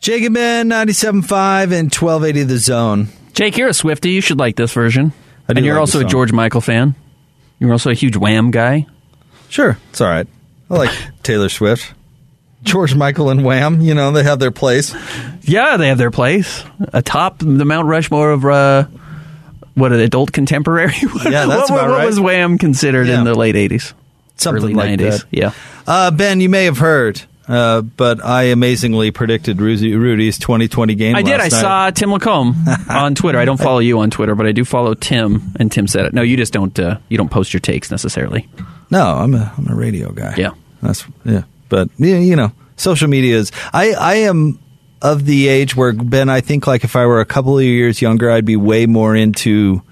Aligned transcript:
Jake 0.00 0.24
and 0.24 0.34
Ben, 0.34 0.68
97.5 0.68 1.62
and 1.72 1.92
1280 1.94 2.42
The 2.44 2.58
Zone. 2.58 3.08
Jake, 3.34 3.56
you're 3.56 3.68
a 3.68 3.74
Swifty. 3.74 4.10
You 4.10 4.20
should 4.20 4.38
like 4.38 4.56
this 4.56 4.72
version. 4.72 5.12
I 5.48 5.52
do 5.54 5.58
and 5.58 5.66
you're 5.66 5.74
like 5.74 5.80
also 5.80 6.00
a. 6.00 6.04
George 6.04 6.32
Michael 6.32 6.60
fan. 6.60 6.94
You're 7.58 7.72
also 7.72 7.90
a 7.90 7.94
huge 7.94 8.16
Wham 8.16 8.50
guy. 8.50 8.86
Sure, 9.48 9.78
it's 9.90 10.00
all 10.00 10.08
right. 10.08 10.26
I 10.70 10.74
like 10.74 10.90
Taylor 11.22 11.48
Swift. 11.48 11.94
George 12.62 12.94
Michael 12.94 13.30
and 13.30 13.44
Wham, 13.44 13.80
you 13.80 13.94
know, 13.94 14.10
they 14.10 14.24
have 14.24 14.38
their 14.40 14.50
place. 14.50 14.94
Yeah, 15.42 15.76
they 15.76 15.88
have 15.88 15.98
their 15.98 16.10
place 16.10 16.64
atop 16.92 17.38
the 17.38 17.64
Mount 17.64 17.86
Rushmore 17.86 18.32
of 18.32 18.44
uh, 18.44 18.86
what 19.74 19.92
an 19.92 20.00
adult 20.00 20.32
contemporary. 20.32 20.92
Yeah, 21.24 21.46
that's 21.46 21.70
what, 21.70 21.78
about 21.78 21.90
what 21.90 21.98
right. 21.98 22.06
was 22.06 22.18
Wham 22.20 22.58
considered 22.58 23.06
Yeah. 23.06 23.18
in 23.18 23.24
the 23.24 23.34
late 23.34 23.54
'80s, 23.54 23.92
Something 24.36 24.62
early 24.64 24.74
like 24.74 24.98
'90s? 24.98 24.98
that. 25.20 25.24
Yeah. 25.30 25.52
Uh, 25.86 26.10
ben, 26.10 26.40
you 26.40 26.48
may 26.48 26.64
have 26.64 26.78
heard, 26.78 27.22
uh, 27.48 27.80
but 27.82 28.24
I 28.24 28.44
amazingly 28.44 29.10
predicted 29.10 29.60
Rudy, 29.60 29.94
Rudy's 29.94 30.38
2020 30.38 30.94
game. 30.94 31.16
I 31.16 31.22
did. 31.22 31.34
I 31.34 31.44
night. 31.44 31.48
saw 31.52 31.90
Tim 31.90 32.12
Lacombe 32.12 32.54
on 32.90 33.14
Twitter. 33.14 33.38
I 33.38 33.44
don't 33.44 33.56
follow 33.56 33.78
you 33.78 34.00
on 34.00 34.10
Twitter, 34.10 34.34
but 34.34 34.46
I 34.46 34.52
do 34.52 34.64
follow 34.64 34.94
Tim, 34.94 35.54
and 35.58 35.72
Tim 35.72 35.86
said 35.86 36.06
it. 36.06 36.14
No, 36.14 36.22
you 36.22 36.36
just 36.36 36.52
don't. 36.52 36.78
Uh, 36.78 36.98
you 37.08 37.16
don't 37.16 37.30
post 37.30 37.52
your 37.52 37.60
takes 37.60 37.90
necessarily. 37.90 38.46
No, 38.90 39.02
I'm 39.16 39.34
a 39.34 39.52
I'm 39.56 39.68
a 39.68 39.74
radio 39.74 40.12
guy. 40.12 40.34
Yeah. 40.36 40.50
that's 40.82 41.04
yeah. 41.24 41.42
But 41.68 41.88
yeah, 41.98 42.18
you 42.18 42.36
know, 42.36 42.52
social 42.76 43.08
media 43.08 43.36
is. 43.36 43.50
I 43.72 43.92
I 43.92 44.14
am 44.16 44.58
of 45.00 45.24
the 45.24 45.48
age 45.48 45.74
where 45.76 45.92
Ben. 45.92 46.28
I 46.28 46.40
think 46.40 46.66
like 46.66 46.84
if 46.84 46.96
I 46.96 47.06
were 47.06 47.20
a 47.20 47.26
couple 47.26 47.58
of 47.58 47.64
years 47.64 48.02
younger, 48.02 48.30
I'd 48.30 48.44
be 48.44 48.56
way 48.56 48.86
more 48.86 49.14
into 49.16 49.82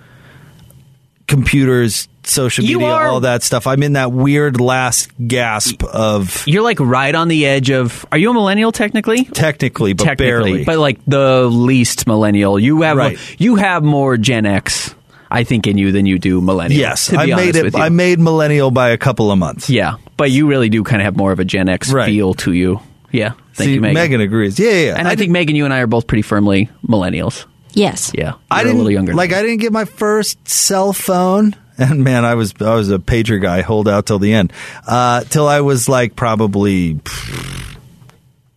computers, 1.27 2.09
social 2.25 2.63
media, 2.65 2.87
are- 2.87 3.07
all 3.09 3.21
that 3.21 3.43
stuff. 3.43 3.67
I'm 3.67 3.83
in 3.83 3.95
that 3.95 4.13
weird 4.13 4.61
last 4.61 5.11
gasp 5.27 5.83
of 5.85 6.45
You're 6.47 6.63
like 6.63 6.81
right 6.81 7.15
on 7.15 7.29
the 7.29 7.47
edge 7.47 7.71
of. 7.71 8.05
Are 8.13 8.19
you 8.19 8.31
a 8.31 8.35
millennial 8.35 8.73
technically? 8.73 9.25
technically, 9.25 9.93
but 9.93 10.05
technically, 10.05 10.51
barely. 10.53 10.65
but 10.65 10.79
like 10.79 10.99
the 11.07 11.45
least 11.47 12.07
millennial. 12.07 12.59
You 12.59 12.83
have 12.83 12.97
Right. 12.97 13.19
you 13.41 13.57
have 13.57 13.83
more 13.83 14.17
Gen 14.17 14.47
X, 14.47 14.95
I 15.31 15.45
think, 15.45 15.67
in 15.67 15.79
you 15.79 15.93
than 15.93 16.07
you 16.07 16.19
do 16.19 16.41
millennial. 16.41 16.81
yes, 16.81 17.13
I 17.13 17.27
made 17.27 17.56
it. 17.56 17.75
I 17.75 17.89
made 17.89 18.19
millennial 18.19 18.71
by 18.71 18.91
a 18.91 18.99
couple 18.99 19.31
of 19.31 19.39
months. 19.39 19.69
yeah, 19.71 19.97
but 20.17 20.31
you 20.31 20.47
really 20.47 20.69
do 20.69 20.83
kind 20.84 21.00
of 21.03 21.05
have 21.05 21.17
more 21.17 21.33
of 21.33 21.41
a 21.41 21.45
Gen 21.45 21.69
X 21.69 21.93
Right. 21.93 22.06
feel 22.06 22.34
to 22.34 22.53
you. 22.53 22.81
Yeah, 23.12 23.31
thank 23.55 23.69
See, 23.69 23.75
you, 23.75 23.81
Megan. 23.81 23.95
Megan 23.95 24.21
agrees. 24.21 24.59
Yeah, 24.59 24.71
yeah. 24.71 24.81
yeah. 24.89 24.95
and 24.99 25.09
I, 25.09 25.15
think 25.17 25.31
Megan, 25.31 25.56
you 25.56 25.65
and 25.65 25.73
I 25.73 25.79
are 25.79 25.87
both 25.87 26.06
pretty 26.06 26.23
firmly 26.23 26.69
millennials. 26.87 27.47
Yes. 27.76 28.10
Yeah, 28.14 28.34
I 28.50 28.56
You're 28.60 28.64
didn't 28.64 28.75
a 28.75 28.78
little 28.78 28.91
younger. 28.91 29.14
Like 29.14 29.32
I 29.32 29.42
didn't 29.42 29.59
get 29.60 29.72
my 29.72 29.84
first 29.84 30.48
cell 30.48 30.92
phone, 30.92 31.54
and 31.78 32.03
man, 32.03 32.25
I 32.25 32.34
was 32.34 32.54
I 32.60 32.75
was 32.75 32.91
a 32.91 32.98
pager 32.98 33.41
guy. 33.41 33.60
Hold 33.62 33.87
out 33.87 34.06
till 34.06 34.19
the 34.19 34.32
end, 34.32 34.53
uh, 34.87 35.22
till 35.25 35.47
I 35.47 35.60
was 35.60 35.88
like 35.88 36.16
probably 36.16 36.98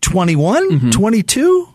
21, 0.00 0.70
Mm-hmm. 0.70 0.90
22. 0.90 1.68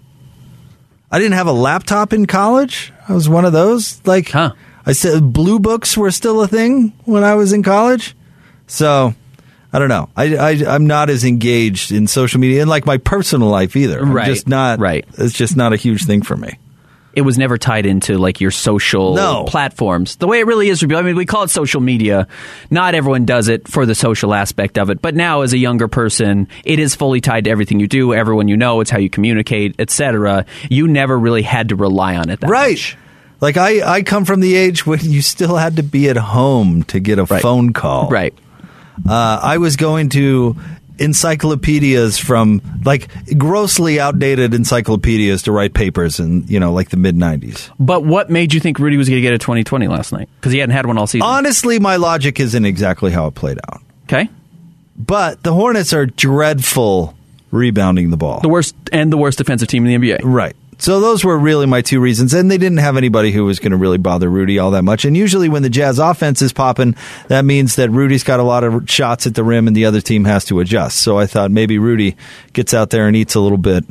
I 1.12 1.20
didn't 1.20 1.36
have 1.36 1.48
a 1.48 1.52
laptop 1.54 2.14
in 2.14 2.26
college. 2.26 2.92
I 3.08 3.14
was 3.14 3.30
one 3.30 3.46
of 3.46 3.54
those. 3.54 4.02
Like, 4.06 4.30
Huh. 4.32 4.54
I 4.86 4.92
said, 4.94 5.32
blue 5.32 5.60
books 5.60 5.96
were 5.96 6.12
still 6.12 6.42
a 6.42 6.48
thing 6.48 6.94
when 7.06 7.24
I 7.24 7.36
was 7.36 7.54
in 7.54 7.64
college. 7.64 8.16
So. 8.68 9.14
I 9.74 9.80
don't 9.80 9.90
know. 9.90 10.08
I, 10.16 10.36
I 10.38 10.50
I'm 10.74 10.88
not 10.88 11.10
as 11.10 11.26
engaged 11.26 11.92
in 11.92 12.08
social 12.08 12.40
media 12.40 12.62
and 12.62 12.70
like 12.70 12.86
my 12.86 12.98
personal 12.98 13.50
life 13.50 13.76
either. 13.76 14.00
I'm 14.00 14.14
Right, 14.14 14.26
just 14.28 14.48
not. 14.48 14.80
right. 14.80 15.06
It's 15.18 15.34
just 15.34 15.58
not 15.58 15.74
a 15.74 15.76
huge 15.76 16.06
thing 16.06 16.22
for 16.22 16.38
me. 16.38 16.58
It 17.16 17.22
was 17.22 17.38
never 17.38 17.58
tied 17.58 17.86
into 17.86 18.18
like 18.18 18.42
your 18.42 18.52
social 18.52 19.16
No. 19.16 19.44
platforms 19.46 20.18
the 20.18 20.28
way 20.28 20.40
it 20.40 20.46
really 20.46 20.70
is. 20.70 20.84
I 20.84 21.02
mean, 21.02 21.16
we 21.16 21.26
call 21.26 21.44
it 21.44 21.50
social 21.50 21.82
media. 21.82 22.28
Not 22.70 22.96
everyone 22.96 23.26
does 23.26 23.48
it 23.48 23.68
for 23.68 23.86
the 23.86 23.96
social 23.96 24.34
aspect 24.34 24.78
of 24.78 24.90
it, 24.90 25.02
but 25.02 25.16
now 25.16 25.42
as 25.42 25.54
a 25.54 25.58
younger 25.58 25.88
person, 25.88 26.48
it 26.64 26.80
is 26.80 26.96
fully 26.96 27.22
tied 27.22 27.46
to 27.46 27.50
everything 27.50 27.80
you 27.80 27.88
do, 27.88 28.14
everyone 28.14 28.48
you 28.48 28.58
know. 28.58 28.82
It's 28.82 28.90
how 28.92 29.00
you 29.00 29.10
communicate, 29.10 29.76
etc. 29.80 30.46
You 30.70 30.88
never 30.88 31.18
really 31.18 31.42
had 31.44 31.70
to 31.70 31.76
rely 31.76 32.16
on 32.18 32.30
it 32.30 32.40
that 32.42 32.50
right. 32.50 32.72
much. 32.72 32.98
Like 33.42 33.58
I, 33.58 33.96
I 33.98 34.02
come 34.04 34.26
from 34.26 34.40
the 34.40 34.56
age 34.56 34.86
when 34.86 35.00
you 35.02 35.22
still 35.22 35.56
had 35.58 35.76
to 35.76 35.84
be 35.84 36.10
at 36.10 36.18
home 36.18 36.84
to 36.84 37.00
get 37.00 37.20
a 37.20 37.26
Right. 37.26 37.42
phone 37.42 37.74
call. 37.74 38.10
Right. 38.10 38.34
Uh, 39.08 39.40
I 39.44 39.58
was 39.58 39.76
going 39.76 40.10
to 40.10 40.56
encyclopedias 41.00 42.18
from 42.18 42.62
like 42.86 43.10
grossly 43.38 44.00
outdated 44.00 44.54
encyclopedias 44.54 45.44
to 45.44 45.52
write 45.52 45.74
papers 45.74 46.20
in 46.20 46.48
you 46.48 46.60
know 46.60 46.74
like 46.74 46.90
the 46.90 46.98
mid 46.98 47.16
'90s. 47.16 47.72
But 47.80 48.04
what 48.06 48.30
made 48.30 48.54
you 48.54 48.60
think 48.60 48.80
Rudy 48.80 48.98
was 48.98 49.10
going 49.10 49.18
to 49.18 49.22
get 49.22 49.34
a 49.34 49.38
2020 49.38 49.88
last 49.88 50.12
night? 50.12 50.30
Because 50.36 50.52
he 50.52 50.60
hadn't 50.60 50.76
had 50.76 50.86
one 50.86 50.98
all 50.98 51.08
season. 51.08 51.28
Honestly, 51.28 51.80
my 51.80 51.96
logic 51.98 52.40
isn't 52.40 52.66
exactly 52.66 53.12
how 53.12 53.28
it 53.28 53.36
played 53.36 53.60
out. 53.70 53.82
okay. 54.06 54.30
But 54.98 55.44
the 55.44 55.54
Hornets 55.54 55.92
are 55.94 56.06
dreadful 56.06 57.16
rebounding 57.52 58.12
the 58.12 58.18
ball. 58.18 58.40
The 58.42 58.50
worst 58.50 58.76
and 58.92 59.12
the 59.12 59.18
worst 59.18 59.38
defensive 59.38 59.68
team 59.68 59.86
in 59.86 60.02
the 60.02 60.08
NBA. 60.08 60.20
Right. 60.24 60.56
So 60.78 61.00
those 61.00 61.24
were 61.24 61.38
really 61.38 61.66
my 61.66 61.82
two 61.82 62.00
reasons, 62.00 62.34
and 62.34 62.52
they 62.52 62.58
didn't 62.58 62.80
have 62.80 62.98
anybody 62.98 63.32
who 63.32 63.46
was 63.46 63.60
going 63.60 63.72
to 63.72 63.78
really 63.78 63.98
bother 63.98 64.30
Rudy 64.30 64.60
all 64.60 64.72
that 64.72 64.84
much. 64.84 65.06
And 65.06 65.16
usually, 65.16 65.50
when 65.50 65.64
the 65.64 65.70
Jazz 65.70 66.00
offense 66.00 66.42
is 66.42 66.54
popping, 66.54 66.96
that 67.28 67.46
means 67.46 67.76
that 67.76 67.90
Rudy's 67.90 68.24
got 68.24 68.40
a 68.40 68.44
lot 68.44 68.64
of 68.64 68.90
shots 68.90 69.26
at 69.26 69.36
the 69.36 69.44
rim, 69.44 69.68
and 69.68 69.76
the 69.76 69.86
other 69.86 70.02
team 70.02 70.26
has 70.26 70.46
to 70.46 70.60
adjust. 70.60 70.98
So 71.00 71.18
I 71.18 71.26
thought 71.26 71.52
maybe 71.52 71.78
Rudy 71.78 72.16
gets 72.54 72.74
out 72.74 72.90
there 72.90 73.08
and 73.08 73.16
eats 73.16 73.36
a 73.36 73.40
little 73.40 73.58
bit, 73.58 73.86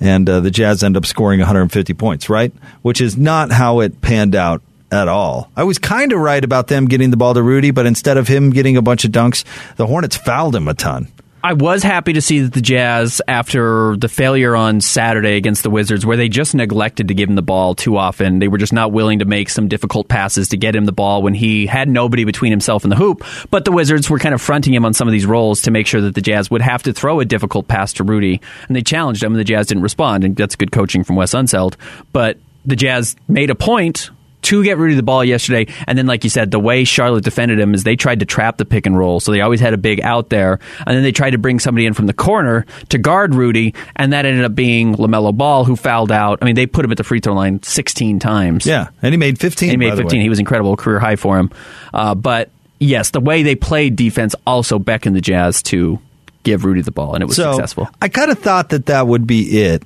and 0.00 0.28
uh, 0.28 0.40
the 0.40 0.50
Jazz 0.50 0.82
end 0.82 0.96
up 0.96 1.06
scoring 1.06 1.40
150 1.40 1.92
points, 1.94 2.30
right? 2.30 2.52
Which 2.82 3.00
is 3.00 3.16
not 3.16 3.52
how 3.52 3.80
it 3.80 4.00
panned 4.00 4.34
out 4.34 4.62
at 4.90 5.08
all. 5.08 5.50
I 5.56 5.64
was 5.64 5.78
kind 5.78 6.12
of 6.12 6.18
right 6.20 6.42
about 6.42 6.66
them 6.66 6.86
getting 6.86 7.10
the 7.10 7.16
ball 7.16 7.34
to 7.34 7.42
Rudy, 7.42 7.70
but 7.70 7.86
instead 7.86 8.16
of 8.16 8.28
him 8.28 8.50
getting 8.50 8.76
a 8.76 8.82
bunch 8.82 9.04
of 9.04 9.12
dunks, 9.12 9.44
the 9.76 9.86
Hornets 9.86 10.16
fouled 10.16 10.56
him 10.56 10.68
a 10.68 10.74
ton. 10.74 11.08
I 11.42 11.54
was 11.54 11.82
happy 11.82 12.12
to 12.12 12.20
see 12.20 12.40
that 12.40 12.52
the 12.52 12.60
Jazz, 12.60 13.22
after 13.26 13.96
the 13.96 14.08
failure 14.08 14.54
on 14.54 14.82
Saturday 14.82 15.36
against 15.36 15.62
the 15.62 15.70
Wizards, 15.70 16.04
where 16.04 16.18
they 16.18 16.28
just 16.28 16.54
neglected 16.54 17.08
to 17.08 17.14
give 17.14 17.30
him 17.30 17.34
the 17.34 17.42
ball 17.42 17.74
too 17.74 17.96
often, 17.96 18.40
they 18.40 18.48
were 18.48 18.58
just 18.58 18.74
not 18.74 18.92
willing 18.92 19.20
to 19.20 19.24
make 19.24 19.48
some 19.48 19.66
difficult 19.66 20.06
passes 20.06 20.48
to 20.48 20.58
get 20.58 20.76
him 20.76 20.84
the 20.84 20.92
ball 20.92 21.22
when 21.22 21.32
he 21.32 21.66
had 21.66 21.88
nobody 21.88 22.24
between 22.24 22.50
himself 22.52 22.84
and 22.84 22.92
the 22.92 22.96
hoop. 22.96 23.24
But 23.50 23.64
the 23.64 23.72
Wizards 23.72 24.10
were 24.10 24.18
kind 24.18 24.34
of 24.34 24.42
fronting 24.42 24.74
him 24.74 24.84
on 24.84 24.92
some 24.92 25.08
of 25.08 25.12
these 25.12 25.24
rolls 25.24 25.62
to 25.62 25.70
make 25.70 25.86
sure 25.86 26.02
that 26.02 26.14
the 26.14 26.20
Jazz 26.20 26.50
would 26.50 26.62
have 26.62 26.82
to 26.82 26.92
throw 26.92 27.20
a 27.20 27.24
difficult 27.24 27.68
pass 27.68 27.94
to 27.94 28.04
Rudy, 28.04 28.40
and 28.68 28.76
they 28.76 28.82
challenged 28.82 29.22
him, 29.22 29.32
and 29.32 29.40
the 29.40 29.44
Jazz 29.44 29.68
didn't 29.68 29.82
respond, 29.82 30.24
and 30.24 30.36
that's 30.36 30.56
good 30.56 30.72
coaching 30.72 31.04
from 31.04 31.16
Wes 31.16 31.32
Unseld. 31.32 31.76
But 32.12 32.36
the 32.66 32.76
Jazz 32.76 33.16
made 33.28 33.48
a 33.48 33.54
point 33.54 34.10
to 34.50 34.64
get 34.64 34.78
Rudy 34.78 34.94
the 34.94 35.02
ball 35.02 35.24
yesterday. 35.24 35.72
And 35.86 35.96
then, 35.96 36.06
like 36.06 36.24
you 36.24 36.30
said, 36.30 36.50
the 36.50 36.58
way 36.58 36.84
Charlotte 36.84 37.24
defended 37.24 37.58
him 37.58 37.74
is 37.74 37.84
they 37.84 37.96
tried 37.96 38.20
to 38.20 38.26
trap 38.26 38.56
the 38.56 38.64
pick 38.64 38.86
and 38.86 38.96
roll. 38.98 39.20
So 39.20 39.32
they 39.32 39.40
always 39.40 39.60
had 39.60 39.74
a 39.74 39.78
big 39.78 40.00
out 40.00 40.28
there. 40.28 40.58
And 40.86 40.96
then 40.96 41.02
they 41.02 41.12
tried 41.12 41.30
to 41.30 41.38
bring 41.38 41.58
somebody 41.58 41.86
in 41.86 41.94
from 41.94 42.06
the 42.06 42.12
corner 42.12 42.66
to 42.88 42.98
guard 42.98 43.34
Rudy. 43.34 43.74
And 43.96 44.12
that 44.12 44.26
ended 44.26 44.44
up 44.44 44.54
being 44.54 44.94
LaMelo 44.96 45.36
Ball, 45.36 45.64
who 45.64 45.76
fouled 45.76 46.12
out. 46.12 46.40
I 46.42 46.44
mean, 46.44 46.56
they 46.56 46.66
put 46.66 46.84
him 46.84 46.90
at 46.90 46.96
the 46.96 47.04
free 47.04 47.20
throw 47.20 47.34
line 47.34 47.62
16 47.62 48.18
times. 48.18 48.66
Yeah, 48.66 48.88
and 49.02 49.12
he 49.12 49.18
made 49.18 49.38
15. 49.38 49.70
And 49.70 49.82
he 49.82 49.88
made 49.88 49.96
the 49.96 50.02
15. 50.02 50.18
way. 50.18 50.22
He 50.22 50.28
was 50.28 50.38
incredible, 50.38 50.76
career 50.76 50.98
high 50.98 51.16
for 51.16 51.38
him. 51.38 51.50
Uh, 51.94 52.14
but 52.14 52.50
yes, 52.78 53.10
the 53.10 53.20
way 53.20 53.42
they 53.42 53.54
played 53.54 53.96
defense 53.96 54.34
also 54.46 54.78
beckoned 54.78 55.14
the 55.14 55.20
Jazz 55.20 55.62
to 55.64 56.00
give 56.42 56.64
Rudy 56.64 56.82
the 56.82 56.90
ball, 56.92 57.14
and 57.14 57.22
it 57.22 57.26
was 57.26 57.36
so 57.36 57.52
successful. 57.52 57.88
I 58.00 58.08
kind 58.08 58.30
of 58.30 58.38
thought 58.38 58.70
that 58.70 58.86
that 58.86 59.06
would 59.06 59.26
be 59.26 59.60
it, 59.62 59.82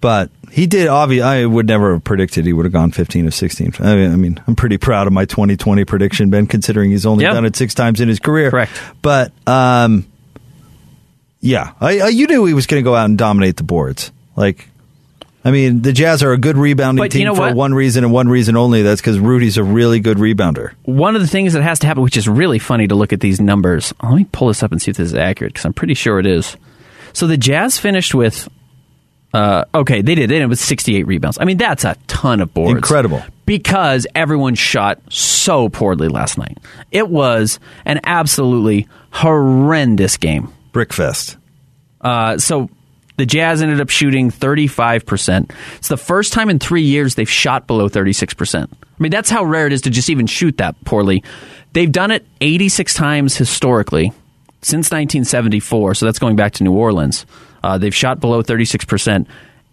but 0.00 0.30
he 0.50 0.66
did. 0.66 0.86
Obviously, 0.88 1.22
I 1.22 1.44
would 1.46 1.66
never 1.66 1.92
have 1.94 2.04
predicted 2.04 2.44
he 2.46 2.52
would 2.52 2.64
have 2.64 2.72
gone 2.72 2.90
15 2.90 3.26
or 3.26 3.30
16. 3.30 3.72
I 3.80 3.94
mean, 3.96 4.12
I 4.12 4.16
mean, 4.16 4.40
I'm 4.46 4.56
pretty 4.56 4.78
proud 4.78 5.06
of 5.06 5.12
my 5.12 5.24
2020 5.24 5.84
prediction, 5.84 6.30
Ben, 6.30 6.46
considering 6.46 6.90
he's 6.90 7.04
only 7.06 7.24
Yeah. 7.24 7.32
done 7.32 7.44
it 7.44 7.56
six 7.56 7.74
times 7.74 8.00
in 8.00 8.08
his 8.08 8.18
career. 8.18 8.50
Correct. 8.50 8.72
But 9.02 9.32
um, 9.46 10.06
yeah, 11.40 11.72
I, 11.80 12.00
I, 12.00 12.08
you 12.08 12.26
knew 12.26 12.44
he 12.46 12.54
was 12.54 12.66
going 12.66 12.82
to 12.82 12.84
go 12.84 12.94
out 12.94 13.04
and 13.06 13.16
dominate 13.18 13.56
the 13.56 13.62
boards. 13.64 14.10
Like 14.36 14.68
I 15.44 15.50
mean, 15.50 15.82
the 15.82 15.92
Jazz 15.92 16.22
are 16.22 16.32
a 16.32 16.38
good 16.38 16.56
rebounding 16.56 17.02
But 17.02 17.12
team 17.12 17.20
you 17.20 17.26
know 17.26 17.34
for 17.34 17.42
what? 17.42 17.54
one 17.56 17.74
reason 17.74 18.04
and 18.04 18.12
one 18.12 18.28
reason 18.28 18.56
only. 18.56 18.82
That's 18.82 19.00
because 19.00 19.18
Rudy's 19.18 19.56
a 19.56 19.64
really 19.64 20.00
good 20.00 20.18
rebounder. 20.18 20.72
One 20.82 21.14
of 21.16 21.22
the 21.22 21.28
things 21.28 21.52
that 21.52 21.62
has 21.62 21.78
to 21.80 21.86
happen, 21.86 22.02
which 22.02 22.16
is 22.16 22.28
really 22.28 22.58
funny 22.58 22.86
to 22.88 22.94
look 22.94 23.12
at 23.12 23.20
these 23.20 23.40
numbers. 23.40 23.94
Let 24.02 24.14
me 24.14 24.26
pull 24.30 24.48
this 24.48 24.62
up 24.62 24.72
and 24.72 24.82
see 24.82 24.90
if 24.90 24.96
this 24.96 25.08
is 25.08 25.14
accurate 25.14 25.52
because 25.54 25.64
I'm 25.64 25.72
pretty 25.72 25.94
sure 25.94 26.18
it 26.18 26.26
is. 26.26 26.56
So 27.12 27.26
the 27.26 27.36
Jazz 27.36 27.78
finished 27.78 28.14
with. 28.14 28.48
Uh, 29.38 29.64
okay, 29.72 30.02
they 30.02 30.16
did. 30.16 30.32
and 30.32 30.42
it 30.42 30.46
was 30.46 30.60
68 30.60 31.06
rebounds. 31.06 31.38
I 31.40 31.44
mean, 31.44 31.58
that's 31.58 31.84
a 31.84 31.96
ton 32.08 32.40
of 32.40 32.52
boards. 32.52 32.72
Incredible. 32.76 33.22
Because 33.46 34.04
everyone 34.12 34.56
shot 34.56 35.00
so 35.10 35.68
poorly 35.68 36.08
last 36.08 36.38
night. 36.38 36.58
It 36.90 37.08
was 37.08 37.60
an 37.84 38.00
absolutely 38.02 38.88
horrendous 39.12 40.16
game. 40.16 40.52
Brickfest. 40.72 41.36
Uh, 42.00 42.38
so 42.38 42.68
the 43.16 43.26
Jazz 43.26 43.62
ended 43.62 43.80
up 43.80 43.90
shooting 43.90 44.32
35%. 44.32 45.52
It's 45.76 45.86
the 45.86 45.96
first 45.96 46.32
time 46.32 46.50
in 46.50 46.58
three 46.58 46.82
years 46.82 47.14
they've 47.14 47.30
shot 47.30 47.68
below 47.68 47.88
36%. 47.88 48.64
I 48.64 48.76
mean, 48.98 49.12
that's 49.12 49.30
how 49.30 49.44
rare 49.44 49.68
it 49.68 49.72
is 49.72 49.82
to 49.82 49.90
just 49.90 50.10
even 50.10 50.26
shoot 50.26 50.56
that 50.56 50.74
poorly. 50.84 51.22
They've 51.74 51.92
done 51.92 52.10
it 52.10 52.26
86 52.40 52.92
times 52.94 53.36
historically 53.36 54.08
since 54.62 54.90
1974, 54.90 55.94
so 55.94 56.06
that's 56.06 56.18
going 56.18 56.34
back 56.34 56.54
to 56.54 56.64
New 56.64 56.72
Orleans. 56.72 57.24
Uh, 57.62 57.78
they've 57.78 57.94
shot 57.94 58.20
below 58.20 58.42
36%. 58.42 59.26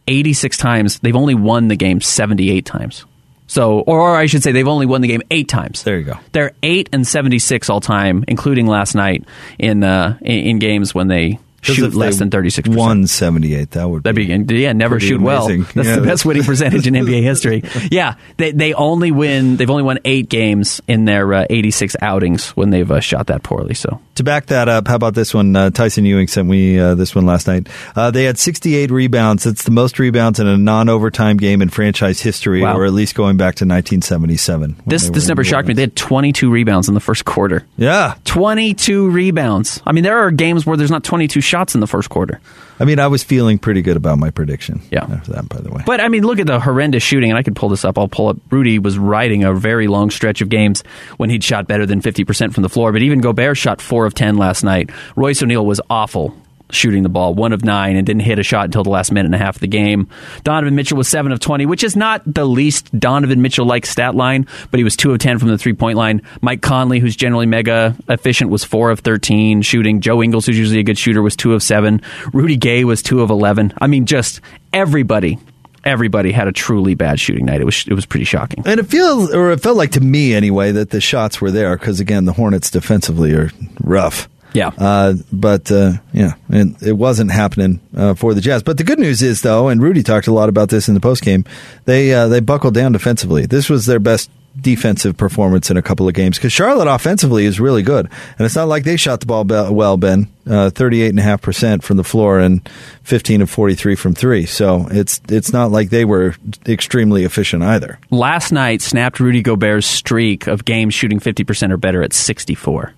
86 0.07 0.57
times. 0.57 0.99
They've 0.99 1.15
only 1.15 1.33
won 1.35 1.67
the 1.67 1.75
game 1.75 1.99
78 2.01 2.65
times. 2.65 3.05
So, 3.47 3.79
or, 3.81 4.15
I 4.15 4.25
should 4.27 4.43
say, 4.43 4.51
they've 4.51 4.67
only 4.67 4.85
won 4.85 5.01
the 5.01 5.07
game 5.07 5.21
eight 5.29 5.47
times. 5.47 5.83
There 5.83 5.97
you 5.99 6.03
go. 6.05 6.19
They're 6.31 6.53
eight 6.63 6.89
and 6.91 7.05
seventy 7.07 7.37
six 7.37 7.69
all 7.69 7.79
time, 7.79 8.25
including 8.27 8.65
last 8.65 8.95
night 8.95 9.23
in 9.59 9.83
uh, 9.83 10.17
in, 10.21 10.39
in 10.47 10.59
games 10.59 10.95
when 10.95 11.07
they 11.07 11.37
shoot 11.61 11.93
less 11.93 12.17
than 12.17 12.31
thirty 12.31 12.49
six 12.49 12.67
percent. 12.67 12.79
Won 12.79 13.05
78. 13.07 13.69
That 13.71 13.87
would 13.87 14.01
That'd 14.03 14.47
be 14.47 14.55
yeah, 14.59 14.73
never 14.73 14.99
shoot 14.99 15.21
well. 15.21 15.47
That's 15.75 15.75
Yeah. 15.75 15.95
the 15.97 16.01
best 16.01 16.25
winning 16.25 16.43
percentage 16.43 16.87
in 16.87 16.93
NBA 16.95 17.21
history. 17.21 17.63
Yeah, 17.91 18.15
they 18.37 18.51
they 18.51 18.73
only 18.73 19.11
win. 19.11 19.57
They've 19.57 19.69
only 19.69 19.83
won 19.83 19.99
eight 20.05 20.27
games 20.27 20.81
in 20.87 21.05
their 21.05 21.31
uh, 21.31 21.45
eighty 21.47 21.69
six 21.69 21.95
outings 22.01 22.49
when 22.49 22.71
they've 22.71 22.91
uh, 22.91 22.99
shot 22.99 23.27
that 23.27 23.43
poorly. 23.43 23.75
So 23.75 24.01
To 24.15 24.23
back 24.23 24.45
that 24.45 24.69
up, 24.69 24.87
how 24.87 24.95
about 24.95 25.13
this 25.13 25.33
one? 25.33 25.53
Uh, 25.55 25.69
Tyson 25.71 26.05
Ewing 26.05 26.27
sent 26.27 26.47
me 26.47 26.79
uh, 26.79 26.95
this 26.95 27.13
one 27.13 27.25
last 27.25 27.47
night. 27.47 27.67
Uh, 27.97 28.11
they 28.11 28.23
had 28.23 28.37
68 28.37 28.89
rebounds. 28.89 29.45
It's 29.45 29.63
the 29.63 29.71
most 29.71 29.99
rebounds 29.99 30.39
in 30.39 30.47
a 30.47 30.57
non-overtime 30.57 31.35
game 31.35 31.61
in 31.61 31.67
franchise 31.67 32.21
history, 32.21 32.61
Wow. 32.61 32.77
or 32.77 32.85
at 32.85 32.93
least 32.93 33.13
going 33.15 33.35
back 33.35 33.55
to 33.55 33.65
1977. 33.65 34.77
this 34.87 35.09
this 35.09 35.27
number 35.27 35.43
shocked 35.43 35.67
me. 35.67 35.73
They 35.73 35.81
had 35.83 35.95
twenty 35.97 36.31
two 36.31 36.49
rebounds 36.49 36.87
in 36.87 36.93
the 36.93 36.99
first 37.01 37.25
quarter. 37.25 37.65
Yeah, 37.77 38.15
Twenty 38.23 38.73
two 38.73 39.09
rebounds. 39.09 39.81
I 39.85 39.91
mean, 39.91 40.03
there 40.05 40.17
are 40.19 40.31
games 40.31 40.65
where 40.65 40.77
there's 40.77 40.91
not 40.91 41.03
twenty 41.03 41.27
two 41.27 41.41
shots 41.41 41.75
in 41.75 41.81
the 41.81 41.87
first 41.87 42.09
quarter. 42.09 42.39
I 42.79 42.85
mean, 42.85 42.99
I 42.99 43.07
was 43.07 43.23
feeling 43.23 43.57
pretty 43.57 43.81
good 43.81 43.97
about 43.97 44.17
my 44.17 44.31
prediction. 44.31 44.81
Yeah. 44.91 45.05
Uh, 45.05 45.13
after 45.13 45.31
that, 45.33 45.49
by 45.49 45.59
the 45.59 45.71
way. 45.71 45.83
But 45.85 46.01
I 46.01 46.09
mean, 46.09 46.23
look 46.23 46.39
at 46.39 46.47
the 46.47 46.59
horrendous 46.59 47.03
shooting, 47.03 47.31
and 47.31 47.37
I 47.37 47.43
could 47.43 47.55
pull 47.55 47.69
this 47.69 47.85
up. 47.85 47.97
I'll 47.97 48.07
pull 48.07 48.27
up. 48.27 48.37
Rudy 48.49 48.79
was 48.79 48.97
riding 48.97 49.43
a 49.43 49.53
very 49.53 49.87
long 49.87 50.09
stretch 50.09 50.41
of 50.41 50.49
games 50.49 50.83
when 51.17 51.29
he'd 51.29 51.43
shot 51.43 51.67
better 51.67 51.85
than 51.85 52.01
fifty 52.01 52.25
percent 52.25 52.53
from 52.53 52.63
the 52.63 52.69
floor. 52.69 52.91
But 52.91 53.01
even 53.01 53.21
Gobert 53.21 53.57
shot 53.57 53.81
four 53.81 54.05
of 54.05 54.13
ten 54.13 54.37
last 54.37 54.63
night. 54.63 54.89
Royce 55.15 55.41
O'Neale 55.41 55.65
was 55.65 55.81
awful 55.89 56.35
shooting 56.71 57.03
the 57.03 57.09
ball, 57.09 57.33
one 57.33 57.53
of 57.53 57.63
nine, 57.63 57.95
and 57.95 58.05
didn't 58.05 58.23
hit 58.23 58.39
a 58.39 58.43
shot 58.43 58.65
until 58.65 58.83
the 58.83 58.89
last 58.89 59.11
minute 59.11 59.27
and 59.27 59.35
a 59.35 59.37
half 59.37 59.55
of 59.55 59.61
the 59.61 59.67
game. 59.67 60.07
Donovan 60.43 60.75
Mitchell 60.75 60.97
was 60.97 61.07
seven 61.07 61.31
of 61.31 61.39
twenty, 61.39 61.65
which 61.65 61.83
is 61.83 61.95
not 61.95 62.21
the 62.25 62.45
least 62.45 62.97
Donovan 62.99 63.41
Mitchell 63.41 63.65
like 63.65 63.85
stat 63.85 64.15
line, 64.15 64.47
but 64.71 64.79
he 64.79 64.83
was 64.83 64.95
two 64.95 65.11
of 65.13 65.19
ten 65.19 65.39
from 65.39 65.49
the 65.49 65.57
three 65.57 65.73
point 65.73 65.97
line. 65.97 66.21
Mike 66.41 66.61
Conley, 66.61 66.99
who's 66.99 67.15
generally 67.15 67.45
mega 67.45 67.95
efficient, 68.09 68.49
was 68.49 68.63
four 68.63 68.91
of 68.91 68.99
thirteen 68.99 69.61
shooting. 69.61 70.01
Joe 70.01 70.21
Ingles, 70.23 70.45
who's 70.45 70.57
usually 70.57 70.79
a 70.79 70.83
good 70.83 70.97
shooter, 70.97 71.21
was 71.21 71.35
two 71.35 71.53
of 71.53 71.63
seven. 71.63 72.01
Rudy 72.33 72.57
Gay 72.57 72.83
was 72.83 73.01
two 73.01 73.21
of 73.21 73.29
eleven. 73.29 73.73
I 73.79 73.87
mean, 73.87 74.05
just 74.05 74.41
everybody 74.73 75.39
everybody 75.85 76.31
had 76.31 76.47
a 76.47 76.51
truly 76.51 76.95
bad 76.95 77.19
shooting 77.19 77.45
night. 77.45 77.61
It 77.61 77.65
was 77.65 77.85
it 77.87 77.93
was 77.93 78.05
pretty 78.05 78.25
shocking. 78.25 78.63
And 78.65 78.79
it 78.79 78.87
feels, 78.87 79.33
or 79.33 79.51
it 79.51 79.61
felt 79.61 79.77
like 79.77 79.91
to 79.91 80.01
me 80.01 80.33
anyway, 80.33 80.71
that 80.71 80.89
the 80.89 80.99
shots 80.99 81.39
were 81.39 81.51
there 81.51 81.77
because 81.77 81.99
again, 81.99 82.25
the 82.25 82.33
Hornets 82.33 82.71
defensively 82.71 83.33
are 83.33 83.51
rough. 83.81 84.27
Yeah. 84.55 84.71
Uh, 84.77 85.15
but 85.31 85.71
uh, 85.71 85.93
yeah, 86.13 86.33
and 86.49 86.81
it 86.81 86.93
wasn't 86.93 87.31
happening 87.31 87.81
uh, 87.95 88.13
for 88.13 88.33
the 88.33 88.41
Jazz. 88.41 88.63
But 88.63 88.77
the 88.77 88.83
good 88.83 88.99
news 88.99 89.21
is 89.21 89.41
though, 89.41 89.67
and 89.67 89.81
Rudy 89.81 90.01
talked 90.01 90.27
a 90.27 90.33
lot 90.33 90.49
about 90.49 90.69
this 90.69 90.87
in 90.87 90.93
the 90.93 91.01
post 91.01 91.23
game, 91.23 91.43
they 91.83 92.13
uh, 92.13 92.27
they 92.27 92.39
buckled 92.39 92.73
down 92.73 92.93
defensively. 92.93 93.45
This 93.45 93.69
was 93.69 93.85
their 93.85 93.99
best 93.99 94.29
defensive 94.59 95.17
performance 95.17 95.69
in 95.69 95.75
a 95.75 95.81
couple 95.81 96.07
of 96.07 96.13
games 96.13 96.37
because 96.37 96.53
Charlotte 96.53 96.87
offensively 96.87 97.43
is 97.43 97.59
really 97.59 97.83
good, 97.83 98.09
and 98.37 98.45
it's 98.45 98.55
not 98.55 98.69
like 98.69 98.85
they 98.85 98.95
shot 98.95 99.19
the 99.19 99.25
ball 99.25 99.43
well. 99.43 99.97
Ben, 99.97 100.25
thirty 100.45 101.01
eight 101.01 101.09
and 101.09 101.19
a 101.19 101.23
half 101.23 101.41
percent 101.41 101.83
from 101.83 101.97
the 101.97 102.05
floor 102.05 102.39
and 102.39 102.67
fifteen 103.03 103.41
of 103.41 103.49
forty 103.49 103.75
three 103.75 103.95
from 103.95 104.13
three. 104.13 104.45
So 104.45 104.87
it's 104.89 105.19
it's 105.27 105.51
not 105.51 105.71
like 105.71 105.89
they 105.89 106.05
were 106.05 106.35
extremely 106.65 107.25
efficient 107.25 107.63
either. 107.63 107.99
Last 108.09 108.53
night 108.53 108.81
snapped 108.81 109.19
Rudy 109.19 109.41
Gobert's 109.41 109.87
streak 109.87 110.47
of 110.47 110.63
games 110.63 110.93
shooting 110.93 111.19
50% 111.19 111.71
or 111.71 111.77
better 111.77 112.01
at 112.01 112.13
64, 112.13 112.93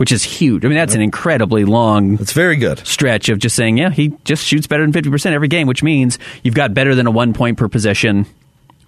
which 0.00 0.12
is 0.12 0.22
huge. 0.22 0.64
I 0.64 0.68
mean, 0.68 0.78
that's 0.78 0.94
an 0.94 1.02
incredibly 1.02 1.66
long 1.66 2.14
It's 2.14 2.32
very 2.32 2.56
good. 2.56 2.78
stretch 2.86 3.28
of 3.28 3.38
just 3.38 3.54
saying, 3.54 3.76
yeah, 3.76 3.90
he 3.90 4.14
just 4.24 4.42
shoots 4.46 4.66
better 4.66 4.82
than 4.82 4.94
50% 4.94 5.32
every 5.32 5.48
game, 5.48 5.66
which 5.66 5.82
means 5.82 6.18
you've 6.42 6.54
got 6.54 6.72
better 6.72 6.94
than 6.94 7.06
a 7.06 7.10
1 7.10 7.34
point 7.34 7.58
per 7.58 7.68
possession 7.68 8.24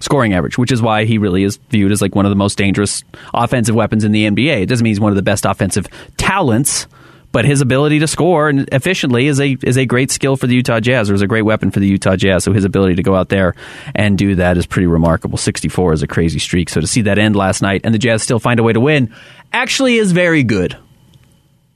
scoring 0.01 0.33
average, 0.33 0.57
which 0.57 0.73
is 0.73 0.81
why 0.81 1.05
he 1.05 1.19
really 1.19 1.45
is 1.45 1.59
viewed 1.69 1.93
as 1.93 2.01
like 2.01 2.15
one 2.15 2.25
of 2.25 2.31
the 2.31 2.37
most 2.37 2.57
dangerous 2.57 3.05
offensive 3.35 3.75
weapons 3.75 4.05
in 4.05 4.13
the 4.13 4.25
NBA. 4.25 4.63
It 4.63 4.67
doesn't 4.71 4.83
mean 4.83 4.93
he's 4.93 5.01
one 5.01 5.13
of 5.13 5.17
the 5.17 5.23
best 5.23 5.45
offensive 5.45 5.87
talents, 6.17 6.87
but 7.31 7.45
his 7.45 7.61
ability 7.61 7.99
to 7.99 8.07
score 8.07 8.49
and 8.49 8.67
efficiently 8.73 9.27
is 9.27 9.39
a 9.39 9.59
is 9.63 9.77
a 9.77 9.85
great 9.85 10.11
skill 10.11 10.37
for 10.37 10.47
the 10.47 10.55
Utah 10.55 10.81
Jazz, 10.81 11.11
or 11.11 11.15
is 11.15 11.21
a 11.21 11.27
great 11.27 11.43
weapon 11.43 11.71
for 11.71 11.81
the 11.81 11.87
Utah 11.87 12.17
Jazz. 12.17 12.43
So 12.43 12.55
his 12.55 12.65
ability 12.65 12.95
to 12.95 13.03
go 13.03 13.15
out 13.15 13.29
there 13.29 13.55
and 13.95 14.17
do 14.17 14.37
that 14.37 14.57
is 14.57 14.65
pretty 14.65 14.87
remarkable. 14.87 15.37
64 15.37 15.93
is 15.93 16.03
a 16.03 16.07
crazy 16.07 16.39
streak. 16.39 16.71
So 16.71 16.81
to 16.81 16.87
see 16.87 17.03
that 17.03 17.19
end 17.19 17.37
last 17.37 17.61
night 17.61 17.83
and 17.85 17.95
the 17.95 17.99
Jazz 17.99 18.23
still 18.23 18.39
find 18.39 18.59
a 18.59 18.63
way 18.63 18.73
to 18.73 18.81
win 18.81 19.15
actually 19.53 19.99
is 19.99 20.13
very 20.13 20.43
good. 20.43 20.75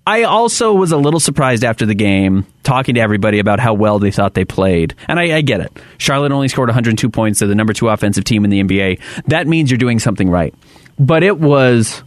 I 0.07 0.23
also 0.23 0.73
was 0.73 0.93
a 0.93 0.97
little 0.97 1.19
surprised 1.19 1.65
after 1.65 1.85
the 1.85 1.95
game, 1.95 2.47
talking 2.63 2.95
to 2.95 3.01
everybody 3.01 3.41
about 3.41 3.59
how 3.59 3.75
well 3.75 3.99
they 3.99 4.13
thought 4.13 4.35
they 4.35 4.45
played. 4.45 4.95
And 5.09 5.19
I, 5.19 5.39
I 5.39 5.41
get 5.41 5.61
it. 5.61 5.77
Charlotte 5.99 6.31
only 6.31 6.47
scored 6.47 6.69
102 6.69 7.11
points. 7.11 7.41
They're 7.41 7.49
the 7.49 7.57
number 7.57 7.73
two 7.73 7.89
offensive 7.89 8.23
team 8.23 8.45
in 8.45 8.51
the 8.51 8.63
NBA. 8.63 9.01
That 9.27 9.49
means 9.49 9.69
you're 9.69 9.79
doing 9.79 9.99
something 9.99 10.31
right. 10.31 10.55
But 10.97 11.25
it 11.25 11.39
was 11.39 12.05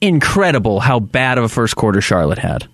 incredible 0.00 0.80
how 0.80 0.98
bad 0.98 1.38
of 1.38 1.44
a 1.44 1.48
first 1.48 1.76
quarter 1.76 2.00
Charlotte 2.00 2.38
had. 2.38 2.66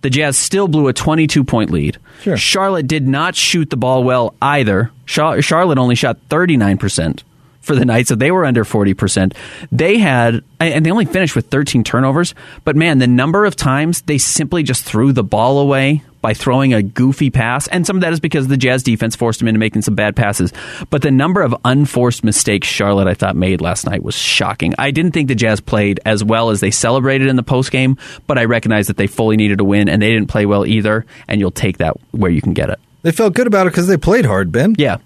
The 0.00 0.10
Jazz 0.10 0.36
still 0.38 0.68
blew 0.68 0.88
a 0.88 0.92
22 0.92 1.44
point 1.44 1.70
lead. 1.70 1.98
Sure. 2.22 2.36
Charlotte 2.36 2.86
did 2.86 3.06
not 3.06 3.36
shoot 3.36 3.68
the 3.68 3.76
ball 3.76 4.04
well 4.04 4.34
either. 4.40 4.90
Charlotte 5.06 5.78
only 5.78 5.94
shot 5.94 6.18
39% 6.30 7.22
for 7.64 7.74
the 7.74 7.84
night, 7.84 8.06
so 8.06 8.14
they 8.14 8.30
were 8.30 8.44
under 8.44 8.64
40%. 8.64 9.34
They 9.72 9.98
had, 9.98 10.44
and 10.60 10.84
they 10.84 10.90
only 10.90 11.06
finished 11.06 11.34
with 11.34 11.48
13 11.48 11.82
turnovers, 11.84 12.34
but 12.64 12.76
man, 12.76 12.98
the 12.98 13.06
number 13.06 13.44
of 13.44 13.56
times 13.56 14.02
they 14.02 14.18
simply 14.18 14.62
just 14.62 14.84
threw 14.84 15.12
the 15.12 15.24
ball 15.24 15.58
away 15.58 16.02
by 16.20 16.32
throwing 16.32 16.72
a 16.72 16.82
goofy 16.82 17.28
pass, 17.28 17.66
and 17.68 17.86
some 17.86 17.96
of 17.96 18.00
that 18.00 18.12
is 18.12 18.20
because 18.20 18.48
the 18.48 18.56
Jazz 18.56 18.82
defense 18.82 19.14
forced 19.14 19.40
them 19.40 19.48
into 19.48 19.58
making 19.58 19.82
some 19.82 19.94
bad 19.94 20.16
passes. 20.16 20.54
But 20.88 21.02
the 21.02 21.10
number 21.10 21.42
of 21.42 21.54
unforced 21.66 22.24
mistakes 22.24 22.66
Charlotte, 22.66 23.08
I 23.08 23.12
thought, 23.12 23.36
made 23.36 23.60
last 23.60 23.84
night 23.84 24.02
was 24.02 24.14
shocking. 24.14 24.74
I 24.78 24.90
didn't 24.90 25.12
think 25.12 25.28
the 25.28 25.34
Jazz 25.34 25.60
played 25.60 26.00
as 26.06 26.24
well 26.24 26.48
as 26.48 26.60
they 26.60 26.70
celebrated 26.70 27.28
in 27.28 27.36
the 27.36 27.42
postgame, 27.42 27.98
but 28.26 28.38
I 28.38 28.46
recognize 28.46 28.86
that 28.86 28.96
they 28.96 29.06
fully 29.06 29.36
needed 29.36 29.58
to 29.58 29.64
win, 29.64 29.88
and 29.88 30.00
they 30.00 30.12
didn't 30.12 30.28
play 30.28 30.46
well 30.46 30.64
either, 30.64 31.04
and 31.28 31.40
you'll 31.40 31.50
take 31.50 31.76
that 31.78 31.94
where 32.12 32.30
you 32.30 32.40
can 32.40 32.54
get 32.54 32.70
it. 32.70 32.80
They 33.02 33.12
felt 33.12 33.34
good 33.34 33.46
about 33.46 33.66
it 33.66 33.70
because 33.72 33.86
they 33.86 33.98
played 33.98 34.24
hard, 34.24 34.50
Ben. 34.50 34.76
Yeah. 34.78 34.96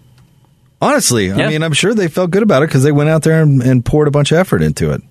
Honestly, 0.80 1.26
Yeah. 1.26 1.46
I 1.46 1.48
mean, 1.48 1.62
I'm 1.62 1.72
sure 1.72 1.94
they 1.94 2.08
felt 2.08 2.30
good 2.30 2.42
about 2.42 2.62
it 2.62 2.68
because 2.68 2.82
they 2.82 2.92
went 2.92 3.10
out 3.10 3.22
there 3.22 3.42
and, 3.42 3.62
and 3.62 3.84
poured 3.84 4.08
a 4.08 4.10
bunch 4.10 4.32
of 4.32 4.38
effort 4.38 4.62
into 4.62 4.92
it. 4.92 5.02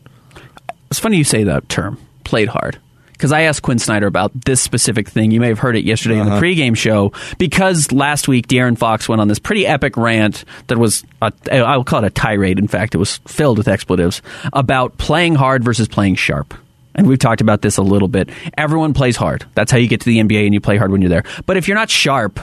It's 0.90 1.00
funny 1.00 1.18
you 1.18 1.24
say 1.24 1.44
that 1.44 1.68
term, 1.68 2.00
played 2.24 2.48
hard. 2.48 2.80
Because 3.12 3.32
I 3.32 3.42
asked 3.42 3.64
Quin 3.64 3.80
Snyder 3.80 4.06
about 4.06 4.32
this 4.46 4.62
specific 4.62 5.10
thing. 5.10 5.32
You 5.32 5.40
may 5.40 5.48
have 5.48 5.58
heard 5.58 5.76
it 5.76 5.84
yesterday 5.84 6.20
in 6.20 6.28
the 6.28 6.34
uh-huh. 6.34 6.42
pregame 6.42 6.78
show. 6.78 7.14
Because 7.40 7.92
last 7.92 8.28
week, 8.28 8.48
De'Aaron 8.48 8.78
Fox 8.78 9.10
went 9.10 9.20
on 9.20 9.28
this 9.28 9.40
pretty 9.40 9.66
epic 9.66 9.98
rant 9.98 10.46
that 10.68 10.78
was, 10.78 11.04
a, 11.20 11.34
I'll 11.52 11.84
call 11.84 12.04
it 12.04 12.08
a 12.08 12.12
tirade. 12.12 12.60
In 12.60 12.68
fact, 12.68 12.94
it 12.94 13.00
was 13.00 13.18
filled 13.28 13.58
with 13.58 13.68
expletives 13.68 14.22
about 14.54 15.00
playing 15.00 15.34
hard 15.34 15.64
versus 15.64 15.88
playing 15.88 16.14
sharp. 16.14 16.54
And 16.94 17.08
we've 17.08 17.18
talked 17.18 17.42
about 17.42 17.64
this 17.64 17.78
a 17.78 17.82
little 17.82 18.08
bit. 18.08 18.30
Everyone 18.56 18.94
plays 18.94 19.16
hard. 19.16 19.46
That's 19.56 19.72
how 19.72 19.80
you 19.80 19.88
get 19.88 20.02
to 20.02 20.06
the 20.06 20.20
NBA 20.20 20.46
and 20.46 20.54
you 20.54 20.62
play 20.62 20.78
hard 20.78 20.92
when 20.92 21.02
you're 21.02 21.10
there. 21.10 21.24
But 21.48 21.58
if 21.58 21.68
you're 21.68 21.76
not 21.76 21.90
sharp, 21.90 22.40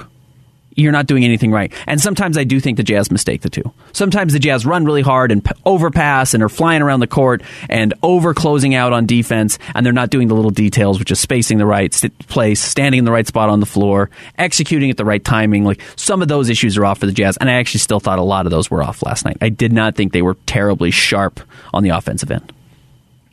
you're 0.75 0.93
not 0.93 1.07
doing 1.07 1.25
anything 1.25 1.50
right. 1.50 1.73
And 1.87 2.00
sometimes 2.00 2.37
I 2.37 2.45
do 2.45 2.61
think 2.61 2.76
the 2.76 2.83
Jazz 2.83 3.11
mistake 3.11 3.43
the 3.43 3.50
two. 3.50 3.73
Sometimes 3.93 4.33
the 4.33 4.38
Jazz 4.38 4.66
run 4.66 4.85
really 4.85 5.02
hard 5.02 5.33
and 5.33 5.45
p- 5.45 5.52
overpass 5.64 6.35
and 6.35 6.43
are 6.43 6.49
flying 6.49 6.83
around 6.83 7.00
the 7.00 7.07
court 7.07 7.43
and 7.69 7.95
over 8.02 8.35
closing 8.35 8.75
out 8.75 8.93
on 8.93 9.07
defense, 9.07 9.59
and 9.75 9.85
they're 9.85 9.93
not 9.93 10.11
doing 10.11 10.28
the 10.28 10.35
little 10.35 10.50
details, 10.50 10.99
which 10.99 11.11
is 11.11 11.21
spacing 11.21 11.59
the 11.59 11.66
right 11.66 11.93
st- 11.95 12.19
place, 12.26 12.61
standing 12.61 12.99
in 12.99 13.04
the 13.04 13.12
right 13.12 13.26
spot 13.26 13.49
on 13.49 13.61
the 13.61 13.66
floor, 13.66 14.11
executing 14.38 14.90
at 14.90 14.97
the 14.97 15.04
right 15.04 15.25
timing. 15.25 15.64
Like 15.64 15.81
some 15.97 16.23
of 16.23 16.28
those 16.28 16.49
issues 16.50 16.76
are 16.76 16.85
off 16.85 16.99
for 16.99 17.07
the 17.07 17.12
Jazz, 17.12 17.37
and 17.37 17.49
I 17.49 17.54
actually 17.54 17.81
still 17.81 18.00
thought 18.00 18.19
a 18.19 18.23
lot 18.23 18.47
of 18.47 18.50
those 18.50 18.71
were 18.71 18.83
off 18.83 19.02
last 19.02 19.25
night. 19.25 19.38
I 19.40 19.49
did 19.49 19.73
not 19.73 19.95
think 19.95 20.12
they 20.12 20.23
were 20.23 20.37
terribly 20.47 20.90
sharp 20.90 21.40
on 21.73 21.83
the 21.83 21.90
offensive 21.90 22.31
end. 22.31 22.52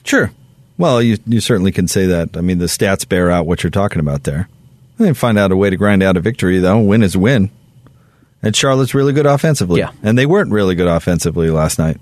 Sure. 0.03 0.31
Well, 0.77 1.01
you 1.01 1.17
you 1.27 1.41
certainly 1.41 1.71
can 1.71 1.87
say 1.87 2.07
that. 2.07 2.35
I 2.35 2.41
mean, 2.41 2.57
the 2.57 2.65
stats 2.65 3.07
bear 3.07 3.29
out 3.29 3.45
what 3.45 3.63
you're 3.63 3.69
talking 3.69 3.99
about 3.99 4.23
there. 4.23 4.47
They 5.01 5.13
find 5.13 5.37
out 5.37 5.51
a 5.51 5.55
way 5.57 5.69
to 5.69 5.75
grind 5.77 6.03
out 6.03 6.17
a 6.17 6.19
victory, 6.21 6.59
though. 6.59 6.79
Win 6.79 7.03
is 7.03 7.15
win. 7.17 7.49
And 8.43 8.55
Charlotte's 8.55 8.93
really 8.95 9.13
good 9.13 9.25
offensively. 9.25 9.79
Yeah. 9.79 9.91
And 10.01 10.17
they 10.17 10.25
weren't 10.25 10.51
really 10.51 10.73
good 10.75 10.87
offensively 10.87 11.49
last 11.51 11.77
night. 11.77 11.97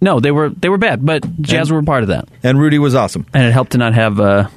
No, 0.00 0.20
they 0.20 0.30
were 0.30 0.50
they 0.50 0.68
were 0.68 0.78
bad, 0.78 1.04
but 1.04 1.24
Jazz 1.40 1.68
And- 1.70 1.76
were 1.76 1.82
part 1.82 2.02
of 2.02 2.08
that, 2.10 2.28
And 2.42 2.60
Rudy 2.60 2.78
was 2.78 2.94
awesome. 2.94 3.26
and 3.32 3.44
it 3.46 3.52
helped 3.52 3.72
to 3.72 3.78
not 3.78 3.94
have 3.94 4.20
uh, 4.20 4.48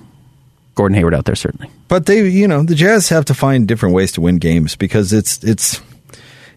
Gordon 0.75 0.95
Hayward 0.97 1.13
out 1.15 1.25
there. 1.25 1.35
Certainly, 1.35 1.71
But 1.87 2.05
they, 2.07 2.27
you 2.27 2.47
know, 2.47 2.61
the 2.63 2.75
Jazz 2.75 3.07
have 3.09 3.25
to 3.25 3.33
find 3.33 3.67
different 3.67 3.95
ways 3.95 4.11
to 4.13 4.21
win 4.21 4.37
games 4.37 4.75
because 4.75 5.13
it's 5.13 5.41
it's, 5.43 5.81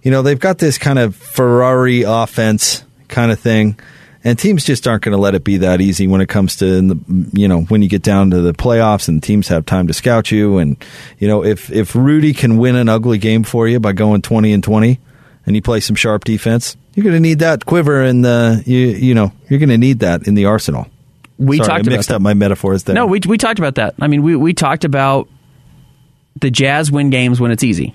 you 0.03 0.11
know, 0.11 0.21
they've 0.23 0.39
got 0.41 0.59
this 0.59 0.79
kind 0.79 0.99
of 0.99 1.15
Ferrari 1.15 2.03
offense 2.03 2.83
kind 3.09 3.31
of 3.31 3.39
thing, 3.39 3.79
and 4.25 4.39
teams 4.39 4.65
just 4.65 4.87
aren't 4.87 5.03
going 5.03 5.13
to 5.17 5.21
let 5.21 5.35
it 5.35 5.43
be 5.45 5.59
that 5.59 5.81
easy 5.81 6.07
when 6.07 6.21
it 6.21 6.29
comes 6.29 6.57
to, 6.57 6.81
the, 6.81 7.31
you 7.33 7.49
know, 7.49 7.63
when 7.63 7.83
you 7.83 7.89
get 7.89 8.03
down 8.03 8.31
to 8.31 8.41
the 8.41 8.53
playoffs 8.53 9.09
and 9.09 9.23
teams 9.23 9.49
have 9.49 9.67
time 9.67 9.87
to 9.89 9.93
scout 9.93 10.31
you, 10.31 10.59
and 10.59 10.77
you 11.19 11.29
know, 11.29 11.45
if 11.45 11.71
if 11.71 11.95
Rudy 11.95 12.33
can 12.33 12.57
win 12.57 12.77
an 12.77 12.89
ugly 12.89 13.19
game 13.19 13.43
for 13.43 13.67
you 13.69 13.81
by 13.81 13.93
going 13.93 14.23
twenty 14.23 14.53
and 14.53 14.63
twenty, 14.63 15.01
and 15.47 15.57
you 15.57 15.63
play 15.63 15.81
some 15.81 15.97
sharp 15.97 16.25
defense, 16.25 16.77
you're 16.95 17.05
going 17.05 17.17
to 17.17 17.21
need 17.21 17.41
that 17.41 17.67
quiver 17.67 18.03
in 18.05 18.23
the, 18.23 18.63
you 18.67 18.79
you 18.79 19.15
know, 19.15 19.33
you're 19.49 19.59
going 19.59 19.69
to 19.71 19.79
need 19.79 20.01
that 20.01 20.27
in 20.29 20.35
the 20.35 20.45
arsenal. 20.47 20.87
we 21.39 21.57
Sorry, 21.57 21.67
talked 21.67 21.79
I 21.79 21.81
about 21.81 21.91
mixed 21.91 22.09
that. 22.11 22.17
up 22.17 22.23
my 22.23 22.35
metaphors 22.35 22.85
there. 22.85 22.95
No, 22.95 23.07
we 23.07 23.21
we 23.27 23.39
talked 23.39 23.59
about 23.59 23.75
that. 23.77 23.95
I 24.01 24.07
mean, 24.07 24.23
we 24.23 24.37
we 24.37 24.55
talked 24.55 24.85
about 24.85 25.29
the 26.41 26.51
Jazz 26.51 26.91
win 26.93 27.11
games 27.11 27.41
when 27.41 27.51
it's 27.51 27.65
easy, 27.65 27.95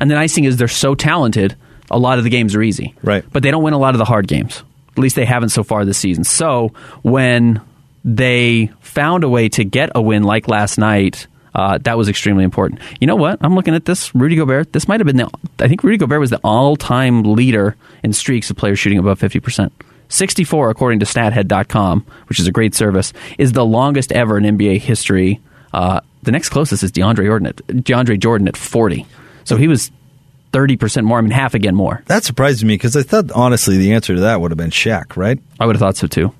and 0.00 0.10
the 0.10 0.14
nice 0.14 0.34
thing 0.34 0.44
is 0.44 0.56
they're 0.56 0.68
so 0.68 0.94
talented. 0.94 1.56
A 1.90 1.98
lot 1.98 2.18
of 2.18 2.24
the 2.24 2.30
games 2.30 2.54
are 2.54 2.60
easy, 2.62 2.94
Right. 3.02 3.24
But 3.32 3.42
they 3.42 3.50
don't 3.50 3.62
win 3.62 3.72
a 3.72 3.78
lot 3.78 3.94
of 3.94 3.98
the 3.98 4.04
hard 4.04 4.28
games. 4.28 4.62
At 4.98 5.02
least 5.02 5.16
they 5.16 5.24
haven't 5.24 5.50
so 5.50 5.62
far 5.62 5.84
this 5.84 5.98
season. 5.98 6.24
So 6.24 6.72
when 7.02 7.60
they 8.04 8.70
found 8.80 9.24
a 9.24 9.28
way 9.28 9.48
to 9.50 9.64
get 9.64 9.90
a 9.94 10.02
win 10.02 10.22
like 10.22 10.48
last 10.48 10.78
night. 10.78 11.26
Uh, 11.54 11.78
that 11.78 11.98
was 11.98 12.08
extremely 12.08 12.44
important. 12.44 12.80
You 13.00 13.06
know 13.06 13.16
what? 13.16 13.38
I'm 13.40 13.54
looking 13.54 13.74
at 13.74 13.84
this. 13.84 14.14
Rudy 14.14 14.36
Gobert. 14.36 14.72
This 14.72 14.86
might 14.86 15.00
have 15.00 15.06
been 15.06 15.16
the. 15.16 15.30
I 15.58 15.66
think 15.66 15.82
Rudy 15.82 15.96
Gobert 15.96 16.20
was 16.20 16.30
the 16.30 16.40
all-time 16.44 17.22
leader 17.22 17.74
in 18.04 18.12
streaks 18.12 18.50
of 18.50 18.56
players 18.56 18.78
shooting 18.78 18.98
above 18.98 19.18
50 19.18 19.40
percent. 19.40 19.72
64, 20.10 20.70
according 20.70 21.00
to 21.00 21.06
StatHead.com, 21.06 22.06
which 22.28 22.40
is 22.40 22.46
a 22.46 22.52
great 22.52 22.74
service, 22.74 23.12
is 23.38 23.52
the 23.52 23.64
longest 23.64 24.10
ever 24.12 24.38
in 24.38 24.44
NBA 24.44 24.78
history. 24.80 25.40
Uh, 25.72 26.00
the 26.22 26.30
next 26.30 26.48
closest 26.48 26.82
is 26.82 26.92
DeAndre 26.92 27.26
Jordan 27.26 27.48
at, 27.48 27.56
DeAndre 27.66 28.18
Jordan 28.18 28.48
at 28.48 28.56
40. 28.56 29.04
So 29.44 29.56
he 29.56 29.68
was 29.68 29.90
30% 30.52 31.04
more. 31.04 31.18
I 31.18 31.20
mean, 31.20 31.30
half 31.30 31.54
again 31.54 31.74
more. 31.74 32.02
That 32.06 32.24
surprised 32.24 32.64
me 32.64 32.74
because 32.74 32.96
I 32.96 33.02
thought 33.02 33.30
honestly 33.32 33.76
the 33.76 33.92
answer 33.92 34.14
to 34.14 34.20
that 34.22 34.40
would 34.40 34.50
have 34.50 34.58
been 34.58 34.70
Shaq, 34.70 35.16
right? 35.16 35.38
I 35.60 35.66
would 35.66 35.76
have 35.76 35.80
thought 35.80 35.96
so 35.96 36.06
too. 36.06 36.32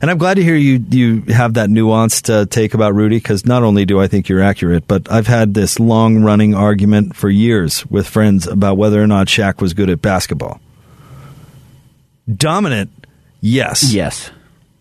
And 0.00 0.10
I'm 0.10 0.18
glad 0.18 0.34
to 0.34 0.42
hear 0.42 0.56
you 0.56 0.84
you 0.90 1.22
have 1.28 1.54
that 1.54 1.68
nuanced 1.68 2.28
uh, 2.28 2.44
take 2.46 2.74
about 2.74 2.92
Rudy 2.92 3.18
because 3.18 3.46
not 3.46 3.62
only 3.62 3.84
do 3.84 4.00
I 4.00 4.08
think 4.08 4.28
you're 4.28 4.42
accurate, 4.42 4.88
but 4.88 5.10
I've 5.10 5.28
had 5.28 5.54
this 5.54 5.78
long 5.78 6.24
running 6.24 6.56
argument 6.56 7.14
for 7.14 7.30
years 7.30 7.86
with 7.86 8.08
friends 8.08 8.48
about 8.48 8.76
whether 8.76 9.00
or 9.00 9.06
not 9.06 9.28
Shaq 9.28 9.60
was 9.60 9.74
good 9.74 9.88
at 9.88 10.02
basketball. 10.02 10.60
Dominant, 12.34 12.90
yes. 13.40 13.94
Yes. 13.94 14.32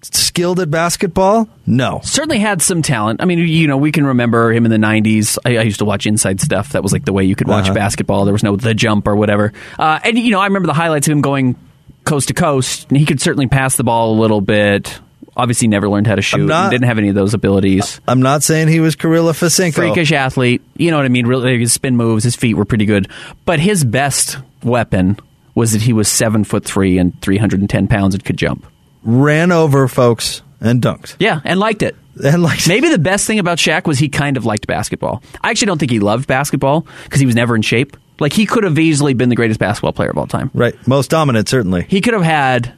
Skilled 0.03 0.59
at 0.59 0.71
basketball, 0.71 1.47
no. 1.67 1.99
Certainly 2.03 2.39
had 2.39 2.61
some 2.61 2.81
talent. 2.81 3.21
I 3.21 3.25
mean, 3.25 3.39
you 3.39 3.67
know, 3.67 3.77
we 3.77 3.91
can 3.91 4.05
remember 4.05 4.51
him 4.51 4.65
in 4.65 4.71
the 4.71 4.77
90s. 4.77 5.37
I, 5.45 5.57
I 5.57 5.61
used 5.61 5.79
to 5.79 5.85
watch 5.85 6.05
Inside 6.07 6.41
Stuff. 6.41 6.69
That 6.69 6.81
was 6.81 6.91
like 6.91 7.05
the 7.05 7.13
way 7.13 7.23
you 7.25 7.35
could 7.35 7.47
watch 7.47 7.65
Uh-huh. 7.65 7.73
basketball. 7.75 8.25
There 8.25 8.33
was 8.33 8.41
no 8.43 8.55
The 8.55 8.73
Jump 8.73 9.07
or 9.07 9.15
whatever. 9.15 9.53
Uh, 9.77 9.99
and, 10.03 10.17
you 10.17 10.31
know, 10.31 10.39
I 10.39 10.45
remember 10.45 10.67
the 10.67 10.73
highlights 10.73 11.07
of 11.07 11.11
him 11.11 11.21
going 11.21 11.55
coast 12.03 12.29
to 12.29 12.33
coast. 12.33 12.87
And 12.89 12.97
he 12.97 13.05
could 13.05 13.21
certainly 13.21 13.47
pass 13.47 13.75
the 13.75 13.83
ball 13.83 14.17
a 14.17 14.19
little 14.19 14.41
bit. 14.41 14.99
Obviously, 15.37 15.67
never 15.67 15.87
learned 15.87 16.07
how 16.07 16.15
to 16.15 16.21
shoot. 16.21 16.45
not- 16.47 16.63
and 16.65 16.71
didn't 16.71 16.87
have 16.87 16.97
any 16.97 17.09
of 17.09 17.15
those 17.15 17.33
abilities. 17.33 18.01
I'm 18.07 18.21
not 18.21 18.41
saying 18.43 18.69
he 18.69 18.79
was 18.79 18.95
Karilla 18.95 19.33
Fasinko. 19.33 19.73
freakish 19.75 20.11
athlete. 20.11 20.61
You 20.77 20.91
know 20.91 20.97
what 20.97 21.05
I 21.05 21.09
mean? 21.09 21.27
Really, 21.27 21.59
his 21.59 21.73
spin 21.73 21.95
moves, 21.95 22.23
his 22.23 22.35
feet 22.35 22.55
were 22.55 22.65
pretty 22.65 22.85
good. 22.85 23.07
But 23.45 23.59
his 23.59 23.83
best 23.85 24.37
weapon 24.63 25.17
was 25.55 25.73
that 25.73 25.81
he 25.83 25.93
was 25.93 26.07
seven 26.09 26.43
foot 26.43 26.65
three 26.65 26.97
and 26.97 27.19
three 27.21 27.37
hundred 27.37 27.59
and 27.61 27.69
ten 27.69 27.87
pounds 27.87 28.13
and 28.15 28.23
could 28.25 28.37
jump. 28.37 28.65
Ran 29.03 29.51
over 29.51 29.87
folks 29.87 30.41
and 30.59 30.81
dunked. 30.81 31.15
Yeah, 31.19 31.41
and 31.43 31.59
liked 31.59 31.81
it. 31.83 31.95
And 32.23 32.43
liked 32.43 32.67
Maybe 32.67 32.89
the 32.89 32.99
best 32.99 33.25
thing 33.25 33.39
about 33.39 33.57
Shaq 33.57 33.87
was 33.87 33.97
he 33.97 34.09
kind 34.09 34.37
of 34.37 34.45
liked 34.45 34.67
basketball. 34.67 35.23
I 35.41 35.49
actually 35.49 35.67
don't 35.67 35.77
think 35.79 35.91
he 35.91 35.99
loved 35.99 36.27
basketball 36.27 36.85
because 37.05 37.19
he 37.19 37.25
was 37.25 37.35
never 37.35 37.55
in 37.55 37.61
shape. 37.61 37.97
Like 38.19 38.33
he 38.33 38.45
could 38.45 38.63
have 38.63 38.77
easily 38.77 39.13
been 39.13 39.29
the 39.29 39.35
greatest 39.35 39.59
basketball 39.59 39.93
player 39.93 40.09
of 40.11 40.17
all 40.17 40.27
time. 40.27 40.51
right, 40.53 40.75
most 40.87 41.09
dominant 41.09 41.47
certainly. 41.49 41.85
He 41.87 42.01
could 42.01 42.13
have 42.13 42.21
had 42.23 42.73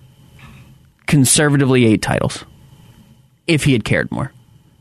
conservatively 1.08 1.86
eight 1.86 2.02
titles 2.02 2.46
if 3.48 3.64
he 3.64 3.74
had 3.74 3.84
cared 3.84 4.12
more. 4.12 4.32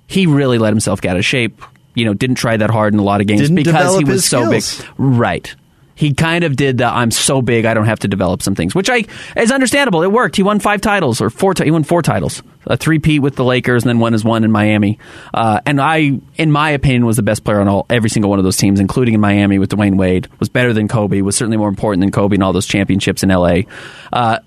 He 0.07 0.27
really 0.27 0.59
let 0.59 0.73
himself 0.73 1.01
get 1.01 1.13
out 1.13 1.17
of 1.17 1.25
shape. 1.25 1.63
You 1.95 2.05
know, 2.05 2.15
didn't 2.15 2.37
try 2.37 2.57
that 2.57 2.71
hard 2.71 2.95
in 2.95 3.01
a 3.01 3.03
lot 3.03 3.21
of 3.21 3.27
games 3.27 3.41
Didn't 3.43 3.57
because 3.57 3.99
he 3.99 4.05
was 4.05 4.25
so 4.25 4.45
skills. 4.47 4.79
big. 4.81 4.87
Right. 4.97 5.55
He 5.95 6.15
kind 6.15 6.45
of 6.45 6.57
did 6.57 6.79
the 6.79 6.87
I'm 6.87 7.11
so 7.11 7.43
big 7.43 7.65
I 7.65 7.75
don't 7.75 7.87
have 7.87 8.01
to 8.01 8.09
develop 8.09 8.43
some 8.43 8.55
things, 8.55 8.75
which 8.75 8.89
I 8.91 9.05
is 9.37 9.53
understandable. 9.53 10.03
It 10.03 10.11
worked. 10.11 10.37
He 10.37 10.43
won 10.43 10.59
five 10.59 10.81
titles 10.81 11.21
or 11.21 11.31
four. 11.31 11.55
He 11.63 11.71
won 11.71 11.85
four 11.85 12.03
titles, 12.03 12.43
a 12.67 12.77
three 12.77 12.99
peat 12.99 13.21
with 13.21 13.37
the 13.37 13.45
Lakers, 13.45 13.83
and 13.83 13.89
then 13.89 13.99
one 13.99 14.15
is 14.15 14.25
one 14.25 14.45
in 14.45 14.51
Miami. 14.51 14.99
Uh, 15.35 15.61
and 15.67 15.81
I, 15.81 16.19
in 16.37 16.51
my 16.51 16.71
opinion, 16.71 17.05
was 17.05 17.17
the 17.17 17.23
best 17.23 17.45
player 17.45 17.61
on 17.61 17.69
all 17.69 17.87
every 17.91 18.11
single 18.11 18.31
one 18.31 18.39
of 18.39 18.45
those 18.45 18.57
teams, 18.57 18.81
including 18.81 19.15
in 19.15 19.21
Miami 19.21 19.59
with 19.59 19.71
Dwyane 19.71 19.97
Wade. 19.97 20.29
Was 20.41 20.49
better 20.49 20.73
than 20.73 20.89
Kobe. 20.89 21.21
Was 21.21 21.37
certainly 21.37 21.57
more 21.57 21.69
important 21.69 22.01
than 22.01 22.11
Kobe 22.11 22.37
in 22.37 22.43
all 22.43 22.53
those 22.53 22.67
championships 22.67 23.23
in 23.23 23.31
L.A. 23.31 23.67
Uh, 24.13 24.39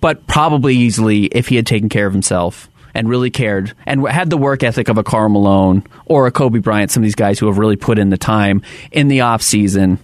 but 0.00 0.26
probably 0.26 0.74
easily 0.76 1.26
if 1.26 1.48
he 1.48 1.56
had 1.56 1.66
taken 1.66 1.88
care 1.88 2.06
of 2.06 2.12
himself 2.12 2.68
and 2.94 3.08
really 3.08 3.30
cared 3.30 3.74
and 3.86 4.06
had 4.08 4.30
the 4.30 4.36
work 4.36 4.62
ethic 4.62 4.88
of 4.88 4.98
a 4.98 5.04
Karl 5.04 5.28
Malone 5.28 5.84
or 6.06 6.26
a 6.26 6.32
Kobe 6.32 6.58
Bryant, 6.58 6.90
some 6.90 7.02
of 7.02 7.04
these 7.04 7.14
guys 7.14 7.38
who 7.38 7.46
have 7.46 7.58
really 7.58 7.76
put 7.76 7.98
in 7.98 8.10
the 8.10 8.18
time 8.18 8.62
in 8.90 9.08
the 9.08 9.20
off 9.20 9.42
season, 9.42 9.98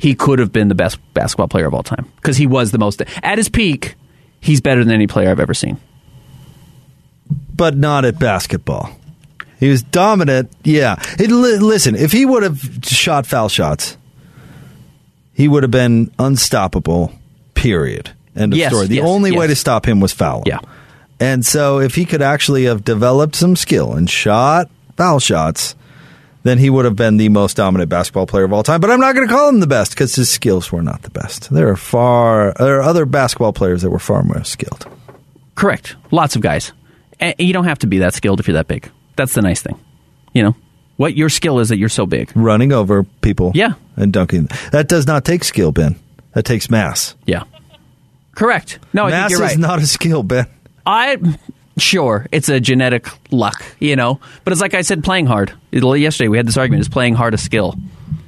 he 0.00 0.14
could 0.14 0.38
have 0.38 0.50
been 0.52 0.68
the 0.68 0.74
best 0.74 0.98
basketball 1.14 1.46
player 1.48 1.66
of 1.66 1.74
all 1.74 1.82
time 1.82 2.10
because 2.16 2.36
he 2.38 2.46
was 2.46 2.70
the 2.72 2.78
most 2.78 3.02
at 3.22 3.38
his 3.38 3.48
peak. 3.48 3.94
He's 4.40 4.60
better 4.60 4.82
than 4.82 4.92
any 4.94 5.06
player 5.06 5.30
I've 5.30 5.40
ever 5.40 5.54
seen. 5.54 5.78
but 7.54 7.76
not 7.76 8.04
at 8.06 8.18
basketball. 8.18 8.90
He 9.58 9.68
was 9.68 9.82
dominant. 9.82 10.50
Yeah. 10.64 10.96
Hey, 11.18 11.26
li- 11.26 11.58
listen, 11.58 11.94
if 11.94 12.10
he 12.12 12.24
would 12.24 12.42
have 12.42 12.58
shot 12.82 13.26
foul 13.26 13.50
shots, 13.50 13.98
he 15.34 15.46
would 15.46 15.62
have 15.62 15.70
been 15.70 16.10
unstoppable. 16.18 17.12
Period. 17.54 18.10
End 18.34 18.54
of 18.54 18.58
Yes, 18.58 18.72
story. 18.72 18.86
The 18.86 18.96
yes, 18.96 19.06
only 19.06 19.32
way 19.36 19.46
to 19.46 19.54
stop 19.54 19.86
him 19.86 20.00
was 20.00 20.12
foul. 20.14 20.42
Yeah. 20.46 20.60
And 21.20 21.44
so, 21.44 21.78
if 21.80 21.94
he 21.94 22.06
could 22.06 22.22
actually 22.22 22.64
have 22.64 22.82
developed 22.84 23.36
some 23.36 23.54
skill 23.56 23.92
and 23.92 24.08
shot 24.08 24.70
foul 24.96 25.20
shots, 25.20 25.74
then 26.42 26.58
he 26.58 26.70
would 26.70 26.84
have 26.84 26.96
been 26.96 27.16
the 27.16 27.28
most 27.28 27.56
dominant 27.56 27.90
basketball 27.90 28.26
player 28.26 28.44
of 28.44 28.52
all 28.52 28.62
time. 28.62 28.80
But 28.80 28.90
I'm 28.90 29.00
not 29.00 29.14
going 29.14 29.26
to 29.28 29.32
call 29.32 29.48
him 29.48 29.60
the 29.60 29.66
best 29.66 29.92
because 29.92 30.14
his 30.14 30.30
skills 30.30 30.72
were 30.72 30.82
not 30.82 31.02
the 31.02 31.10
best. 31.10 31.50
There 31.50 31.68
are 31.68 31.76
far 31.76 32.52
there 32.58 32.78
are 32.78 32.82
other 32.82 33.04
basketball 33.06 33.52
players 33.52 33.82
that 33.82 33.90
were 33.90 33.98
far 33.98 34.22
more 34.22 34.42
skilled. 34.44 34.86
Correct. 35.54 35.96
Lots 36.10 36.36
of 36.36 36.42
guys. 36.42 36.72
And 37.18 37.34
you 37.38 37.52
don't 37.52 37.64
have 37.66 37.78
to 37.80 37.86
be 37.86 37.98
that 37.98 38.14
skilled 38.14 38.40
if 38.40 38.46
you're 38.48 38.54
that 38.54 38.68
big. 38.68 38.90
That's 39.16 39.34
the 39.34 39.42
nice 39.42 39.60
thing. 39.60 39.78
You 40.32 40.42
know, 40.44 40.56
what 40.96 41.14
your 41.16 41.28
skill 41.28 41.58
is 41.58 41.68
that 41.68 41.76
you're 41.76 41.88
so 41.90 42.06
big. 42.06 42.30
running 42.34 42.72
over 42.72 43.02
people 43.04 43.52
Yeah. 43.54 43.72
and 43.96 44.12
dunking. 44.12 44.48
That 44.72 44.88
does 44.88 45.06
not 45.06 45.24
take 45.26 45.44
skill, 45.44 45.72
Ben. 45.72 45.96
That 46.32 46.44
takes 46.44 46.70
mass. 46.70 47.14
Yeah. 47.26 47.42
Correct. 48.34 48.78
No, 48.94 49.06
I 49.06 49.10
mass 49.10 49.28
think 49.30 49.40
you're 49.40 49.48
is 49.50 49.58
not 49.58 49.80
a 49.80 49.86
skill, 49.86 50.22
Ben. 50.22 50.46
I 50.86 51.18
sure 51.82 52.26
it's 52.32 52.48
a 52.48 52.60
genetic 52.60 53.08
luck, 53.30 53.64
you 53.78 53.96
know, 53.96 54.20
but 54.44 54.52
it's 54.52 54.60
like 54.60 54.74
I 54.74 54.82
said, 54.82 55.04
playing 55.04 55.26
hard. 55.26 55.52
Yesterday 55.72 56.28
we 56.28 56.36
had 56.36 56.46
this 56.46 56.56
argument: 56.56 56.80
is 56.80 56.88
playing 56.88 57.14
hard 57.14 57.34
a 57.34 57.38
skill? 57.38 57.74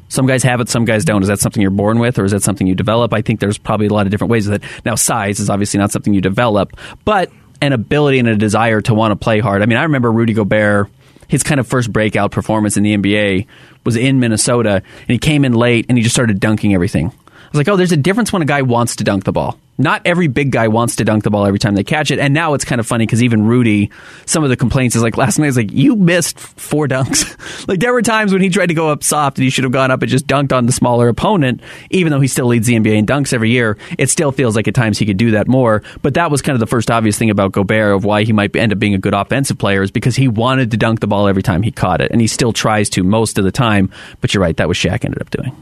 Some 0.09 0.27
guys 0.27 0.43
have 0.43 0.61
it, 0.61 0.69
some 0.69 0.85
guys 0.85 1.05
don't. 1.05 1.23
Is 1.23 1.29
that 1.29 1.41
something 1.41 1.63
you're 1.63 1.71
born 1.71 1.99
with, 1.99 2.19
or 2.19 2.25
is 2.25 2.33
that 2.33 2.43
something 2.43 2.67
you 2.67 2.75
develop? 2.75 3.15
I 3.15 3.23
think 3.23 3.41
there's 3.41 3.57
probably 3.57 3.87
a 3.87 3.93
lot 3.93 4.07
of 4.07 4.11
different 4.11 4.31
ways 4.31 4.47
of 4.47 4.61
that. 4.61 4.71
Now, 4.85 4.95
size 4.95 5.41
is 5.41 5.49
obviously 5.49 5.79
not 5.79 5.91
something 5.91 6.13
you 6.13 6.21
develop, 6.21 6.77
but 7.05 7.33
an 7.63 7.73
ability 7.73 8.19
and 8.19 8.29
a 8.29 8.37
desire 8.37 8.81
to 8.83 8.93
want 8.93 9.13
to 9.13 9.17
play 9.17 9.41
hard. 9.41 9.63
I 9.63 9.67
mean, 9.67 9.79
I 9.79 9.85
remember 9.85 10.13
Rudy 10.13 10.35
Gobert. 10.35 10.89
His 11.29 11.43
kind 11.43 11.59
of 11.59 11.67
first 11.67 11.91
breakout 11.91 12.31
performance 12.31 12.77
in 12.77 12.83
the 12.83 12.95
NBA 12.95 13.47
was 13.87 13.97
in 13.97 14.21
Minnesota, 14.21 14.75
and 14.75 15.09
he 15.09 15.17
came 15.19 15.47
in 15.47 15.55
late 15.55 15.87
and 15.89 15.97
he 15.97 16.05
just 16.05 16.15
started 16.15 16.41
dunking 16.41 16.75
everything. 16.75 17.07
I 17.07 17.49
was 17.49 17.59
like, 17.59 17.69
oh, 17.69 17.77
there's 17.77 17.93
a 17.93 17.97
difference 17.97 18.35
when 18.35 18.43
a 18.43 18.45
guy 18.45 18.61
wants 18.61 18.97
to 18.97 19.05
dunk 19.05 19.25
the 19.25 19.33
ball. 19.33 19.59
Not 19.79 20.03
every 20.05 20.29
big 20.29 20.53
guy 20.53 20.69
wants 20.69 20.97
to 20.97 21.05
dunk 21.05 21.25
the 21.25 21.31
ball 21.31 21.47
every 21.47 21.59
time 21.59 21.75
they 21.75 21.83
catch 21.83 22.11
it. 22.11 22.19
And 22.19 22.35
now 22.35 22.53
it's 22.53 22.65
kind 22.65 22.79
of 22.79 22.87
funny 22.87 23.07
because 23.07 23.23
even 23.23 23.47
Rudy, 23.47 23.91
some 24.27 24.45
of 24.45 24.51
the 24.51 24.57
complaints 24.57 24.95
is 24.97 25.03
like 25.03 25.17
last 25.17 25.39
night, 25.39 25.47
is 25.47 25.57
like, 25.57 25.73
you 25.73 25.97
missed 25.97 26.39
four 26.39 26.87
dunks. 26.87 27.67
like 27.69 27.81
there 27.81 27.93
were 27.93 28.03
times 28.03 28.33
when 28.33 28.43
he 28.43 28.51
tried 28.51 28.67
to 28.67 28.75
go 28.75 28.91
up 28.91 29.03
soft 29.03 29.39
and 29.39 29.45
he 29.45 29.51
should 29.51 29.65
have 29.65 29.73
gone 29.73 29.91
up 29.91 30.03
and 30.03 30.11
just 30.11 30.27
dunked 30.27 30.53
on 30.53 30.67
the 30.67 30.73
smaller 30.73 31.09
opponent, 31.09 31.63
even 31.91 32.13
though 32.13 32.21
he 32.21 32.29
still 32.29 32.47
leads 32.47 32.67
the 32.67 32.75
NBA 32.75 32.97
in 32.97 33.07
dunks 33.07 33.33
every 33.33 33.51
year. 33.51 33.79
It 33.99 34.11
still 34.11 34.31
feels 34.31 34.57
like 34.57 34.69
at 34.69 34.75
times 34.75 34.99
he 34.99 35.07
could 35.07 35.17
do 35.17 35.31
that 35.33 35.49
more. 35.49 35.83
But 36.03 36.15
that 36.15 36.31
was 36.31 36.43
kind 36.43 36.55
of 36.55 36.61
the 36.61 36.67
first 36.67 36.91
obvious 36.91 37.17
thing 37.19 37.31
about 37.31 37.53
Gobert 37.53 37.97
of 37.97 38.05
why 38.05 38.25
he 38.25 38.33
might 38.33 38.55
end 38.55 38.73
up 38.73 38.79
being 38.79 38.95
a 38.95 38.99
good 38.99 39.15
offensive 39.15 39.57
player 39.57 39.83
is 39.83 39.91
because 39.91 40.17
he 40.17 40.29
wanted 40.29 40.71
to 40.73 40.77
dunk 40.77 41.01
the 41.01 41.07
ball 41.07 41.29
every 41.29 41.43
time 41.43 41.63
he 41.63 41.71
caught 41.71 42.03
it. 42.03 42.11
And 42.11 42.21
he 42.21 42.27
still 42.27 42.53
tries 42.53 42.91
to 42.91 43.03
most 43.03 43.39
of 43.39 43.45
the 43.45 43.53
time. 43.53 43.91
But 44.21 44.35
you're 44.35 44.43
right, 44.43 44.57
that 44.59 44.69
was 44.69 44.77
Shaq 44.77 45.05
ended 45.05 45.23
up 45.23 45.31
doing. 45.31 45.57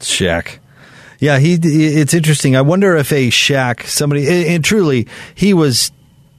Shaq. 0.00 0.58
Yeah, 1.18 1.38
he. 1.38 1.54
It's 1.60 2.14
interesting. 2.14 2.54
I 2.56 2.60
wonder 2.62 2.96
if 2.96 3.12
a 3.12 3.28
Shaq, 3.28 3.84
somebody, 3.86 4.54
and 4.54 4.64
truly, 4.64 5.08
he 5.34 5.52
was 5.52 5.90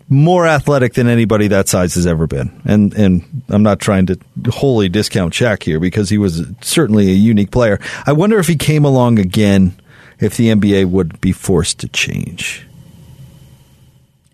more 0.07 0.47
athletic 0.47 0.93
than 0.93 1.07
anybody 1.07 1.49
that 1.49 1.67
size 1.67 1.95
has 1.95 2.07
ever 2.07 2.27
been. 2.27 2.61
And 2.65 2.93
and 2.93 3.43
I'm 3.49 3.61
not 3.63 3.79
trying 3.79 4.05
to 4.07 4.17
wholly 4.49 4.89
discount 4.89 5.33
Shaq 5.33 5.63
here 5.63 5.79
because 5.79 6.09
he 6.09 6.17
was 6.17 6.43
certainly 6.61 7.09
a 7.09 7.13
unique 7.13 7.51
player. 7.51 7.79
I 8.05 8.13
wonder 8.13 8.39
if 8.39 8.47
he 8.47 8.55
came 8.55 8.85
along 8.85 9.19
again, 9.19 9.79
if 10.19 10.37
the 10.37 10.47
NBA 10.47 10.89
would 10.89 11.19
be 11.21 11.31
forced 11.31 11.79
to 11.79 11.87
change. 11.89 12.65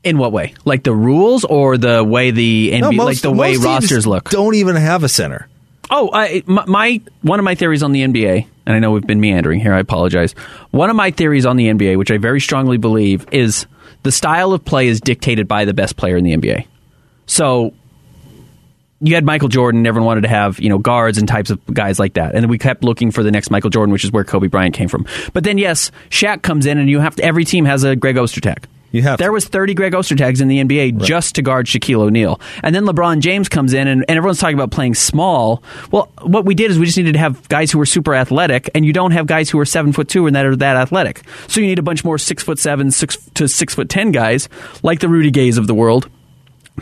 In 0.04 0.20
what 0.20 0.32
way? 0.32 0.54
Like 0.64 0.84
the 0.84 0.94
rules 0.94 1.44
or 1.44 1.78
the 1.78 2.04
way 2.04 2.30
the 2.30 2.72
NBA, 2.72 2.80
No, 2.82 2.92
most- 2.92 3.06
like 3.06 3.22
the 3.22 3.32
way 3.32 3.58
rosters 3.58 4.06
look? 4.06 4.30
Don't 4.30 4.54
even 4.54 4.76
have 4.76 5.04
a 5.04 5.10
center. 5.10 5.48
Oh, 5.90 6.10
I, 6.14 6.44
my, 6.46 6.66
my 6.66 7.02
one 7.22 7.40
of 7.40 7.46
my 7.46 7.56
theories 7.56 7.84
on 7.84 7.92
the 7.92 8.02
NBA, 8.02 8.48
and 8.66 8.76
I 8.76 8.80
know 8.80 8.92
we've 8.92 9.06
been 9.06 9.20
meandering 9.20 9.60
here. 9.60 9.74
I 9.74 9.80
apologize. 9.80 10.34
One 10.72 10.90
of 10.90 10.96
my 10.96 11.12
theories 11.12 11.46
on 11.46 11.58
the 11.58 11.68
NBA, 11.68 11.98
which 11.98 12.12
I 12.12 12.18
very 12.18 12.42
strongly 12.42 12.78
believe, 12.78 13.26
is 13.32 13.68
the 14.04 14.12
style 14.12 14.54
of 14.54 14.66
play 14.66 14.88
is 14.88 15.00
dictated 15.00 15.48
by 15.48 15.66
the 15.66 15.74
best 15.74 15.96
player 15.98 16.18
in 16.18 16.24
the 16.24 16.36
NBA. 16.36 16.68
So 17.28 17.74
you 19.02 19.16
had 19.16 19.26
Michael 19.26 19.50
Jordan. 19.50 19.86
Everyone 19.86 20.08
wanted 20.08 20.22
to 20.22 20.28
have 20.28 20.60
you 20.60 20.70
know 20.70 20.78
guards 20.78 21.18
and 21.18 21.28
types 21.28 21.50
of 21.50 21.64
guys 21.68 22.00
like 22.00 22.14
that, 22.14 22.34
and 22.34 22.44
then 22.44 22.50
we 22.50 22.58
kept 22.58 22.84
looking 22.84 23.12
for 23.12 23.24
the 23.24 23.32
next 23.32 23.52
Michael 23.52 23.70
Jordan, 23.70 23.94
which 23.94 24.04
is 24.04 24.12
where 24.12 24.24
Kobe 24.24 24.48
Bryant 24.48 24.74
came 24.74 24.88
from. 24.88 25.06
But 25.34 25.44
then 25.44 25.58
yes, 25.58 25.92
Shaq 26.10 26.42
comes 26.42 26.66
in, 26.66 26.78
and 26.78 26.90
you 26.90 27.00
have 27.00 27.16
to. 27.16 27.24
Every 27.24 27.46
team 27.46 27.66
has 27.66 27.84
a 27.84 27.96
Greg 27.96 28.16
Ostertag. 28.16 28.66
You 28.96 29.02
have 29.04 29.18
There 29.20 29.28
to. 29.30 29.34
was 29.34 29.46
30 29.46 29.74
Greg 29.74 29.94
Ostertags 29.94 30.42
in 30.42 30.48
the 30.48 30.64
NBA 30.64 31.04
just 31.04 31.36
to 31.36 31.42
guard 31.42 31.66
Shaquille 31.68 32.00
O'Neal. 32.00 32.40
And 32.64 32.74
then 32.74 32.86
LeBron 32.86 33.20
James 33.20 33.50
comes 33.50 33.74
in, 33.74 33.88
and, 33.88 34.06
and 34.08 34.18
everyone's 34.18 34.40
talking 34.40 34.56
about 34.56 34.72
playing 34.72 34.96
small. 34.96 35.62
Well, 35.92 36.12
what 36.22 36.46
we 36.46 36.56
did 36.56 36.72
is 36.72 36.80
we 36.80 36.86
just 36.86 36.98
needed 36.98 37.14
to 37.14 37.20
have 37.20 37.48
guys 37.50 37.72
who 37.72 37.78
were 37.78 37.86
super 37.86 38.16
athletic, 38.16 38.70
and 38.74 38.86
you 38.86 38.94
don't 38.94 39.12
have 39.12 39.28
guys 39.28 39.50
who 39.50 39.60
are 39.60 39.66
seven 39.66 39.92
foot 39.94 40.08
two 40.08 40.28
and 40.28 40.36
that 40.36 40.46
are 40.46 40.56
that 40.56 40.76
athletic. 40.78 41.22
So 41.48 41.60
you 41.62 41.68
need 41.68 41.80
a 41.80 41.84
bunch 41.84 42.04
more 42.04 42.18
six 42.18 42.42
foot 42.42 42.58
seven, 42.58 42.90
six 42.92 43.18
to 43.36 43.48
six 43.48 43.76
foot 43.76 43.90
ten 43.90 44.12
guys 44.12 44.50
like 44.82 45.00
the 45.02 45.10
Rudy 45.10 45.32
Gays 45.32 45.58
of 45.58 45.68
the 45.68 45.76
world. 45.76 46.10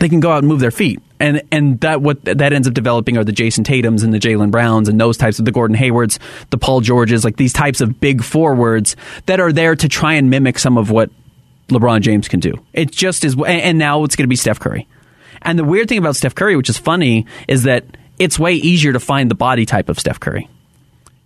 They 0.00 0.08
can 0.08 0.18
go 0.20 0.32
out 0.32 0.38
and 0.38 0.48
move 0.48 0.58
their 0.58 0.72
feet, 0.72 1.00
and 1.20 1.40
and 1.52 1.80
that 1.80 2.00
what 2.02 2.24
that 2.24 2.52
ends 2.52 2.66
up 2.66 2.74
developing 2.74 3.16
are 3.16 3.22
the 3.22 3.30
Jayson 3.32 3.62
Tatum's 3.62 4.02
and 4.02 4.12
the 4.12 4.18
Jalen 4.18 4.50
Browns 4.50 4.88
and 4.88 5.00
those 5.00 5.16
types 5.16 5.38
of 5.38 5.44
the 5.44 5.52
Gordon 5.52 5.76
Haywards, 5.76 6.18
the 6.50 6.58
Paul 6.58 6.80
Georges, 6.80 7.24
like 7.24 7.36
these 7.36 7.52
types 7.52 7.80
of 7.80 8.00
big 8.00 8.24
forwards 8.24 8.96
that 9.26 9.38
are 9.38 9.52
there 9.52 9.76
to 9.76 9.88
try 9.88 10.14
and 10.14 10.30
mimic 10.30 10.58
some 10.58 10.76
of 10.78 10.90
what 10.90 11.10
LeBron 11.68 12.00
James 12.00 12.28
can 12.28 12.40
do. 12.40 12.54
It 12.72 12.90
just 12.90 13.24
is, 13.24 13.36
and- 13.46 13.78
now 13.78 14.04
it's 14.04 14.16
going 14.16 14.24
to 14.24 14.28
be 14.28 14.36
Steph 14.36 14.60
Curry. 14.60 14.86
And 15.42 15.58
the 15.58 15.64
weird 15.64 15.88
thing 15.88 15.98
about 15.98 16.16
Steph 16.16 16.34
Curry, 16.34 16.56
which 16.56 16.70
is 16.70 16.78
funny, 16.78 17.26
is 17.48 17.64
that 17.64 17.84
it's 18.18 18.38
way 18.38 18.54
easier 18.54 18.92
to 18.92 19.00
find 19.00 19.30
the 19.30 19.34
body 19.34 19.66
type 19.66 19.88
of 19.88 19.98
Steph 19.98 20.20
Curry. 20.20 20.48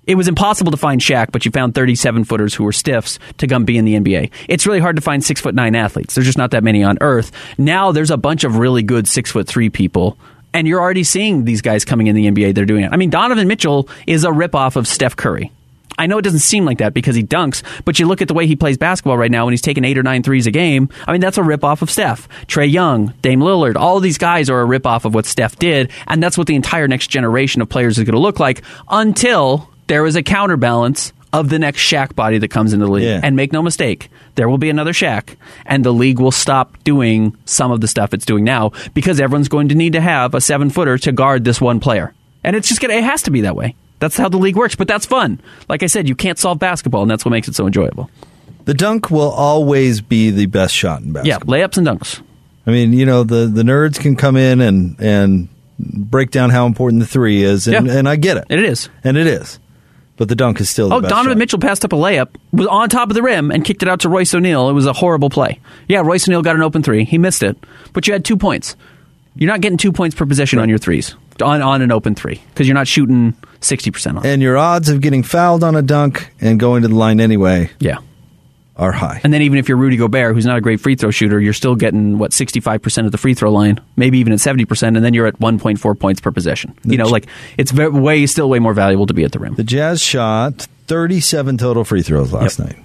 It 0.07 0.15
was 0.17 0.27
impossible 0.27 0.71
to 0.71 0.79
find 0.79 1.01
Shaq, 1.03 1.33
but 1.33 1.45
you 1.45 1.51
found 1.51 1.75
37 1.75 2.25
footers 2.25 2.55
who 2.55 2.65
were 2.65 2.73
stiffs 2.73 3.19
to 3.37 3.47
come 3.47 3.67
be 3.67 3.77
in 3.77 3.85
the 3.85 3.95
NBA. 3.95 4.31
It's 4.49 4.67
really 4.67 4.81
hard 4.81 4.97
to 4.97 5.03
find 5.03 5.23
six 5.23 5.39
foot 5.41 5.55
nine 5.55 5.75
athletes. 5.75 6.15
There's 6.15 6.27
just 6.27 6.39
not 6.39 6.53
that 6.53 6.65
many 6.65 6.83
on 6.83 6.97
earth. 7.03 7.31
Now 7.59 7.93
there's 7.93 8.11
a 8.11 8.17
bunch 8.17 8.43
of 8.45 8.57
really 8.57 8.83
good 8.83 9.07
six 9.07 9.31
foot 9.31 9.47
three 9.47 9.69
people. 9.69 10.17
And 10.55 10.67
you're 10.67 10.81
already 10.81 11.05
seeing 11.05 11.45
these 11.45 11.61
guys 11.61 11.85
coming 11.85 12.07
in 12.07 12.17
the 12.17 12.27
NBA. 12.27 12.55
They're 12.55 12.65
doing 12.65 12.85
it. 12.85 12.91
I 12.93 12.97
mean, 12.97 13.11
Donovan 13.11 13.47
Mitchell 13.49 13.87
is 14.07 14.25
a 14.25 14.31
ripoff 14.31 14.77
of 14.77 14.89
Steph 14.89 15.15
Curry. 15.15 15.53
I 15.99 16.07
know 16.07 16.19
it 16.19 16.23
doesn't 16.23 16.41
seem 16.41 16.65
like 16.65 16.79
that 16.79 16.95
because 16.95 17.17
he 17.17 17.23
dunks, 17.23 17.63
but 17.85 17.99
you 17.99 18.07
look 18.07 18.23
at 18.23 18.29
the 18.29 18.35
way 18.35 18.47
he 18.47 18.57
plays 18.57 18.79
basketball 18.79 19.19
right 19.19 19.31
now 19.31 19.45
when 19.45 19.53
he's 19.53 19.61
taking 19.61 19.85
eight 19.85 19.99
or 19.99 20.03
nine 20.03 20.23
threes 20.23 20.47
a 20.47 20.51
game. 20.51 20.89
I 21.07 21.13
mean, 21.13 21.21
that's 21.21 21.39
a 21.39 21.43
ripoff 21.43 21.83
of 21.83 21.91
Steph. 21.91 22.29
Trae 22.47 22.71
Young, 22.71 23.13
Dame 23.21 23.41
Lillard, 23.41 23.77
all 23.77 23.97
of 23.97 24.03
these 24.03 24.19
guys 24.19 24.49
are 24.49 24.63
a 24.63 24.67
ripoff 24.67 25.05
of 25.05 25.15
what 25.15 25.27
Steph 25.27 25.57
did, 25.57 25.91
and 26.07 26.23
that's 26.23 26.39
what 26.39 26.47
the 26.47 26.55
entire 26.55 26.89
next 26.89 27.09
generation 27.09 27.61
of 27.61 27.69
players 27.69 27.99
is 27.99 28.05
going 28.05 28.15
to 28.15 28.21
look 28.21 28.39
like 28.41 28.63
until 28.89 29.69
there 29.89 30.07
is 30.07 30.17
a 30.17 30.23
counterbalance 30.23 31.13
of 31.33 31.49
the 31.51 31.59
next 31.59 31.81
Shaq 31.81 32.15
body 32.15 32.39
that 32.39 32.49
comes 32.49 32.73
into 32.73 32.87
the 32.87 32.93
league. 32.93 33.05
Yeah. 33.05 33.21
And 33.23 33.37
make 33.37 33.53
no 33.53 33.63
mistake, 33.63 34.11
there 34.35 34.49
will 34.49 34.59
be 34.59 34.71
another 34.71 34.93
Shaq, 34.93 35.37
and 35.67 35.85
the 35.85 35.93
league 35.93 36.21
will 36.21 36.31
stop 36.31 36.83
doing 36.85 37.37
some 37.45 37.71
of 37.71 37.81
the 37.81 37.89
stuff 37.89 38.15
it's 38.15 38.25
doing 38.25 38.45
now 38.45 38.73
because 38.95 39.21
everyone's 39.21 39.49
going 39.49 39.69
to 39.69 39.75
need 39.75 39.93
to 39.95 40.01
have 40.01 40.35
a 40.35 40.41
seven 40.41 40.71
footer 40.71 40.97
to 40.99 41.13
guard 41.13 41.45
this 41.45 41.61
one 41.61 41.81
player. 41.81 42.15
And 42.45 42.57
it's 42.57 42.69
just 42.69 42.81
gonna, 42.81 42.95
it 42.95 43.05
has 43.05 43.23
to 43.23 43.31
be 43.31 43.43
that 43.43 43.57
way. 43.57 43.75
That's 44.01 44.17
how 44.17 44.29
the 44.29 44.37
league 44.39 44.57
works, 44.57 44.75
but 44.77 44.87
that's 44.89 45.07
fun. 45.07 45.41
Like 45.69 45.83
I 45.83 45.87
said, 45.87 46.09
you 46.09 46.15
can't 46.15 46.39
solve 46.39 46.59
basketball, 46.59 47.03
and 47.03 47.11
that's 47.11 47.25
what 47.25 47.31
makes 47.33 47.49
it 47.49 47.55
so 47.55 47.67
enjoyable. 47.67 48.11
The 48.65 48.75
dunk 48.75 49.11
will 49.11 49.31
always 49.31 50.01
be 50.01 50.31
the 50.31 50.47
best 50.47 50.75
shot 50.75 51.03
in 51.03 51.13
basketball. 51.13 51.57
Yeah, 51.59 51.67
layups 51.67 51.79
and 51.79 51.87
dunks. 51.87 52.23
I 52.67 52.71
mean, 52.71 52.93
you 52.93 53.07
know, 53.07 53.25
the, 53.25 53.47
the 53.47 53.63
nerds 53.63 53.99
can 53.99 54.15
come 54.15 54.37
in 54.37 54.61
and, 54.61 54.97
and 55.01 55.49
break 55.79 56.31
down 56.31 56.51
how 56.51 56.67
important 56.67 57.01
the 57.01 57.07
three 57.07 57.43
is, 57.43 57.67
and, 57.67 57.87
Yeah. 57.87 57.95
and 57.99 58.09
I 58.09 58.17
get 58.17 58.37
it. 58.37 58.45
It 58.51 58.63
is. 58.63 58.89
And 59.03 59.17
it 59.17 59.27
is. 59.27 59.59
But 60.17 60.29
the 60.29 60.35
dunk 60.35 60.61
is 60.61 60.69
still 60.69 60.89
the 60.89 60.97
Oh, 60.97 61.01
Donovan 61.01 61.31
shot. 61.33 61.39
Mitchell 61.39 61.59
passed 61.61 61.85
up 61.85 61.93
a 61.93 61.97
layup, 61.97 62.29
was 62.53 62.67
on 62.67 62.89
top 62.89 63.09
of 63.09 63.15
the 63.15 63.23
rim, 63.23 63.51
and 63.51 63.65
kicked 63.65 63.83
it 63.83 63.89
out 63.89 64.01
to 64.01 64.09
Royce 64.09 64.35
O'Neale. 64.35 64.69
It 64.69 64.73
was 64.75 64.85
a 64.87 64.93
horrible 64.93 65.31
play. 65.31 65.61
Yeah, 65.89 66.01
Royce 66.01 66.29
O'Neale 66.29 66.43
got 66.43 66.57
an 66.57 66.63
open 66.63 66.83
three. 66.83 67.05
He 67.05 67.19
missed 67.19 67.43
it, 67.43 67.57
but 67.93 68.07
you 68.07 68.13
had 68.13 68.25
two 68.25 68.37
points. 68.37 68.77
You're 69.39 69.49
not 69.51 69.61
getting 69.61 69.79
two 69.79 69.93
points 69.93 70.15
per 70.15 70.27
possession 70.27 70.59
on 70.59 70.69
your 70.69 70.79
threes 70.79 71.15
on, 71.43 71.63
on 71.63 71.81
an 71.83 71.93
open 71.93 72.15
three 72.15 72.41
because 72.51 72.67
you're 72.67 72.75
not 72.75 72.89
shooting 72.89 73.35
sixty 73.61 73.91
percent 73.91 74.19
on. 74.19 74.27
it. 74.27 74.29
And 74.29 74.43
your 74.43 74.57
odds 74.59 74.89
of 74.89 75.01
getting 75.01 75.23
fouled 75.23 75.65
on 75.65 75.75
a 75.77 75.83
dunk 75.83 76.31
and 76.41 76.59
going 76.61 76.83
to 76.83 76.89
the 76.89 76.95
line 76.95 77.21
anyway 77.21 77.71
Yeah. 77.79 77.99
are 78.77 78.93
high. 78.93 79.21
And 79.25 79.33
then 79.33 79.43
even 79.43 79.59
if 79.59 79.69
you're 79.69 79.79
Rudy 79.79 79.97
Gobert, 79.97 80.35
who's 80.35 80.45
not 80.47 80.57
a 80.59 80.61
great 80.61 80.81
free 80.81 80.95
throw 80.97 81.11
shooter, 81.11 81.41
you're 81.41 81.53
still 81.53 81.75
getting 81.77 82.19
what 82.19 82.33
65% 82.33 83.07
of 83.07 83.13
the 83.13 83.19
free 83.19 83.35
throw 83.35 83.51
line, 83.53 83.81
maybe 83.97 84.19
even 84.19 84.33
at 84.33 84.39
70%, 84.41 84.83
and 84.97 85.05
then 85.05 85.15
you're 85.15 85.27
at 85.27 85.39
1.4 85.39 85.99
points 85.99 86.21
per 86.21 86.31
possession. 86.33 86.75
You 86.85 86.99
know, 86.99 87.07
like 87.07 87.27
it's 87.57 87.73
way 87.73 88.27
still 88.27 88.49
way 88.49 88.59
more 88.59 88.75
valuable 88.75 89.07
to 89.07 89.15
be 89.15 89.23
at 89.25 89.33
the 89.33 89.39
rim. 89.39 89.55
The 89.55 89.65
Jazz 89.65 90.01
shot 90.03 90.67
37 90.89 91.59
total 91.59 91.85
free 91.85 92.03
throws 92.03 92.33
last 92.33 92.59
night. 92.59 92.77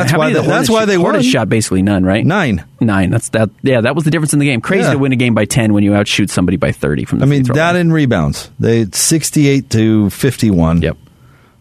That's 0.00 0.12
How 0.12 0.18
why. 0.18 0.32
They, 0.32 0.40
the 0.40 0.42
that's 0.42 0.68
why 0.70 0.84
they 0.84 0.98
won. 0.98 1.20
Shot 1.22 1.48
basically 1.48 1.82
none, 1.82 2.04
right? 2.04 2.24
Nine. 2.24 2.64
Nine. 2.80 3.10
That's 3.10 3.28
that. 3.30 3.50
Yeah, 3.62 3.80
that 3.80 3.94
was 3.94 4.04
the 4.04 4.10
difference 4.10 4.32
in 4.32 4.38
the 4.38 4.46
game. 4.46 4.60
Crazy 4.60 4.84
Yeah. 4.84 4.92
to 4.92 4.98
win 4.98 5.12
a 5.12 5.16
game 5.16 5.34
by 5.34 5.44
10 5.44 5.72
when 5.72 5.82
you 5.84 5.94
outshoot 5.94 6.30
somebody 6.30 6.56
by 6.56 6.72
30 6.72 7.04
from 7.04 7.18
the 7.20 7.24
I 7.24 7.28
mean, 7.28 7.42
that 7.44 7.72
line. 7.72 7.76
in 7.76 7.92
rebounds. 7.92 8.50
They 8.60 8.84
68 8.84 9.70
to 9.70 10.10
51. 10.10 10.82
Yep. 10.82 10.96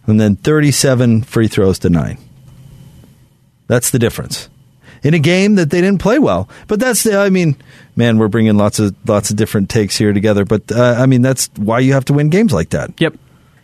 And 0.07 0.19
then 0.19 0.35
37 0.35 1.23
free 1.23 1.47
throws 1.47 1.79
to 1.79 1.89
nine. 1.89 2.17
That's 3.67 3.89
the 3.89 3.99
difference. 3.99 4.49
In 5.03 5.13
a 5.13 5.19
game 5.19 5.55
that 5.55 5.69
they 5.69 5.81
didn't 5.81 5.99
play 6.01 6.17
well, 6.19 6.49
but 6.67 6.79
that's 6.79 7.03
the. 7.03 7.17
I 7.17 7.29
mean, 7.29 7.55
man, 7.95 8.17
we're 8.17 8.27
bringing 8.27 8.57
lots 8.57 8.79
of 8.79 8.95
lots 9.07 9.29
of 9.29 9.35
different 9.35 9.69
takes 9.69 9.95
here 9.97 10.13
together. 10.13 10.45
But 10.45 10.71
uh, 10.71 10.95
I 10.97 11.05
mean, 11.05 11.21
that's 11.21 11.49
why 11.57 11.79
you 11.79 11.93
have 11.93 12.05
to 12.05 12.13
win 12.13 12.29
games 12.29 12.51
like 12.53 12.69
that. 12.71 12.99
Yep. 12.99 13.15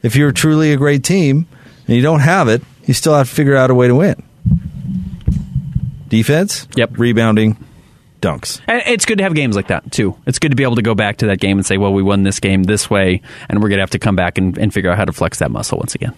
If 0.04 0.16
you're 0.16 0.32
truly 0.32 0.72
a 0.72 0.78
great 0.78 1.04
team 1.04 1.48
and 1.88 1.96
you 1.96 2.02
don't 2.04 2.20
have 2.20 2.48
it, 2.48 2.62
you 2.86 2.94
still 2.94 3.16
have 3.16 3.28
to 3.30 3.34
figure 3.36 3.56
out 3.56 3.72
a 3.72 3.76
way 3.76 3.88
to 3.88 3.96
win. 3.96 4.22
Defense, 6.12 6.68
Yep. 6.76 6.92
rebounding, 7.00 7.58
dunks. 8.22 8.60
And 8.68 8.84
it's 8.86 9.06
good 9.06 9.18
to 9.18 9.24
have 9.24 9.34
games 9.34 9.56
like 9.56 9.68
that 9.70 9.92
too. 9.92 10.16
It's 10.28 10.38
good 10.40 10.52
to 10.52 10.56
be 10.56 10.64
able 10.64 10.76
to 10.76 10.82
go 10.84 10.94
back 10.94 11.18
to 11.18 11.28
that 11.28 11.40
game 11.40 11.58
and 11.58 11.66
say, 11.66 11.78
"Well, 11.78 11.94
we 11.94 12.04
won 12.04 12.22
this 12.24 12.40
game 12.40 12.64
this 12.64 12.90
way, 12.90 13.22
and 13.50 13.64
we're 13.64 13.70
going 13.70 13.78
to 13.80 13.84
have 13.84 13.90
to 13.92 14.00
come 14.00 14.16
back 14.16 14.38
and, 14.38 14.58
and 14.58 14.72
figure 14.74 14.92
out 14.92 14.98
how 14.98 15.06
to 15.06 15.14
flex 15.14 15.40
that 15.40 15.50
muscle 15.50 15.80
once 15.80 15.96
again." 15.96 16.14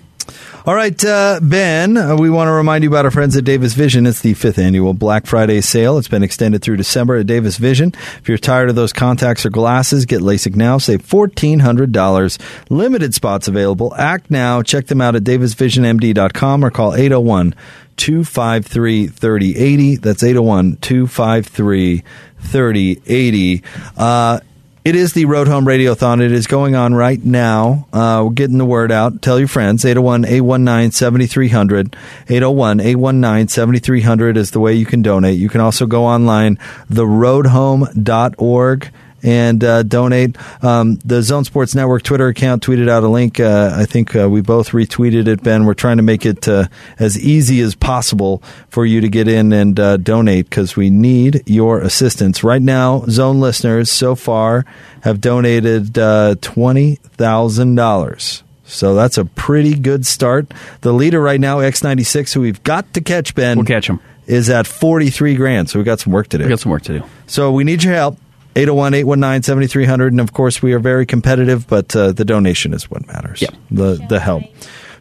All 0.66 0.74
right, 0.74 1.04
uh, 1.04 1.42
Ben, 1.44 1.98
uh, 1.98 2.16
we 2.16 2.30
want 2.30 2.48
to 2.48 2.54
remind 2.54 2.86
you 2.86 2.90
about 2.90 3.04
our 3.04 3.12
friends 3.12 3.36
at 3.36 3.44
Davis 3.44 3.74
Vision. 3.74 4.06
It's 4.06 4.22
the 4.22 4.34
fifth 4.34 4.58
annual 4.58 4.94
Black 4.94 5.26
Friday 5.26 5.60
sale. 5.60 5.98
It's 5.98 6.08
been 6.08 6.24
extended 6.24 6.62
through 6.62 6.78
December 6.78 7.18
at 7.18 7.28
Davis 7.28 7.58
Vision. 7.58 7.92
If 8.22 8.30
you're 8.30 8.38
tired 8.38 8.70
of 8.70 8.76
those 8.76 8.94
contacts 8.94 9.46
or 9.46 9.50
glasses, 9.50 10.06
get 10.06 10.22
LASIK 10.22 10.56
now. 10.56 10.78
Save 10.78 11.02
$1,400. 11.06 12.38
Limited 12.70 13.14
spots 13.14 13.50
available. 13.50 13.94
Act 13.98 14.32
now. 14.32 14.62
Check 14.62 14.88
them 14.88 15.02
out 15.02 15.18
at 15.18 15.26
davisvisionmd.com 15.26 16.64
or 16.64 16.72
call 16.72 16.94
801 16.96 17.54
253 17.98 19.08
3080. 19.08 19.96
That's 19.98 20.24
801 20.24 20.78
253 20.78 22.04
3080. 22.40 23.64
Uh, 23.98 24.40
it 24.86 24.96
is 24.96 25.14
the 25.14 25.24
Road 25.24 25.48
Home 25.48 25.66
Radiothon. 25.66 26.22
It 26.22 26.34
is 26.34 26.46
going 26.46 26.76
on 26.76 26.94
right 26.94 27.24
now. 27.24 27.88
Uh, 27.94 28.24
we're 28.26 28.34
getting 28.34 28.58
the 28.58 28.66
word 28.66 28.92
out. 28.92 29.22
Tell 29.22 29.40
your 29.40 29.48
friends. 29.48 29.86
801 29.86 30.26
819 30.26 30.92
7300. 30.92 31.96
801 32.28 32.82
819 32.82 33.48
7300 33.48 34.36
is 34.36 34.52
the 34.52 34.60
way 34.60 34.74
you 34.74 34.86
can 34.86 35.02
donate. 35.02 35.40
You 35.40 35.48
can 35.48 35.62
also 35.62 35.86
go 35.86 36.06
online, 36.06 36.58
theroadhome.org, 36.90 38.92
and 39.24 39.64
uh, 39.64 39.84
donate. 39.84 40.36
Um, 40.64 40.96
the 41.06 41.22
Zone 41.22 41.46
Sports 41.46 41.74
Network 41.74 42.04
Twitter 42.04 42.28
account 42.28 42.64
tweeted 42.64 42.90
out 42.90 43.04
a 43.04 43.08
link. 43.08 43.40
Uh, 43.40 43.72
I 43.74 43.86
think 43.86 44.16
uh, 44.16 44.30
we 44.30 44.42
both 44.42 44.72
retweeted 44.72 45.28
it, 45.28 45.42
Ben. 45.42 45.66
We're 45.66 45.74
trying 45.74 45.98
to 45.98 46.04
make 46.04 46.26
it 46.26 46.48
uh, 46.48 46.68
as 47.00 47.18
easy 47.20 47.62
as 47.62 47.76
possible 47.76 48.44
for 48.70 48.86
you 48.86 49.02
to 49.02 49.10
get 49.10 49.28
in 49.28 49.54
and 49.54 49.80
uh, 49.80 49.98
donate 49.98 50.50
because 50.50 50.76
we 50.76 50.90
need 50.90 51.44
your 51.46 51.80
assistance. 51.80 52.44
Right 52.44 52.62
now, 52.62 53.06
Zone 53.08 53.40
listeners 53.40 53.90
so 53.90 54.16
far 54.16 54.66
have 55.02 55.22
donated 55.22 55.98
uh, 55.98 56.36
$20,000. 56.40 58.44
So 58.66 58.96
that's 58.96 59.18
a 59.18 59.26
pretty 59.26 59.76
good 59.76 60.06
start. 60.06 60.54
The 60.82 60.94
leader 60.94 61.22
right 61.22 61.40
now, 61.40 61.60
X96, 61.60 62.34
who 62.34 62.42
we've 62.42 62.64
got 62.64 62.94
to 62.94 63.02
catch, 63.02 63.36
Ben. 63.36 63.58
We'll 63.58 63.66
catch 63.66 63.88
him. 63.88 64.00
Is 64.26 64.50
at 64.50 64.66
43 64.66 65.36
grand. 65.36 65.70
So 65.70 65.80
we've 65.80 65.86
got 65.86 66.00
some 66.00 66.14
work 66.14 66.30
to 66.30 66.38
do. 66.38 66.46
We 66.46 66.50
got 66.50 66.62
some 66.62 66.72
work 66.72 66.84
to 66.84 67.00
do. 67.00 67.06
So 67.28 67.52
we 67.52 67.66
need 67.66 67.84
your 67.84 67.94
help. 67.94 68.18
801 68.56 68.94
819 68.94 69.44
7300. 69.44 70.14
And 70.14 70.20
of 70.20 70.34
course, 70.34 70.62
we 70.62 70.74
are 70.74 70.80
very 70.80 71.06
competitive, 71.06 71.68
but 71.68 71.96
uh, 71.96 72.12
the 72.12 72.26
donation 72.26 72.74
is 72.74 72.90
what 72.90 73.06
matters. 73.08 73.42
Yep. 73.42 73.54
The, 73.72 74.06
the 74.10 74.20
help. 74.20 74.44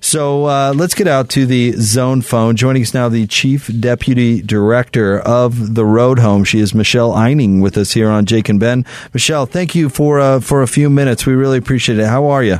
So 0.01 0.47
uh, 0.47 0.75
let's 0.75 0.95
get 0.95 1.07
out 1.07 1.31
to 1.31 1.47
the 1.47 1.73
zone 1.73 2.23
phone. 2.23 2.57
Joining 2.57 2.83
us 2.83 2.93
now, 2.93 3.09
the 3.09 3.29
Chief 3.29 3.71
Deputy 3.79 4.43
Director 4.43 5.21
of 5.21 5.77
the 5.77 5.85
Road 5.85 6.19
Home. 6.19 6.43
She 6.43 6.59
is 6.59 6.75
Michelle 6.75 7.13
Eining 7.13 7.63
with 7.63 7.79
us 7.79 7.93
here 7.93 8.11
on 8.11 8.27
Jake 8.27 8.49
and 8.49 8.59
Ben. 8.59 8.85
Michelle, 9.15 9.47
thank 9.47 9.77
you 9.77 9.89
for 9.89 10.19
uh, 10.19 10.41
for 10.41 10.61
a 10.63 10.67
few 10.67 10.91
minutes. 10.91 11.25
We 11.25 11.35
really 11.35 11.57
appreciate 11.57 12.01
it. 12.01 12.07
How 12.07 12.27
are 12.27 12.43
you? 12.43 12.59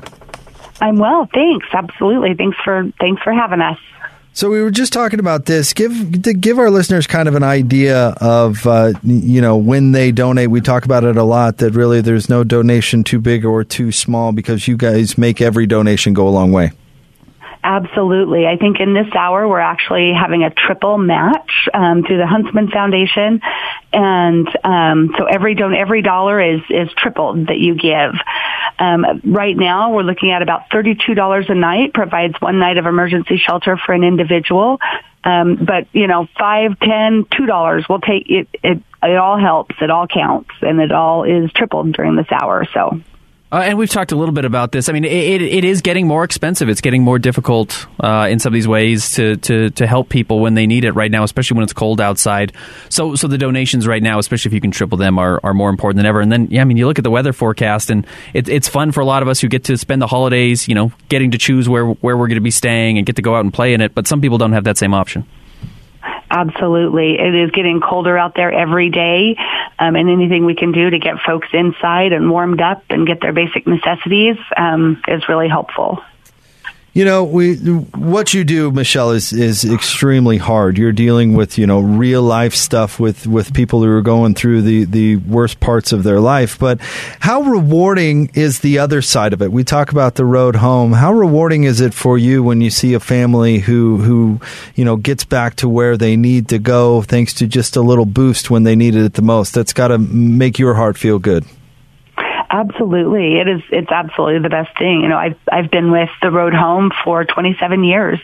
I'm 0.81 0.99
well, 0.99 1.29
thanks. 1.35 1.67
Absolutely. 1.73 2.35
Thanks 2.35 2.57
for 2.65 2.85
thanks 3.01 3.21
for 3.23 3.33
having 3.33 3.61
us. 3.61 3.79
So 4.35 4.49
we 4.51 4.63
were 4.63 4.71
just 4.71 4.95
talking 4.95 5.21
about 5.21 5.45
this. 5.45 5.75
Give 5.75 6.23
to 6.23 6.33
give 6.33 6.59
our 6.59 6.71
listeners 6.71 7.07
kind 7.07 7.29
of 7.29 7.35
an 7.35 7.43
idea 7.43 8.15
of 8.19 8.67
uh, 8.67 8.95
you 9.03 9.43
know 9.43 9.57
when 9.57 9.93
they 9.93 10.11
donate. 10.11 10.49
We 10.49 10.63
talk 10.63 10.87
about 10.87 11.05
it 11.05 11.17
a 11.17 11.23
lot. 11.23 11.59
That 11.59 11.73
really 11.73 12.01
there's 12.01 12.31
no 12.31 12.43
donation 12.43 13.05
too 13.05 13.21
big 13.21 13.45
or 13.45 13.63
too 13.63 13.93
small 13.93 14.33
because 14.33 14.67
you 14.67 14.79
guys 14.79 15.19
make 15.19 15.43
every 15.43 15.67
donation 15.67 16.15
go 16.15 16.27
a 16.27 16.31
long 16.31 16.51
way. 16.51 16.73
Absolutely. 17.65 18.45
I 18.47 18.57
think 18.57 18.81
in 18.81 18.93
this 18.93 19.07
hour 19.17 19.47
we're 19.47 19.61
actually 19.61 20.13
having 20.13 20.43
a 20.43 20.51
triple 20.51 20.99
match 20.99 21.69
um, 21.73 22.03
through 22.03 22.19
the 22.19 22.27
Huntsman 22.27 22.71
Foundation, 22.71 23.41
and 23.93 24.49
um, 24.65 25.15
so 25.17 25.27
every 25.27 25.55
don- 25.55 25.75
every 25.75 26.03
dollar 26.03 26.41
is 26.41 26.61
is 26.71 26.89
tripled 26.97 27.47
that 27.47 27.59
you 27.59 27.77
give. 27.77 28.15
Um, 28.81 29.05
right 29.25 29.57
now, 29.57 29.93
we're 29.93 30.03
looking 30.03 30.33
at 30.33 30.43
about 30.43 30.71
thirty-two 30.73 31.15
dollars 31.15 31.47
a 31.51 31.55
night. 31.55 31.95
Provides 31.95 32.35
one 32.41 32.59
night 32.59 32.79
of 32.79 32.87
emergency 32.87 33.37
shelter 33.37 33.77
for 33.77 33.93
an 33.93 34.03
individual. 34.03 34.81
Um, 35.23 35.65
but 35.65 35.87
you 35.93 36.09
know, 36.09 36.27
five, 36.37 36.81
ten, 36.81 37.27
two 37.37 37.47
dollars. 37.47 37.87
We'll 37.89 38.01
take 38.01 38.29
it. 38.29 38.49
It 38.65 38.83
it 39.05 39.17
all 39.17 39.39
helps. 39.39 39.77
It 39.81 39.89
all 39.89 40.09
counts, 40.09 40.51
and 40.63 40.81
it 40.81 40.91
all 40.91 41.23
is 41.23 41.53
tripled 41.53 41.93
during 41.93 42.17
this 42.17 42.27
hour. 42.33 42.67
So 42.75 43.01
uh, 43.53 43.61
and 43.65 43.77
we've 43.77 43.91
talked 43.91 44.13
a 44.13 44.17
little 44.17 44.33
bit 44.33 44.47
about 44.47 44.73
this. 44.73 44.89
I 44.89 44.93
mean, 44.93 45.05
it, 45.05 45.13
it, 45.13 45.43
it 45.43 45.65
is 45.65 45.83
getting 45.83 46.07
more 46.07 46.25
expensive. 46.25 46.71
It's 46.71 46.81
getting 46.81 47.03
more 47.03 47.19
difficult 47.19 47.87
uh, 48.01 48.27
in 48.31 48.39
some 48.39 48.51
of 48.51 48.55
these 48.55 48.67
ways 48.67 49.13
to, 49.13 49.37
to, 49.37 49.69
to 49.71 49.87
help 49.87 50.09
people 50.09 50.41
when 50.41 50.55
they 50.55 50.67
need 50.67 50.87
it 50.87 50.93
right 50.93 51.11
now, 51.11 51.23
especially 51.23 51.57
when 51.57 51.65
it's 51.65 51.75
cold 51.75 52.01
outside. 52.01 52.53
So 52.89 53.15
so 53.15 53.29
the 53.29 53.37
donations 53.37 53.87
right 53.87 54.03
now, 54.03 54.19
especially 54.19 54.49
if 54.49 54.55
you 54.55 54.61
can 54.63 54.71
triple 54.71 54.97
them, 54.97 55.19
are, 55.19 55.39
are 55.45 55.53
more 55.53 55.69
important 55.69 55.99
than 55.99 56.07
ever. 56.07 56.23
And 56.23 56.33
then, 56.33 56.49
yeah, 56.51 56.63
I 56.63 56.65
mean, 56.65 56.79
you 56.79 56.87
look 56.87 56.99
at 56.99 57.05
the 57.05 57.11
weather 57.11 57.35
forecast, 57.35 57.91
and 57.91 58.07
it, 58.33 58.49
it's 58.49 58.69
fun 58.69 58.91
for 58.91 59.01
a 59.01 59.05
lot 59.05 59.23
of 59.23 59.29
us 59.29 59.41
who 59.41 59.49
get 59.49 59.65
to 59.65 59.77
spend 59.77 60.01
the 60.01 60.07
holidays, 60.07 60.67
you 60.67 60.75
know, 60.75 60.91
getting 61.11 61.33
to 61.33 61.39
choose 61.39 61.69
where 61.69 61.85
where 61.85 62.17
we're 62.17 62.29
going 62.29 62.37
to 62.37 62.41
be 62.41 62.51
staying 62.51 62.97
and 62.97 63.07
get 63.07 63.17
to 63.17 63.23
go 63.23 63.35
out 63.35 63.45
and 63.45 63.53
play 63.53 63.75
in 63.75 63.83
it. 63.83 63.95
But 63.95 64.07
some 64.07 64.23
people 64.23 64.39
don't 64.39 64.53
have 64.53 64.65
that 64.65 64.79
same 64.79 64.95
option. 64.95 65.27
Absolutely. 66.33 67.19
It 67.19 67.35
is 67.35 67.51
getting 67.51 67.81
colder 67.81 68.17
out 68.17 68.35
there 68.35 68.51
every 68.51 68.89
day. 68.89 69.37
Um, 69.79 69.97
and 69.97 70.09
anything 70.09 70.47
we 70.47 70.55
can 70.55 70.73
do 70.73 70.89
to 70.89 70.99
get 70.99 71.17
folks 71.27 71.49
inside 71.53 72.13
and 72.13 72.31
warmed 72.31 72.63
up 72.63 72.85
and 72.89 73.07
get 73.07 73.21
their 73.21 73.35
basic 73.35 73.67
necessities 73.67 74.37
um, 74.57 75.03
is 75.07 75.29
really 75.29 75.49
helpful. 75.49 75.99
You 76.95 77.07
know, 77.07 77.25
we 77.25 77.57
what 77.57 78.35
you 78.35 78.45
do, 78.45 78.71
Michelle, 78.71 79.13
is 79.13 79.33
is 79.33 79.65
extremely 79.65 80.37
hard. 80.37 80.77
You're 80.77 80.93
dealing 80.93 81.33
with 81.33 81.57
you 81.57 81.67
know 81.67 81.81
real 81.81 82.21
life 82.21 82.55
stuff 82.55 83.01
with 83.01 83.27
with 83.27 83.55
people 83.55 83.83
who 83.83 83.89
are 83.89 84.03
going 84.03 84.35
through 84.35 84.61
the 84.61 84.85
the 84.85 85.17
worst 85.17 85.59
parts 85.59 85.93
of 85.93 86.03
their 86.03 86.21
life. 86.21 86.59
But 86.59 86.83
how 87.21 87.41
rewarding 87.45 88.31
is 88.35 88.59
the 88.59 88.79
other 88.79 89.01
side 89.01 89.33
of 89.33 89.41
it? 89.41 89.51
We 89.51 89.65
talk 89.65 89.91
about 89.91 90.17
the 90.17 90.27
road 90.27 90.57
home. 90.57 90.93
How 90.93 91.15
rewarding 91.15 91.65
is 91.65 91.81
it 91.81 91.95
for 91.95 92.19
you 92.19 92.43
when 92.43 92.61
you 92.61 92.69
see 92.69 92.93
a 92.93 93.01
family 93.01 93.61
who 93.61 93.97
who 93.97 94.41
you 94.75 94.85
know 94.85 94.97
gets 94.97 95.25
back 95.25 95.57
to 95.57 95.71
where 95.71 95.97
they 95.97 96.15
need 96.15 96.49
to 96.51 96.59
go 96.59 97.01
thanks 97.01 97.33
to 97.35 97.47
just 97.47 97.75
a 97.75 97.81
little 97.81 98.05
boost 98.05 98.51
when 98.51 98.65
they 98.65 98.77
needed 98.77 99.03
it 99.03 99.15
the 99.15 99.23
most? 99.23 99.55
That's 99.55 99.73
got 99.73 99.89
to 99.89 99.99
make 99.99 100.59
your 100.59 100.75
heart 100.75 100.99
feel 100.99 101.19
good. 101.19 101.47
Absolutely. 102.53 103.41
It 103.41 103.49
is, 103.49 103.63
it's 103.71 103.91
absolutely 103.91 104.41
the 104.41 104.51
best 104.51 104.77
thing. 104.79 105.01
You 105.01 105.09
know, 105.09 105.17
I've, 105.17 105.39
I've 105.51 105.71
been 105.71 105.91
with 105.91 106.11
the 106.21 106.31
road 106.31 106.53
home 106.53 106.93
for 107.03 107.25
27 107.25 107.83
years, 107.83 108.21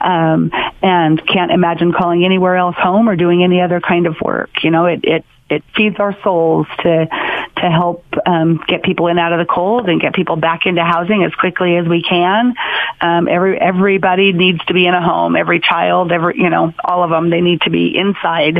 um, 0.00 0.52
and 0.80 1.20
can't 1.26 1.50
imagine 1.50 1.92
calling 1.92 2.24
anywhere 2.24 2.54
else 2.54 2.76
home 2.78 3.08
or 3.08 3.16
doing 3.16 3.42
any 3.42 3.60
other 3.60 3.80
kind 3.80 4.06
of 4.06 4.14
work. 4.22 4.62
You 4.62 4.70
know, 4.70 4.86
it, 4.86 5.00
it, 5.02 5.24
it 5.50 5.64
feeds 5.74 5.96
our 5.98 6.16
souls 6.22 6.68
to, 6.84 7.06
to 7.56 7.70
help, 7.70 8.04
um, 8.24 8.62
get 8.68 8.84
people 8.84 9.08
in 9.08 9.18
out 9.18 9.32
of 9.32 9.44
the 9.44 9.52
cold 9.52 9.88
and 9.88 10.00
get 10.00 10.14
people 10.14 10.36
back 10.36 10.64
into 10.64 10.84
housing 10.84 11.24
as 11.24 11.34
quickly 11.34 11.76
as 11.76 11.86
we 11.88 12.02
can. 12.02 12.54
Um, 13.00 13.26
every, 13.26 13.60
everybody 13.60 14.32
needs 14.32 14.64
to 14.66 14.74
be 14.74 14.86
in 14.86 14.94
a 14.94 15.02
home. 15.02 15.34
Every 15.34 15.58
child, 15.58 16.12
every, 16.12 16.38
you 16.38 16.50
know, 16.50 16.72
all 16.84 17.02
of 17.02 17.10
them, 17.10 17.30
they 17.30 17.40
need 17.40 17.62
to 17.62 17.70
be 17.70 17.96
inside. 17.98 18.58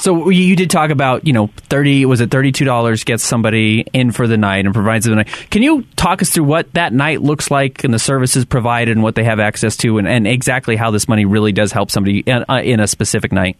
So 0.00 0.30
you 0.30 0.54
did 0.54 0.70
talk 0.70 0.90
about, 0.90 1.26
you 1.26 1.32
know, 1.32 1.48
thirty 1.68 2.04
was 2.04 2.20
it 2.20 2.30
thirty 2.30 2.52
two 2.52 2.64
dollars 2.64 3.04
gets 3.04 3.22
somebody 3.22 3.84
in 3.92 4.12
for 4.12 4.26
the 4.26 4.36
night 4.36 4.64
and 4.64 4.72
provides 4.72 5.06
the 5.06 5.14
night. 5.14 5.28
Can 5.50 5.62
you 5.62 5.82
talk 5.96 6.22
us 6.22 6.30
through 6.30 6.44
what 6.44 6.72
that 6.74 6.92
night 6.92 7.20
looks 7.20 7.50
like 7.50 7.84
and 7.84 7.92
the 7.92 7.98
services 7.98 8.44
provided 8.44 8.92
and 8.92 9.02
what 9.02 9.16
they 9.16 9.24
have 9.24 9.40
access 9.40 9.76
to 9.78 9.98
and, 9.98 10.06
and 10.06 10.26
exactly 10.26 10.76
how 10.76 10.90
this 10.90 11.08
money 11.08 11.24
really 11.24 11.52
does 11.52 11.72
help 11.72 11.90
somebody 11.90 12.20
in, 12.20 12.44
uh, 12.48 12.60
in 12.62 12.80
a 12.80 12.86
specific 12.86 13.32
night? 13.32 13.56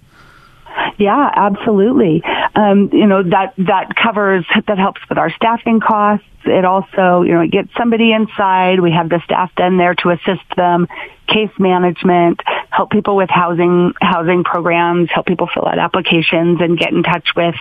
Yeah, 0.99 1.31
absolutely. 1.33 2.23
Um, 2.57 2.91
you 2.93 3.07
know 3.07 3.23
that 3.23 3.55
that 3.59 3.95
covers 3.95 4.45
that 4.67 4.79
helps 4.79 5.01
with 5.09 5.17
our 5.17 5.31
staffing 5.31 5.79
costs. 5.81 6.27
It 6.45 6.65
also, 6.65 7.23
you 7.23 7.35
know, 7.35 7.41
it 7.43 7.53
gets 7.53 7.69
somebody 7.79 8.13
inside. 8.13 8.81
We 8.81 8.91
have 8.93 9.09
the 9.09 9.21
staff 9.25 9.53
then 9.57 9.77
there 9.77 9.95
to 9.95 10.11
assist 10.11 10.43
them, 10.57 10.89
case 11.29 11.51
management, 11.59 12.41
help 12.71 12.91
people 12.91 13.17
with 13.17 13.31
housing 13.31 13.93
housing 14.01 14.43
programs, 14.43 15.09
help 15.13 15.27
people 15.27 15.49
fill 15.53 15.69
out 15.69 15.79
applications, 15.79 16.61
and 16.61 16.77
get 16.77 16.93
in 16.93 17.05
touch 17.05 17.29
with 17.37 17.55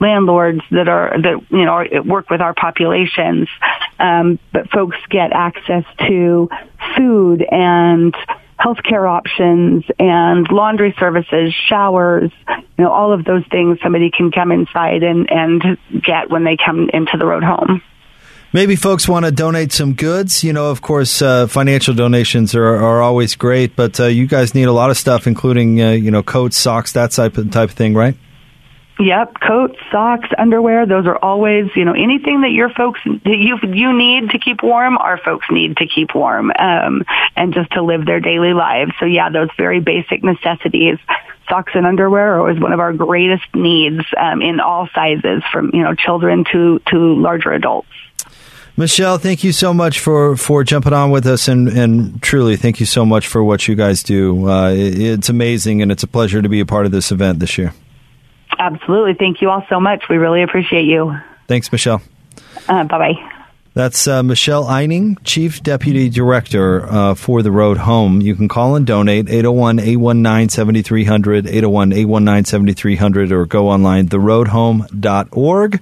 landlords 0.00 0.62
that 0.70 0.88
are 0.88 1.14
that 1.20 1.44
you 1.50 1.66
know 1.66 2.02
work 2.02 2.30
with 2.30 2.40
our 2.40 2.54
populations. 2.54 3.46
Um, 3.98 4.38
but 4.54 4.70
folks 4.70 4.96
get 5.10 5.32
access 5.34 5.84
to 6.08 6.48
food 6.96 7.44
and 7.50 8.14
healthcare 8.58 9.08
options 9.08 9.84
and 9.98 10.46
laundry 10.50 10.94
services, 10.98 11.54
showers, 11.68 12.30
you 12.80 12.86
know, 12.86 12.92
all 12.92 13.12
of 13.12 13.26
those 13.26 13.44
things 13.50 13.78
somebody 13.82 14.10
can 14.10 14.30
come 14.30 14.50
inside 14.50 15.02
and, 15.02 15.30
and 15.30 15.76
get 16.02 16.30
when 16.30 16.44
they 16.44 16.56
come 16.56 16.88
into 16.94 17.18
the 17.18 17.26
road 17.26 17.44
home. 17.44 17.82
Maybe 18.54 18.74
folks 18.74 19.06
want 19.06 19.26
to 19.26 19.30
donate 19.30 19.70
some 19.70 19.92
goods. 19.92 20.42
You 20.42 20.54
know, 20.54 20.70
of 20.70 20.80
course, 20.80 21.20
uh, 21.20 21.46
financial 21.46 21.92
donations 21.92 22.54
are, 22.54 22.64
are 22.64 23.02
always 23.02 23.36
great, 23.36 23.76
but 23.76 24.00
uh, 24.00 24.06
you 24.06 24.26
guys 24.26 24.54
need 24.54 24.64
a 24.64 24.72
lot 24.72 24.88
of 24.88 24.96
stuff, 24.96 25.26
including, 25.26 25.78
uh, 25.78 25.90
you 25.90 26.10
know, 26.10 26.22
coats, 26.22 26.56
socks, 26.56 26.94
that 26.94 27.10
type 27.10 27.36
of, 27.36 27.50
type 27.50 27.68
of 27.68 27.74
thing, 27.76 27.92
right? 27.92 28.16
Yep, 28.98 29.34
coats, 29.46 29.76
socks, 29.92 30.28
underwear, 30.38 30.86
those 30.86 31.06
are 31.06 31.18
always, 31.18 31.66
you 31.76 31.84
know, 31.84 31.92
anything 31.92 32.40
that 32.42 32.50
your 32.52 32.70
folks, 32.70 33.00
that 33.04 33.36
you, 33.38 33.58
you 33.74 33.96
need 33.96 34.30
to 34.30 34.38
keep 34.38 34.62
warm, 34.62 34.96
our 34.96 35.18
folks 35.18 35.46
need 35.50 35.76
to 35.76 35.86
keep 35.86 36.14
warm, 36.14 36.50
um, 36.58 37.04
and 37.36 37.52
just 37.52 37.70
to 37.72 37.82
live 37.82 38.06
their 38.06 38.20
daily 38.20 38.54
lives. 38.54 38.92
So 39.00 39.04
yeah, 39.04 39.28
those 39.28 39.48
very 39.56 39.80
basic 39.80 40.24
necessities, 40.24 40.98
socks 41.50 41.72
and 41.74 41.86
underwear 41.86 42.36
are 42.36 42.40
always 42.40 42.58
one 42.58 42.72
of 42.72 42.80
our 42.80 42.94
greatest 42.94 43.44
needs, 43.54 44.02
um, 44.16 44.40
in 44.40 44.60
all 44.60 44.88
sizes 44.94 45.42
from, 45.52 45.70
you 45.74 45.82
know, 45.82 45.94
children 45.94 46.44
to, 46.52 46.78
to 46.86 46.96
larger 47.20 47.52
adults. 47.52 47.88
Michelle, 48.76 49.18
thank 49.18 49.44
you 49.44 49.52
so 49.52 49.74
much 49.74 50.00
for, 50.00 50.36
for 50.36 50.64
jumping 50.64 50.94
on 50.94 51.10
with 51.10 51.26
us, 51.26 51.48
and, 51.48 51.68
and 51.68 52.22
truly, 52.22 52.56
thank 52.56 52.80
you 52.80 52.86
so 52.86 53.04
much 53.04 53.26
for 53.26 53.44
what 53.44 53.68
you 53.68 53.74
guys 53.74 54.02
do. 54.02 54.48
Uh, 54.48 54.70
it, 54.70 54.98
it's 54.98 55.28
amazing, 55.28 55.82
and 55.82 55.92
it's 55.92 56.02
a 56.02 56.06
pleasure 56.06 56.40
to 56.40 56.48
be 56.48 56.60
a 56.60 56.66
part 56.66 56.86
of 56.86 56.92
this 56.92 57.12
event 57.12 57.40
this 57.40 57.58
year. 57.58 57.74
Absolutely. 58.58 59.14
Thank 59.14 59.42
you 59.42 59.50
all 59.50 59.64
so 59.68 59.80
much. 59.80 60.04
We 60.08 60.16
really 60.16 60.42
appreciate 60.42 60.84
you. 60.84 61.14
Thanks, 61.46 61.70
Michelle. 61.72 62.00
Uh, 62.68 62.84
bye 62.84 62.98
bye. 62.98 63.36
That's 63.72 64.08
uh, 64.08 64.24
Michelle 64.24 64.64
Eining, 64.64 65.16
Chief 65.22 65.62
Deputy 65.62 66.08
Director 66.08 66.84
uh, 66.86 67.14
for 67.14 67.40
the 67.42 67.52
Road 67.52 67.78
Home. 67.78 68.20
You 68.20 68.34
can 68.34 68.48
call 68.48 68.74
and 68.74 68.84
donate 68.84 69.28
801 69.28 69.78
819 69.78 70.48
7300, 70.48 71.46
801 71.46 71.92
819 71.92 72.44
7300, 72.46 73.32
or 73.32 73.46
go 73.46 73.68
online, 73.68 74.08
theroadhome.org. 74.08 75.80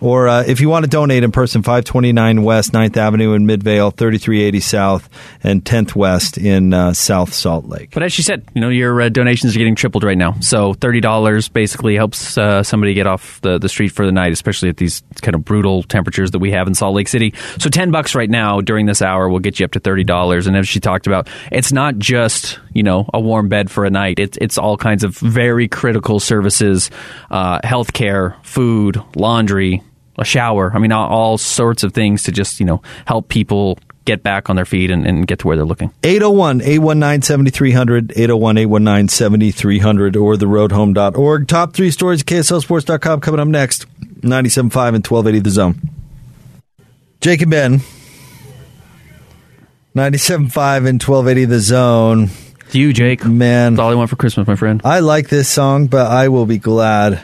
Or 0.00 0.28
uh, 0.28 0.44
if 0.46 0.60
you 0.60 0.68
want 0.68 0.84
to 0.84 0.90
donate 0.90 1.24
in 1.24 1.32
person, 1.32 1.62
529 1.62 2.42
West 2.42 2.72
9th 2.72 2.96
Avenue 2.96 3.32
in 3.32 3.46
Midvale, 3.46 3.90
3380 3.90 4.60
South, 4.60 5.08
and 5.42 5.64
10th 5.64 5.94
West 5.94 6.38
in 6.38 6.74
uh, 6.74 6.92
South 6.92 7.32
Salt 7.32 7.66
Lake. 7.66 7.90
But 7.92 8.02
as 8.02 8.12
she 8.12 8.22
said, 8.22 8.48
you 8.54 8.60
know, 8.60 8.68
your 8.68 9.00
uh, 9.00 9.08
donations 9.08 9.54
are 9.54 9.58
getting 9.58 9.74
tripled 9.74 10.04
right 10.04 10.18
now. 10.18 10.34
So 10.40 10.74
$30 10.74 11.52
basically 11.52 11.96
helps 11.96 12.36
uh, 12.36 12.62
somebody 12.62 12.94
get 12.94 13.06
off 13.06 13.40
the, 13.40 13.58
the 13.58 13.68
street 13.68 13.88
for 13.88 14.04
the 14.04 14.12
night, 14.12 14.32
especially 14.32 14.68
at 14.68 14.76
these 14.76 15.02
kind 15.22 15.34
of 15.34 15.44
brutal 15.44 15.82
temperatures 15.82 16.32
that 16.32 16.38
we 16.38 16.50
have 16.52 16.66
in 16.66 16.74
Salt 16.74 16.94
Lake 16.94 17.08
City. 17.08 17.34
So 17.58 17.70
10 17.70 17.90
bucks 17.90 18.14
right 18.14 18.30
now 18.30 18.60
during 18.60 18.86
this 18.86 19.02
hour 19.02 19.28
will 19.28 19.40
get 19.40 19.58
you 19.58 19.64
up 19.64 19.72
to 19.72 19.80
$30. 19.80 20.46
And 20.46 20.56
as 20.56 20.68
she 20.68 20.80
talked 20.80 21.06
about, 21.06 21.28
it's 21.50 21.72
not 21.72 21.98
just, 21.98 22.60
you 22.76 22.82
know, 22.82 23.08
a 23.14 23.20
warm 23.20 23.48
bed 23.48 23.70
for 23.70 23.84
a 23.84 23.90
night. 23.90 24.18
It's, 24.18 24.36
it's 24.40 24.58
all 24.58 24.76
kinds 24.76 25.02
of 25.02 25.16
very 25.16 25.66
critical 25.66 26.20
services, 26.20 26.90
uh, 27.30 27.60
health 27.64 27.92
care, 27.92 28.36
food, 28.42 29.02
laundry, 29.16 29.82
a 30.18 30.24
shower. 30.24 30.70
I 30.74 30.78
mean, 30.78 30.92
all, 30.92 31.08
all, 31.08 31.38
sorts 31.38 31.82
of 31.82 31.92
things 31.92 32.24
to 32.24 32.32
just, 32.32 32.60
you 32.60 32.66
know, 32.66 32.82
help 33.06 33.28
people 33.28 33.78
get 34.04 34.22
back 34.22 34.48
on 34.48 34.56
their 34.56 34.64
feet 34.64 34.90
and, 34.90 35.06
and 35.06 35.26
get 35.26 35.40
to 35.40 35.46
where 35.46 35.56
they're 35.56 35.66
looking. 35.66 35.92
801 36.02 36.60
819 36.62 37.22
7300, 37.22 38.12
801 38.12 38.58
819 38.58 39.08
7300, 39.08 40.16
or 40.16 40.34
theroadhome.org. 40.34 41.48
Top 41.48 41.74
three 41.74 41.90
stories 41.90 42.20
at 42.20 42.26
KSLSports.com 42.26 43.20
coming 43.20 43.40
up 43.40 43.48
next 43.48 43.86
97.5 44.20 44.94
and 44.94 45.06
1280 45.06 45.38
The 45.40 45.50
Zone. 45.50 45.90
Jake 47.20 47.42
and 47.42 47.50
Ben. 47.50 47.80
97.5 49.94 50.86
and 50.86 51.02
1280 51.02 51.44
The 51.46 51.60
Zone. 51.60 52.30
To 52.70 52.78
you, 52.78 52.92
Jake. 52.92 53.24
Man. 53.24 53.74
That's 53.74 53.80
all 53.80 53.90
I 53.90 53.94
want 53.94 54.10
for 54.10 54.16
Christmas, 54.16 54.46
my 54.46 54.56
friend. 54.56 54.80
I 54.84 55.00
like 55.00 55.28
this 55.28 55.48
song, 55.48 55.86
but 55.86 56.10
I 56.10 56.28
will 56.28 56.46
be 56.46 56.58
glad 56.58 57.22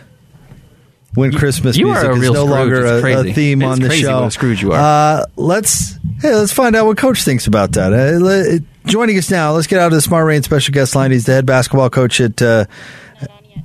when 1.15 1.33
Christmas 1.33 1.77
you 1.77 1.87
music 1.87 2.11
is 2.11 2.17
no 2.23 2.33
Scrooge. 2.33 2.49
longer 2.49 2.85
a, 2.87 3.21
a 3.29 3.33
theme 3.33 3.63
It's 3.63 3.71
on 3.71 3.81
the 3.81 3.91
show. 3.91 4.29
Scrooge 4.29 4.63
you 4.63 4.73
are. 4.73 4.79
Uh, 5.21 5.27
let's 5.37 5.95
hey, 6.21 6.35
let's 6.35 6.53
find 6.53 6.75
out 6.77 6.87
what 6.87 6.97
Coach 6.97 7.23
thinks 7.25 7.47
about 7.47 7.73
that. 7.73 7.93
Uh, 7.93 8.19
le- 8.25 8.61
joining 8.87 9.19
us 9.19 9.31
now, 9.31 9.53
let's 9.53 9.67
get 9.67 9.79
out 9.81 9.87
of 9.89 9.93
the 9.93 10.01
Smart 10.01 10.27
Rain 10.27 10.43
special 10.43 10.73
guest 10.73 10.95
line. 10.95 11.11
He's 11.11 11.27
the 11.27 11.33
head 11.33 11.45
basketball 11.45 11.91
coach 11.91 12.21
at 12.21 12.41
uh, 12.41 12.65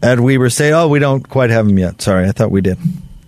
at 0.01 0.19
Weber 0.19 0.49
State. 0.49 0.73
Oh, 0.73 0.87
we 0.87 0.99
don't 0.99 1.27
quite 1.27 1.49
have 1.51 1.67
him 1.67 1.77
yet. 1.79 2.01
Sorry, 2.01 2.27
I 2.27 2.31
thought 2.31 2.51
we 2.51 2.61
did. 2.61 2.77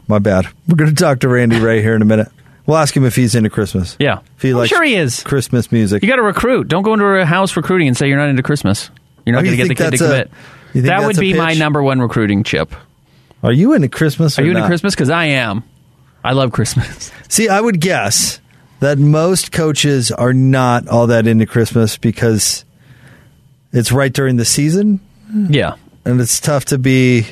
My 0.07 0.19
bad. 0.19 0.47
We're 0.67 0.75
going 0.75 0.89
to 0.89 0.95
talk 0.95 1.19
to 1.19 1.29
Randy 1.29 1.57
Rahe 1.57 1.81
here 1.81 1.95
in 1.95 2.01
a 2.01 2.05
minute. 2.05 2.29
We'll 2.69 2.77
ask 2.77 2.95
him 2.95 3.03
if 3.03 3.15
he's 3.15 3.33
into 3.33 3.49
Christmas. 3.49 3.97
Yeah. 3.99 4.19
if 4.35 4.43
he 4.43 4.49
I'm 4.51 4.57
likes 4.57 4.69
sure 4.69 4.83
he 4.83 4.93
is. 4.95 5.23
Christmas 5.23 5.71
music. 5.71 6.03
You 6.03 6.07
got 6.09 6.17
to 6.17 6.21
recruit. 6.21 6.67
Don't 6.67 6.83
go 6.83 6.93
into 6.93 7.05
a 7.05 7.25
house 7.25 7.57
recruiting 7.57 7.87
and 7.87 7.97
say 7.97 8.07
you're 8.07 8.17
not 8.17 8.29
into 8.29 8.43
Christmas. 8.43 8.91
You're 9.25 9.35
Oh, 9.35 9.39
not 9.41 9.45
you 9.49 9.57
going 9.57 9.67
to 9.69 9.73
get 9.75 9.89
the 9.89 9.91
kid 9.97 9.97
to 9.97 10.03
that's 10.03 10.29
a- 10.29 10.29
commit. 10.73 10.85
that 10.85 11.05
would 11.07 11.17
be 11.17 11.33
my 11.33 11.53
number 11.55 11.81
one 11.81 11.99
recruiting 11.99 12.43
chip. 12.43 12.73
Are 13.41 13.51
you 13.51 13.73
into 13.73 13.89
Christmas? 13.89 14.37
Are 14.37 14.43
you 14.43 14.49
into 14.49 14.61
not? 14.61 14.67
Christmas? 14.67 14.93
Because 14.93 15.09
I 15.09 15.25
am. 15.25 15.63
I 16.23 16.33
love 16.33 16.51
Christmas. 16.51 17.11
See, 17.27 17.49
I 17.49 17.59
would 17.59 17.81
guess 17.81 18.39
that 18.81 18.97
most 18.99 19.51
coaches 19.51 20.11
are 20.11 20.33
not 20.33 20.87
all 20.87 21.07
that 21.07 21.25
into 21.25 21.45
Christmas 21.47 21.97
because 21.97 22.65
it's 23.73 23.91
right 23.91 24.13
during 24.13 24.35
the 24.35 24.45
season, 24.45 24.99
Yeah. 25.33 25.73
and 26.05 26.21
it's 26.21 26.39
tough 26.39 26.65
to 26.65 26.77
be 26.77 27.25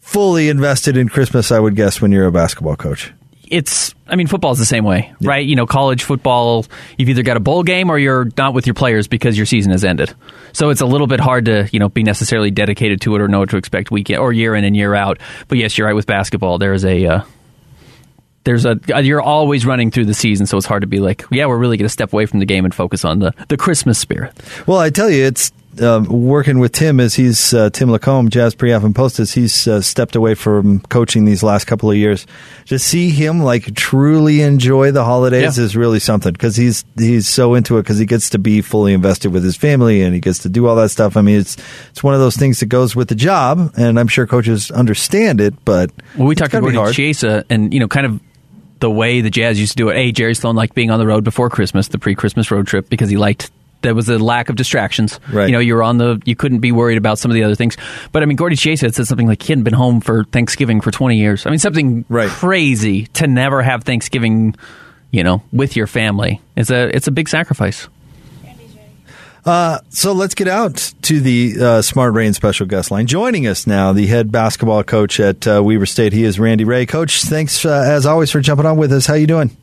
fully 0.00 0.48
invested 0.48 0.96
in 0.96 1.08
Christmas. 1.08 1.50
I 1.52 1.58
would 1.58 1.76
guess 1.76 2.00
when 2.00 2.12
you're 2.12 2.26
a 2.26 2.32
basketball 2.32 2.76
coach. 2.76 3.12
It's, 3.48 3.94
I 4.08 4.16
mean, 4.16 4.26
football's 4.26 4.58
the 4.58 4.64
same 4.64 4.84
way, 4.84 5.14
right? 5.20 5.46
You 5.46 5.54
know, 5.56 5.66
college 5.66 6.02
football, 6.02 6.66
you've 6.98 7.08
either 7.08 7.22
got 7.22 7.36
a 7.36 7.40
bowl 7.40 7.62
game 7.62 7.90
or 7.90 7.98
you're 7.98 8.28
not 8.36 8.54
with 8.54 8.66
your 8.66 8.74
players 8.74 9.06
because 9.06 9.36
your 9.36 9.46
season 9.46 9.72
has 9.72 9.84
ended. 9.84 10.14
So 10.52 10.70
it's 10.70 10.80
a 10.80 10.86
little 10.86 11.06
bit 11.06 11.20
hard 11.20 11.44
to, 11.44 11.68
you 11.72 11.78
know, 11.78 11.88
be 11.88 12.02
necessarily 12.02 12.50
dedicated 12.50 13.00
to 13.02 13.14
it 13.14 13.20
or 13.20 13.28
know 13.28 13.40
what 13.40 13.50
to 13.50 13.56
expect 13.56 13.90
week 13.90 14.10
or 14.10 14.32
year 14.32 14.54
in 14.54 14.64
and 14.64 14.76
year 14.76 14.94
out. 14.94 15.20
But 15.48 15.58
yes, 15.58 15.78
you're 15.78 15.86
right 15.86 15.94
with 15.94 16.06
basketball. 16.06 16.58
There 16.58 16.72
is 16.72 16.84
a, 16.84 17.06
uh, 17.06 17.24
there's 18.46 18.64
a 18.64 18.78
you're 19.02 19.20
always 19.20 19.66
running 19.66 19.90
through 19.90 20.04
the 20.06 20.14
season, 20.14 20.46
so 20.46 20.56
it's 20.56 20.66
hard 20.66 20.82
to 20.82 20.86
be 20.86 21.00
like, 21.00 21.24
yeah, 21.32 21.46
we're 21.46 21.58
really 21.58 21.76
going 21.76 21.86
to 21.86 21.92
step 21.92 22.12
away 22.12 22.26
from 22.26 22.38
the 22.38 22.46
game 22.46 22.64
and 22.64 22.72
focus 22.72 23.04
on 23.04 23.18
the 23.18 23.34
the 23.48 23.56
Christmas 23.56 23.98
spirit. 23.98 24.32
Well, 24.68 24.78
I 24.78 24.88
tell 24.90 25.10
you, 25.10 25.24
it's 25.24 25.52
um, 25.82 26.04
working 26.06 26.58
with 26.58 26.72
Tim 26.72 27.00
as 27.00 27.14
he's 27.14 27.52
uh, 27.54 27.70
Tim 27.70 27.90
Lacombe, 27.90 28.28
Jazz 28.30 28.54
Pre-App 28.54 28.82
and 28.82 28.94
Post 28.94 29.18
as 29.20 29.32
he's 29.32 29.66
uh, 29.68 29.80
stepped 29.80 30.16
away 30.16 30.34
from 30.34 30.80
coaching 30.80 31.24
these 31.24 31.42
last 31.42 31.66
couple 31.66 31.90
of 31.90 31.96
years. 31.96 32.26
To 32.66 32.78
see 32.78 33.10
him 33.10 33.40
like 33.40 33.74
truly 33.74 34.40
enjoy 34.42 34.90
the 34.92 35.04
holidays 35.04 35.58
Yeah. 35.58 35.64
is 35.64 35.76
really 35.76 35.98
something 36.00 36.32
because 36.32 36.56
he's 36.56 36.84
he's 36.96 37.28
so 37.28 37.54
into 37.54 37.78
it 37.78 37.82
because 37.82 37.98
he 37.98 38.06
gets 38.06 38.30
to 38.30 38.38
be 38.38 38.60
fully 38.62 38.92
invested 38.92 39.32
with 39.32 39.44
his 39.44 39.56
family 39.56 40.02
and 40.02 40.14
he 40.14 40.20
gets 40.20 40.40
to 40.40 40.48
do 40.48 40.66
all 40.66 40.76
that 40.76 40.90
stuff. 40.90 41.16
I 41.16 41.22
mean, 41.22 41.38
it's 41.40 41.56
it's 41.90 42.02
one 42.02 42.14
of 42.14 42.20
those 42.20 42.36
things 42.36 42.60
that 42.60 42.66
goes 42.66 42.94
with 42.96 43.08
the 43.08 43.14
job, 43.14 43.72
and 43.76 43.98
I'm 43.98 44.08
sure 44.08 44.26
coaches 44.26 44.70
understand 44.70 45.40
it. 45.40 45.54
But 45.64 45.90
Well, 46.16 46.26
we 46.28 46.34
talked 46.34 46.52
to 46.52 46.60
Gordon. 46.60 46.92
Chiesa, 46.92 47.44
and 47.50 47.72
you 47.74 47.80
know, 47.80 47.88
kind 47.88 48.06
of 48.06 48.20
the 48.80 48.90
way 48.90 49.22
the 49.22 49.30
Jazz 49.30 49.58
used 49.58 49.72
to 49.72 49.76
do 49.76 49.88
it. 49.88 49.96
Hey, 49.96 50.12
Jerry 50.12 50.34
Sloan 50.34 50.54
liked 50.54 50.74
being 50.74 50.90
on 50.90 50.98
the 50.98 51.06
road 51.06 51.24
before 51.24 51.48
Christmas, 51.48 51.88
the 51.88 51.98
pre-Christmas 51.98 52.50
road 52.50 52.66
trip, 52.66 52.90
because 52.90 53.08
he 53.08 53.16
liked 53.16 53.50
there 53.82 53.94
was 53.94 54.08
a 54.08 54.18
lack 54.18 54.48
of 54.48 54.56
distractions. 54.56 55.20
Right. 55.32 55.46
You 55.46 55.52
know, 55.52 55.58
you 55.58 55.74
were 55.74 55.82
on 55.82 55.98
the 55.98 56.20
you 56.24 56.34
couldn't 56.36 56.58
be 56.60 56.72
worried 56.72 56.98
about 56.98 57.18
some 57.18 57.30
of 57.30 57.34
the 57.34 57.42
other 57.44 57.54
things. 57.54 57.76
But 58.12 58.22
I 58.22 58.26
mean, 58.26 58.36
Gordy 58.36 58.56
Chiesa 58.56 58.86
had 58.86 58.94
said 58.94 59.06
something 59.06 59.26
like 59.26 59.42
he 59.42 59.52
hadn't 59.52 59.64
been 59.64 59.74
home 59.74 60.00
for 60.00 60.24
Thanksgiving 60.24 60.80
for 60.80 60.90
twenty 60.90 61.16
years. 61.18 61.46
I 61.46 61.50
mean, 61.50 61.58
something 61.58 62.04
Right. 62.08 62.28
crazy 62.28 63.06
to 63.14 63.26
never 63.26 63.62
have 63.62 63.84
Thanksgiving. 63.84 64.54
You 65.12 65.22
know, 65.22 65.42
with 65.52 65.76
your 65.76 65.86
family, 65.86 66.40
it's 66.56 66.70
a 66.70 66.94
it's 66.94 67.06
a 67.06 67.10
big 67.12 67.28
sacrifice. 67.28 67.88
So 69.44 70.12
let's 70.12 70.34
get 70.34 70.48
out 70.48 70.92
to 71.02 71.20
the 71.20 71.54
uh, 71.60 71.82
Smart 71.82 72.12
Rain 72.14 72.32
special 72.34 72.66
guest 72.66 72.90
line. 72.90 73.06
Joining 73.06 73.46
us 73.46 73.66
now, 73.66 73.92
the 73.92 74.06
head 74.06 74.32
basketball 74.32 74.82
coach 74.82 75.20
at 75.20 75.46
uh, 75.46 75.62
Weber 75.64 75.86
State. 75.86 76.12
He 76.12 76.24
is 76.24 76.40
Randy 76.40 76.64
Rahe. 76.64 76.88
Coach, 76.88 77.22
thanks 77.22 77.64
uh, 77.64 77.84
as 77.86 78.06
always 78.06 78.30
for 78.32 78.40
jumping 78.40 78.66
on 78.66 78.76
with 78.76 78.92
us. 78.92 79.06
How 79.06 79.14
you 79.14 79.28
doing? 79.28 79.56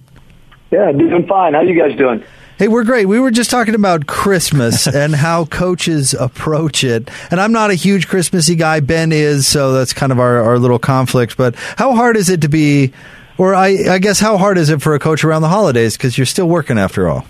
Yeah, 0.72 0.92
doing 0.94 1.28
fine. 1.28 1.54
How 1.54 1.62
you 1.62 1.78
guys 1.78 1.98
doing? 1.98 2.24
Hey, 2.64 2.70
we're 2.70 2.86
great. 2.86 3.08
We 3.08 3.20
were 3.20 3.30
just 3.30 3.52
talking 3.52 3.76
about 3.76 4.08
Christmas 4.08 4.88
and 4.96 5.14
how 5.14 5.44
coaches 5.44 6.14
approach 6.14 6.86
it. 6.86 7.12
And 7.30 7.42
I'm 7.42 7.52
not 7.52 7.72
a 7.72 7.74
huge 7.74 8.08
Christmassy 8.08 8.56
guy. 8.56 8.80
Ben 8.80 9.12
is, 9.12 9.46
so 9.46 9.74
that's 9.74 9.92
kind 9.92 10.14
of 10.14 10.20
our, 10.22 10.42
our 10.42 10.58
little 10.58 10.80
conflict. 10.80 11.36
But 11.36 11.56
how 11.56 11.94
hard 11.94 12.16
is 12.16 12.30
it 12.30 12.40
to 12.40 12.48
be, 12.48 12.94
or 13.38 13.54
I, 13.54 13.90
I 13.90 14.00
guess, 14.00 14.22
how 14.22 14.38
hard 14.38 14.58
is 14.58 14.70
it 14.70 14.82
for 14.82 14.96
a 14.96 15.00
coach 15.00 15.26
around 15.26 15.42
the 15.42 15.50
holidays? 15.50 15.98
Because 15.98 16.18
you're 16.18 16.26
still 16.26 16.48
working 16.48 16.78
after 16.78 17.10
all. 17.10 17.26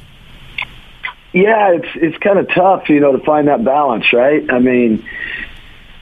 Yeah, 1.34 1.78
it's 1.78 1.90
it's 1.96 2.18
kind 2.20 2.38
of 2.38 2.48
tough, 2.54 2.88
you 2.90 3.00
know, 3.00 3.18
to 3.18 3.26
find 3.26 3.48
that 3.48 3.66
balance, 3.66 4.14
right? 4.14 4.48
I 4.52 4.60
mean, 4.60 5.04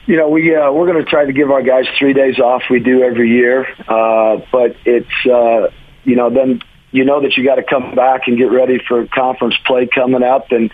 you 0.04 0.18
know, 0.18 0.28
we 0.28 0.54
uh, 0.54 0.70
we're 0.72 0.92
going 0.92 1.02
to 1.02 1.10
try 1.10 1.24
to 1.24 1.32
give 1.32 1.50
our 1.50 1.62
guys 1.62 1.86
three 1.98 2.12
days 2.12 2.38
off. 2.38 2.64
We 2.68 2.80
do 2.80 3.02
every 3.02 3.30
year, 3.30 3.66
uh, 3.88 4.42
but 4.52 4.76
it's 4.84 5.08
uh, 5.24 5.70
you 6.04 6.16
know 6.16 6.28
then 6.28 6.60
you 6.92 7.04
know 7.04 7.22
that 7.22 7.36
you 7.36 7.44
got 7.44 7.56
to 7.56 7.62
come 7.62 7.94
back 7.94 8.28
and 8.28 8.38
get 8.38 8.52
ready 8.52 8.78
for 8.86 9.06
conference 9.06 9.56
play 9.66 9.88
coming 9.92 10.22
up, 10.22 10.52
and 10.52 10.70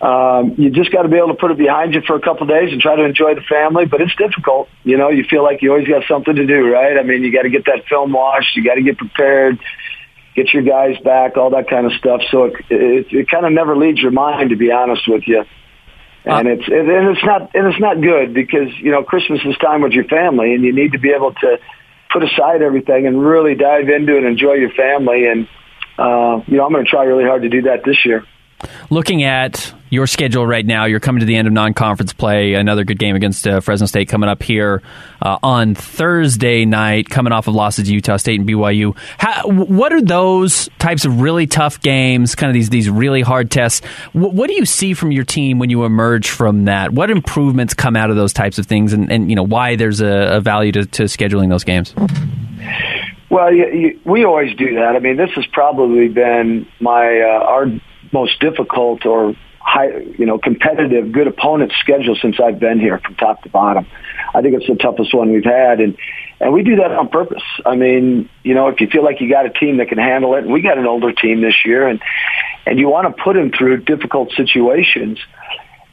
um, 0.00 0.54
you 0.56 0.70
just 0.70 0.92
got 0.92 1.02
to 1.02 1.08
be 1.08 1.16
able 1.16 1.28
to 1.28 1.34
put 1.34 1.50
it 1.50 1.58
behind 1.58 1.94
you 1.94 2.02
for 2.06 2.14
a 2.14 2.20
couple 2.20 2.42
of 2.42 2.48
days 2.48 2.72
and 2.72 2.80
try 2.80 2.94
to 2.94 3.04
enjoy 3.04 3.34
the 3.34 3.42
family. 3.42 3.86
But 3.86 4.00
it's 4.00 4.14
difficult, 4.16 4.68
you 4.84 4.96
know. 4.96 5.08
You 5.08 5.24
feel 5.24 5.42
like 5.42 5.62
you 5.62 5.72
always 5.72 5.88
got 5.88 6.04
something 6.06 6.34
to 6.36 6.46
do, 6.46 6.70
right? 6.70 6.96
I 6.96 7.02
mean, 7.02 7.22
you 7.22 7.32
got 7.32 7.42
to 7.42 7.50
get 7.50 7.64
that 7.64 7.86
film 7.88 8.12
watched, 8.12 8.54
you 8.54 8.64
got 8.64 8.74
to 8.74 8.82
get 8.82 8.98
prepared 8.98 9.58
get 10.34 10.52
your 10.52 10.62
guys 10.62 10.96
back, 11.02 11.36
all 11.36 11.50
that 11.50 11.68
kind 11.68 11.86
of 11.86 11.92
stuff. 11.92 12.20
So 12.30 12.44
it 12.44 12.54
it, 12.70 13.06
it 13.10 13.28
kind 13.28 13.46
of 13.46 13.52
never 13.52 13.76
leaves 13.76 14.00
your 14.00 14.12
mind, 14.12 14.50
to 14.50 14.56
be 14.56 14.70
honest 14.70 15.08
with 15.08 15.24
you. 15.26 15.44
And 16.24 16.48
it's 16.48 16.66
and 16.66 17.16
it's 17.16 17.24
not 17.24 17.54
and 17.54 17.66
it's 17.66 17.80
not 17.80 18.00
good 18.00 18.34
because 18.34 18.68
you 18.78 18.90
know 18.90 19.02
Christmas 19.02 19.40
is 19.44 19.56
time 19.56 19.80
with 19.82 19.92
your 19.92 20.04
family, 20.04 20.54
and 20.54 20.62
you 20.62 20.72
need 20.72 20.92
to 20.92 20.98
be 20.98 21.10
able 21.10 21.32
to 21.32 21.58
put 22.12 22.24
aside 22.24 22.62
everything 22.62 23.06
and 23.06 23.22
really 23.22 23.54
dive 23.54 23.88
into 23.88 24.14
it 24.16 24.18
and 24.18 24.26
enjoy 24.26 24.54
your 24.54 24.70
family. 24.70 25.26
And 25.26 25.48
uh, 25.98 26.42
you 26.46 26.56
know 26.56 26.64
I'm 26.64 26.72
going 26.72 26.84
to 26.84 26.90
try 26.90 27.04
really 27.04 27.24
hard 27.24 27.42
to 27.42 27.48
do 27.48 27.62
that 27.62 27.84
this 27.84 28.04
year. 28.04 28.24
Looking 28.90 29.22
at 29.22 29.72
your 29.90 30.06
schedule 30.06 30.46
right 30.46 30.64
now, 30.64 30.84
you're 30.84 31.00
coming 31.00 31.20
to 31.20 31.26
the 31.26 31.36
end 31.36 31.48
of 31.48 31.52
non-conference 31.52 32.12
play. 32.12 32.54
Another 32.54 32.84
good 32.84 32.98
game 32.98 33.16
against 33.16 33.46
uh, 33.46 33.60
Fresno 33.60 33.86
State 33.86 34.08
coming 34.08 34.28
up 34.28 34.42
here 34.42 34.82
uh, 35.20 35.38
on 35.42 35.74
Thursday 35.74 36.64
night. 36.64 37.08
Coming 37.08 37.32
off 37.32 37.48
of 37.48 37.54
losses 37.54 37.88
to 37.88 37.94
Utah 37.94 38.16
State 38.16 38.40
and 38.40 38.48
BYU. 38.48 38.96
How, 39.18 39.48
what 39.48 39.92
are 39.92 40.00
those 40.00 40.68
types 40.78 41.04
of 41.04 41.20
really 41.20 41.46
tough 41.46 41.80
games? 41.80 42.34
Kind 42.34 42.50
of 42.50 42.54
these 42.54 42.70
these 42.70 42.88
really 42.88 43.22
hard 43.22 43.50
tests. 43.50 43.84
What, 44.12 44.32
what 44.32 44.48
do 44.48 44.54
you 44.54 44.64
see 44.64 44.94
from 44.94 45.12
your 45.12 45.24
team 45.24 45.58
when 45.58 45.70
you 45.70 45.84
emerge 45.84 46.30
from 46.30 46.66
that? 46.66 46.92
What 46.92 47.10
improvements 47.10 47.74
come 47.74 47.96
out 47.96 48.10
of 48.10 48.16
those 48.16 48.32
types 48.32 48.58
of 48.58 48.66
things, 48.66 48.92
and, 48.92 49.10
and 49.10 49.28
you 49.28 49.36
know 49.36 49.46
why 49.46 49.76
there's 49.76 50.00
a, 50.00 50.36
a 50.36 50.40
value 50.40 50.72
to, 50.72 50.86
to 50.86 51.04
scheduling 51.04 51.48
those 51.48 51.64
games? 51.64 51.94
Well, 53.30 53.52
you, 53.52 53.66
you, 53.68 54.00
we 54.04 54.24
always 54.24 54.56
do 54.56 54.74
that. 54.74 54.96
I 54.96 54.98
mean, 54.98 55.16
this 55.16 55.30
has 55.36 55.46
probably 55.52 56.08
been 56.08 56.66
my 56.80 57.20
uh, 57.20 57.44
our 57.44 57.66
most 58.12 58.40
difficult 58.40 59.06
or 59.06 59.34
high, 59.60 59.98
you 60.18 60.26
know, 60.26 60.38
competitive, 60.38 61.12
good 61.12 61.26
opponent 61.26 61.72
schedule 61.80 62.16
since 62.20 62.40
I've 62.40 62.58
been 62.58 62.80
here 62.80 62.98
from 62.98 63.14
top 63.16 63.42
to 63.42 63.48
bottom. 63.48 63.86
I 64.34 64.42
think 64.42 64.54
it's 64.54 64.66
the 64.66 64.76
toughest 64.76 65.14
one 65.14 65.32
we've 65.32 65.44
had, 65.44 65.80
and 65.80 65.96
and 66.40 66.52
we 66.52 66.62
do 66.62 66.76
that 66.76 66.90
on 66.92 67.08
purpose. 67.08 67.42
I 67.66 67.76
mean, 67.76 68.28
you 68.42 68.54
know, 68.54 68.68
if 68.68 68.80
you 68.80 68.88
feel 68.88 69.04
like 69.04 69.20
you 69.20 69.28
got 69.28 69.44
a 69.46 69.50
team 69.50 69.76
that 69.76 69.88
can 69.88 69.98
handle 69.98 70.34
it, 70.34 70.44
and 70.44 70.52
we 70.52 70.62
got 70.62 70.78
an 70.78 70.86
older 70.86 71.12
team 71.12 71.40
this 71.42 71.54
year, 71.64 71.86
and 71.86 72.00
and 72.66 72.78
you 72.78 72.88
want 72.88 73.14
to 73.14 73.22
put 73.22 73.34
them 73.34 73.50
through 73.50 73.78
difficult 73.82 74.32
situations. 74.32 75.18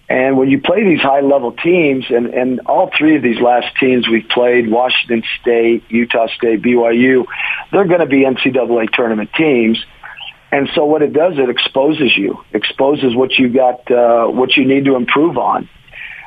And 0.09 0.37
when 0.37 0.49
you 0.49 0.61
play 0.61 0.85
these 0.85 1.01
high 1.01 1.19
level 1.19 1.51
teams, 1.51 2.05
and, 2.09 2.27
and 2.27 2.61
all 2.61 2.89
three 2.97 3.17
of 3.17 3.23
these 3.23 3.41
last 3.41 3.75
teams 3.77 4.07
we've 4.07 4.29
played, 4.29 4.71
Washington 4.71 5.21
State, 5.41 5.83
Utah 5.89 6.27
State, 6.27 6.61
BYU, 6.61 7.25
they're 7.73 7.85
going 7.85 7.99
to 7.99 8.05
be 8.05 8.23
NCAA 8.23 8.89
tournament 8.93 9.31
teams. 9.37 9.83
And 10.51 10.69
so 10.75 10.85
what 10.85 11.01
it 11.01 11.13
does, 11.13 11.33
it 11.37 11.49
exposes 11.49 12.15
you, 12.15 12.43
exposes 12.53 13.15
what 13.15 13.33
you 13.37 13.49
got, 13.49 13.91
uh, 13.91 14.27
what 14.27 14.55
you 14.55 14.65
need 14.65 14.85
to 14.85 14.95
improve 14.95 15.37
on. 15.37 15.69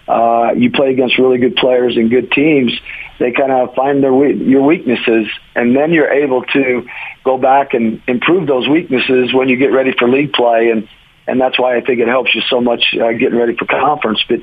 Uh, 0.06 0.52
you 0.56 0.70
play 0.70 0.90
against 0.90 1.18
really 1.18 1.38
good 1.38 1.56
players 1.56 1.96
and 1.96 2.10
good 2.10 2.32
teams. 2.32 2.72
They 3.18 3.32
kind 3.32 3.52
of 3.52 3.74
find 3.74 4.02
their 4.02 4.12
we- 4.12 4.34
your 4.34 4.62
weaknesses, 4.62 5.28
and 5.54 5.76
then 5.76 5.92
you're 5.92 6.10
able 6.10 6.42
to 6.42 6.86
go 7.22 7.38
back 7.38 7.74
and 7.74 8.02
improve 8.08 8.46
those 8.46 8.68
weaknesses 8.68 9.32
when 9.32 9.48
you 9.48 9.56
get 9.56 9.72
ready 9.72 9.92
for 9.96 10.08
league 10.08 10.32
play. 10.32 10.70
And 10.70 10.88
and 11.26 11.40
that's 11.40 11.58
why 11.60 11.76
I 11.76 11.80
think 11.80 12.00
it 12.00 12.08
helps 12.08 12.34
you 12.34 12.40
so 12.50 12.60
much 12.60 12.82
uh, 12.94 13.12
getting 13.12 13.38
ready 13.38 13.54
for 13.54 13.66
conference. 13.66 14.20
But 14.28 14.40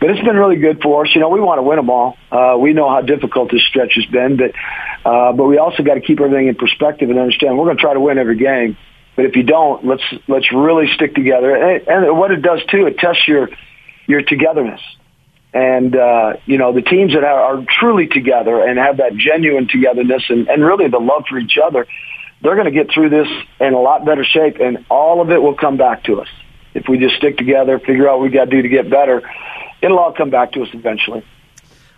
but 0.00 0.10
it's 0.10 0.24
been 0.24 0.36
really 0.36 0.56
good 0.56 0.80
for 0.80 1.04
us. 1.04 1.14
You 1.14 1.20
know, 1.20 1.30
we 1.30 1.40
want 1.40 1.58
to 1.58 1.62
win 1.62 1.76
them 1.76 1.90
all. 1.90 2.16
Uh, 2.30 2.56
we 2.58 2.72
know 2.72 2.88
how 2.88 3.00
difficult 3.00 3.50
this 3.50 3.64
stretch 3.66 3.94
has 3.94 4.06
been, 4.06 4.36
but 4.36 4.52
uh, 5.04 5.32
but 5.32 5.44
we 5.46 5.58
also 5.58 5.82
got 5.82 5.94
to 5.94 6.00
keep 6.00 6.20
everything 6.20 6.46
in 6.46 6.54
perspective 6.54 7.10
and 7.10 7.18
understand 7.18 7.58
we're 7.58 7.64
going 7.64 7.76
to 7.76 7.82
try 7.82 7.94
to 7.94 8.00
win 8.00 8.18
every 8.18 8.36
game. 8.36 8.76
But 9.18 9.24
if 9.24 9.34
you 9.34 9.42
don't, 9.42 9.84
let's 9.84 10.04
let's 10.28 10.52
really 10.52 10.86
stick 10.94 11.12
together. 11.12 11.52
And, 11.52 11.88
and 11.88 12.16
what 12.16 12.30
it 12.30 12.40
does 12.40 12.60
too, 12.70 12.86
it 12.86 12.98
tests 12.98 13.26
your 13.26 13.48
your 14.06 14.22
togetherness. 14.22 14.80
And 15.52 15.96
uh, 15.96 16.34
you 16.46 16.56
know 16.56 16.72
the 16.72 16.82
teams 16.82 17.14
that 17.14 17.24
are, 17.24 17.58
are 17.58 17.64
truly 17.80 18.06
together 18.06 18.62
and 18.62 18.78
have 18.78 18.98
that 18.98 19.16
genuine 19.16 19.66
togetherness 19.66 20.22
and, 20.28 20.46
and 20.46 20.64
really 20.64 20.86
the 20.86 21.00
love 21.00 21.24
for 21.28 21.36
each 21.36 21.58
other, 21.58 21.88
they're 22.42 22.54
going 22.54 22.66
to 22.66 22.70
get 22.70 22.92
through 22.94 23.10
this 23.10 23.26
in 23.58 23.74
a 23.74 23.80
lot 23.80 24.04
better 24.04 24.22
shape, 24.22 24.60
and 24.60 24.86
all 24.88 25.20
of 25.20 25.32
it 25.32 25.42
will 25.42 25.56
come 25.56 25.76
back 25.76 26.04
to 26.04 26.20
us 26.20 26.28
if 26.74 26.84
we 26.88 26.98
just 26.98 27.16
stick 27.16 27.36
together, 27.36 27.80
figure 27.80 28.08
out 28.08 28.20
what 28.20 28.22
we 28.22 28.30
got 28.30 28.44
to 28.44 28.50
do 28.52 28.62
to 28.62 28.68
get 28.68 28.88
better. 28.88 29.28
It'll 29.82 29.98
all 29.98 30.12
come 30.12 30.30
back 30.30 30.52
to 30.52 30.62
us 30.62 30.68
eventually. 30.72 31.24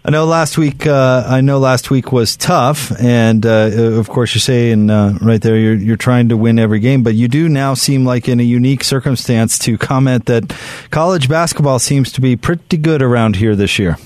I 0.02 0.10
know 0.10 0.24
last 0.24 0.56
week. 0.56 0.86
Uh, 0.86 1.24
I 1.26 1.42
know 1.42 1.58
last 1.58 1.90
week 1.90 2.10
was 2.10 2.34
tough, 2.34 2.90
and 2.98 3.44
uh, 3.44 3.70
of 3.98 4.08
course 4.08 4.34
you're 4.34 4.40
saying 4.40 4.88
uh, 4.88 5.18
right 5.20 5.42
there 5.42 5.58
you're 5.58 5.74
you're 5.74 5.98
trying 5.98 6.30
to 6.30 6.38
win 6.38 6.58
every 6.58 6.80
game, 6.80 7.02
but 7.02 7.14
you 7.14 7.28
do 7.28 7.50
now 7.50 7.74
seem 7.74 8.06
like 8.06 8.26
in 8.26 8.40
a 8.40 8.42
unique 8.42 8.82
circumstance 8.82 9.58
to 9.58 9.76
comment 9.76 10.24
that 10.24 10.56
college 10.90 11.28
basketball 11.28 11.78
seems 11.78 12.12
to 12.12 12.22
be 12.22 12.34
pretty 12.34 12.78
good 12.78 13.02
around 13.02 13.36
here 13.36 13.54
this 13.54 13.78
year. 13.78 13.98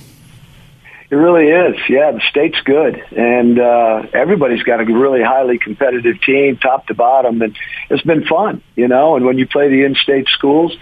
It 1.11 1.15
really 1.15 1.47
is. 1.47 1.77
Yeah, 1.89 2.11
the 2.11 2.23
state's 2.29 2.61
good, 2.65 2.97
and 3.17 3.61
uh, 3.61 4.03
everybody's 4.13 4.65
got 4.65 4.81
a 4.81 4.85
really 4.85 5.23
highly 5.23 5.59
competitive 5.59 6.21
team, 6.23 6.57
top 6.57 6.89
to 6.89 6.95
bottom, 6.95 7.41
and 7.41 7.57
it's 7.89 8.03
been 8.03 8.25
fun, 8.25 8.65
you 8.75 8.89
know. 8.89 9.15
And 9.15 9.25
when 9.25 9.39
you 9.39 9.47
play 9.47 9.69
the 9.69 9.85
in-state 9.85 10.27
schools, 10.27 10.77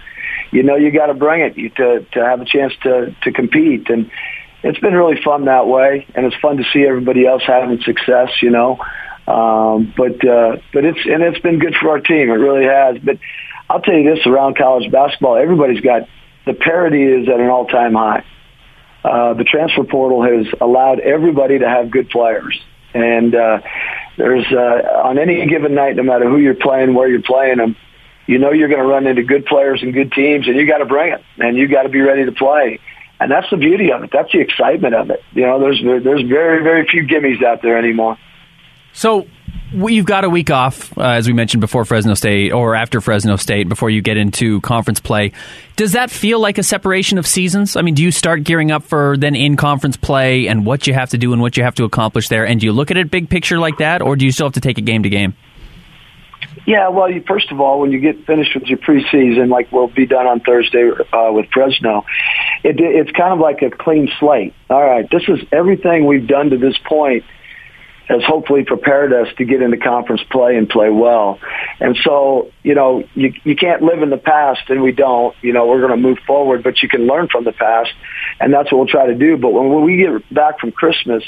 you 0.51 0.63
know 0.63 0.75
you 0.75 0.89
got 0.89 1.07
to 1.07 1.13
bring 1.13 1.41
it 1.41 1.75
to 1.75 2.03
to 2.13 2.25
have 2.25 2.41
a 2.41 2.45
chance 2.45 2.73
to 2.81 3.15
to 3.21 3.31
compete 3.31 3.91
and 3.91 4.09
it's 4.63 4.79
been 4.79 4.93
really 4.93 5.21
fun 5.21 5.45
that 5.45 5.67
way, 5.67 6.07
and 6.15 6.25
it's 6.25 6.35
fun 6.37 6.57
to 6.57 6.63
see 6.71 6.85
everybody 6.87 7.27
else 7.27 7.43
having 7.45 7.81
success. 7.81 8.29
You 8.41 8.49
know, 8.49 8.79
um, 9.27 9.93
but 9.95 10.25
uh, 10.25 10.57
but 10.73 10.85
it's 10.85 10.99
and 11.05 11.21
it's 11.21 11.39
been 11.39 11.59
good 11.59 11.75
for 11.79 11.89
our 11.89 11.99
team. 11.99 12.29
It 12.29 12.33
really 12.33 12.65
has. 12.65 12.97
But 13.03 13.19
I'll 13.69 13.81
tell 13.81 13.95
you 13.95 14.15
this: 14.15 14.25
around 14.25 14.57
college 14.57 14.89
basketball, 14.91 15.35
everybody's 15.35 15.81
got 15.81 16.07
the 16.45 16.53
parity 16.53 17.03
is 17.03 17.27
at 17.27 17.39
an 17.39 17.49
all-time 17.49 17.93
high. 17.93 18.25
Uh, 19.03 19.33
the 19.33 19.43
transfer 19.43 19.83
portal 19.83 20.23
has 20.23 20.47
allowed 20.61 20.99
everybody 20.99 21.59
to 21.59 21.67
have 21.67 21.91
good 21.91 22.09
players, 22.09 22.57
and 22.93 23.35
uh, 23.35 23.59
there's 24.17 24.45
uh, 24.49 25.01
on 25.03 25.17
any 25.17 25.45
given 25.45 25.75
night, 25.75 25.97
no 25.97 26.03
matter 26.03 26.29
who 26.29 26.37
you're 26.37 26.55
playing, 26.55 26.93
where 26.93 27.09
you're 27.09 27.21
playing 27.21 27.57
them, 27.57 27.75
you 28.27 28.37
know 28.37 28.51
you're 28.51 28.69
going 28.69 28.79
to 28.79 28.87
run 28.87 29.07
into 29.07 29.23
good 29.23 29.45
players 29.45 29.81
and 29.83 29.93
good 29.93 30.13
teams, 30.13 30.47
and 30.47 30.55
you 30.55 30.65
got 30.65 30.77
to 30.77 30.85
bring 30.85 31.11
it, 31.11 31.21
and 31.37 31.57
you 31.57 31.67
got 31.67 31.83
to 31.83 31.89
be 31.89 31.99
ready 31.99 32.23
to 32.23 32.31
play 32.31 32.79
and 33.23 33.31
that's 33.31 33.49
the 33.49 33.57
beauty 33.57 33.91
of 33.91 34.03
it. 34.03 34.09
That's 34.11 34.31
the 34.31 34.39
excitement 34.39 34.93
of 34.93 35.09
it. 35.09 35.23
You 35.33 35.43
know, 35.43 35.59
there's 35.59 35.81
there's 35.81 36.23
very 36.27 36.61
very 36.61 36.85
few 36.85 37.07
gimmies 37.07 37.43
out 37.43 37.61
there 37.61 37.77
anymore. 37.77 38.17
So 38.91 39.27
you've 39.73 40.05
got 40.05 40.23
a 40.23 40.29
week 40.29 40.51
off, 40.51 40.95
uh, 40.97 41.01
as 41.01 41.25
we 41.25 41.33
mentioned 41.33 41.61
before 41.61 41.85
Fresno 41.85 42.13
State 42.13 42.51
or 42.51 42.75
after 42.75 43.01
Fresno 43.01 43.37
State, 43.37 43.69
before 43.69 43.89
you 43.89 44.01
get 44.01 44.17
into 44.17 44.61
conference 44.61 44.99
play. 44.99 45.31
Does 45.75 45.93
that 45.93 46.11
feel 46.11 46.39
like 46.39 46.57
a 46.57 46.63
separation 46.63 47.17
of 47.17 47.25
seasons? 47.25 47.75
I 47.75 47.81
mean, 47.81 47.95
do 47.95 48.03
you 48.03 48.11
start 48.11 48.43
gearing 48.43 48.71
up 48.71 48.83
for 48.83 49.15
then 49.17 49.35
in 49.35 49.55
conference 49.55 49.97
play 49.97 50.47
and 50.47 50.65
what 50.65 50.85
you 50.85 50.93
have 50.93 51.09
to 51.11 51.17
do 51.17 51.33
and 51.33 51.41
what 51.41 51.57
you 51.57 51.63
have 51.63 51.75
to 51.75 51.85
accomplish 51.85 52.27
there? 52.27 52.45
And 52.45 52.59
do 52.59 52.67
you 52.67 52.73
look 52.73 52.91
at 52.91 52.97
it 52.97 53.09
big 53.09 53.29
picture 53.29 53.57
like 53.57 53.77
that, 53.77 54.01
or 54.01 54.15
do 54.15 54.25
you 54.25 54.31
still 54.31 54.47
have 54.47 54.53
to 54.53 54.61
take 54.61 54.77
it 54.77 54.83
game 54.83 55.03
to 55.03 55.09
game? 55.09 55.33
Yeah, 56.65 56.89
well, 56.89 57.11
you, 57.11 57.23
first 57.27 57.51
of 57.51 57.59
all, 57.59 57.81
when 57.81 57.91
you 57.91 57.99
get 57.99 58.25
finished 58.25 58.55
with 58.55 58.63
your 58.65 58.77
preseason, 58.77 59.49
like 59.49 59.71
we'll 59.71 59.87
be 59.87 60.05
done 60.05 60.27
on 60.27 60.39
Thursday 60.39 60.91
uh, 61.11 61.31
with 61.31 61.47
Fresno, 61.51 62.05
it, 62.63 62.79
it's 62.79 63.11
kind 63.11 63.33
of 63.33 63.39
like 63.39 63.61
a 63.61 63.69
clean 63.69 64.09
slate. 64.19 64.53
All 64.69 64.81
right, 64.81 65.09
this 65.09 65.23
is 65.27 65.39
everything 65.51 66.05
we've 66.05 66.27
done 66.27 66.51
to 66.51 66.57
this 66.57 66.77
point 66.85 67.25
has 68.07 68.23
hopefully 68.23 68.63
prepared 68.63 69.13
us 69.13 69.27
to 69.37 69.45
get 69.45 69.61
into 69.61 69.77
conference 69.77 70.21
play 70.29 70.57
and 70.57 70.69
play 70.69 70.89
well. 70.89 71.39
And 71.79 71.97
so, 72.03 72.51
you 72.61 72.75
know, 72.75 73.03
you 73.13 73.33
you 73.43 73.55
can't 73.55 73.81
live 73.81 74.01
in 74.01 74.09
the 74.09 74.17
past, 74.17 74.69
and 74.69 74.81
we 74.81 74.91
don't. 74.91 75.35
You 75.41 75.53
know, 75.53 75.67
we're 75.67 75.79
going 75.79 75.91
to 75.91 75.97
move 75.97 76.19
forward, 76.25 76.63
but 76.63 76.81
you 76.81 76.89
can 76.89 77.07
learn 77.07 77.27
from 77.29 77.43
the 77.43 77.53
past, 77.53 77.91
and 78.39 78.53
that's 78.53 78.71
what 78.71 78.77
we'll 78.77 78.87
try 78.87 79.07
to 79.07 79.15
do. 79.15 79.37
But 79.37 79.51
when 79.51 79.83
we 79.83 79.97
get 79.97 80.33
back 80.33 80.59
from 80.59 80.71
Christmas 80.71 81.23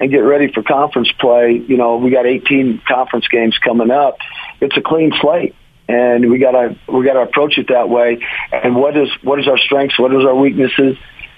and 0.00 0.10
get 0.10 0.18
ready 0.18 0.52
for 0.52 0.62
conference 0.62 1.10
play, 1.18 1.64
you 1.66 1.76
know, 1.76 1.96
we 1.96 2.10
got 2.10 2.26
18 2.26 2.82
conference 2.86 3.26
games 3.28 3.58
coming 3.58 3.90
up 3.90 4.18
it's 4.60 4.76
a 4.76 4.82
clean 4.82 5.12
slate 5.20 5.54
and 5.88 6.30
we 6.30 6.38
gotta 6.38 6.76
we 6.86 7.04
gotta 7.04 7.20
approach 7.20 7.56
it 7.58 7.68
that 7.68 7.88
way. 7.88 8.18
And 8.52 8.76
what 8.76 8.96
is 8.96 9.08
what 9.22 9.40
is 9.40 9.48
our 9.48 9.58
strengths? 9.58 9.98
What 9.98 10.14
is 10.14 10.24
our 10.24 10.34
weaknesses? 10.34 10.96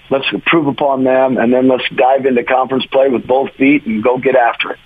Let's 0.09 0.25
improve 0.33 0.67
upon 0.67 1.05
them, 1.05 1.37
and 1.37 1.53
then 1.53 1.69
let's 1.69 1.87
dive 1.95 2.25
into 2.25 2.43
conference 2.43 2.85
play 2.87 3.07
with 3.07 3.25
both 3.25 3.53
feet 3.53 3.85
and 3.85 4.03
go 4.03 4.17
get 4.17 4.35
after 4.35 4.71
it. 4.71 4.79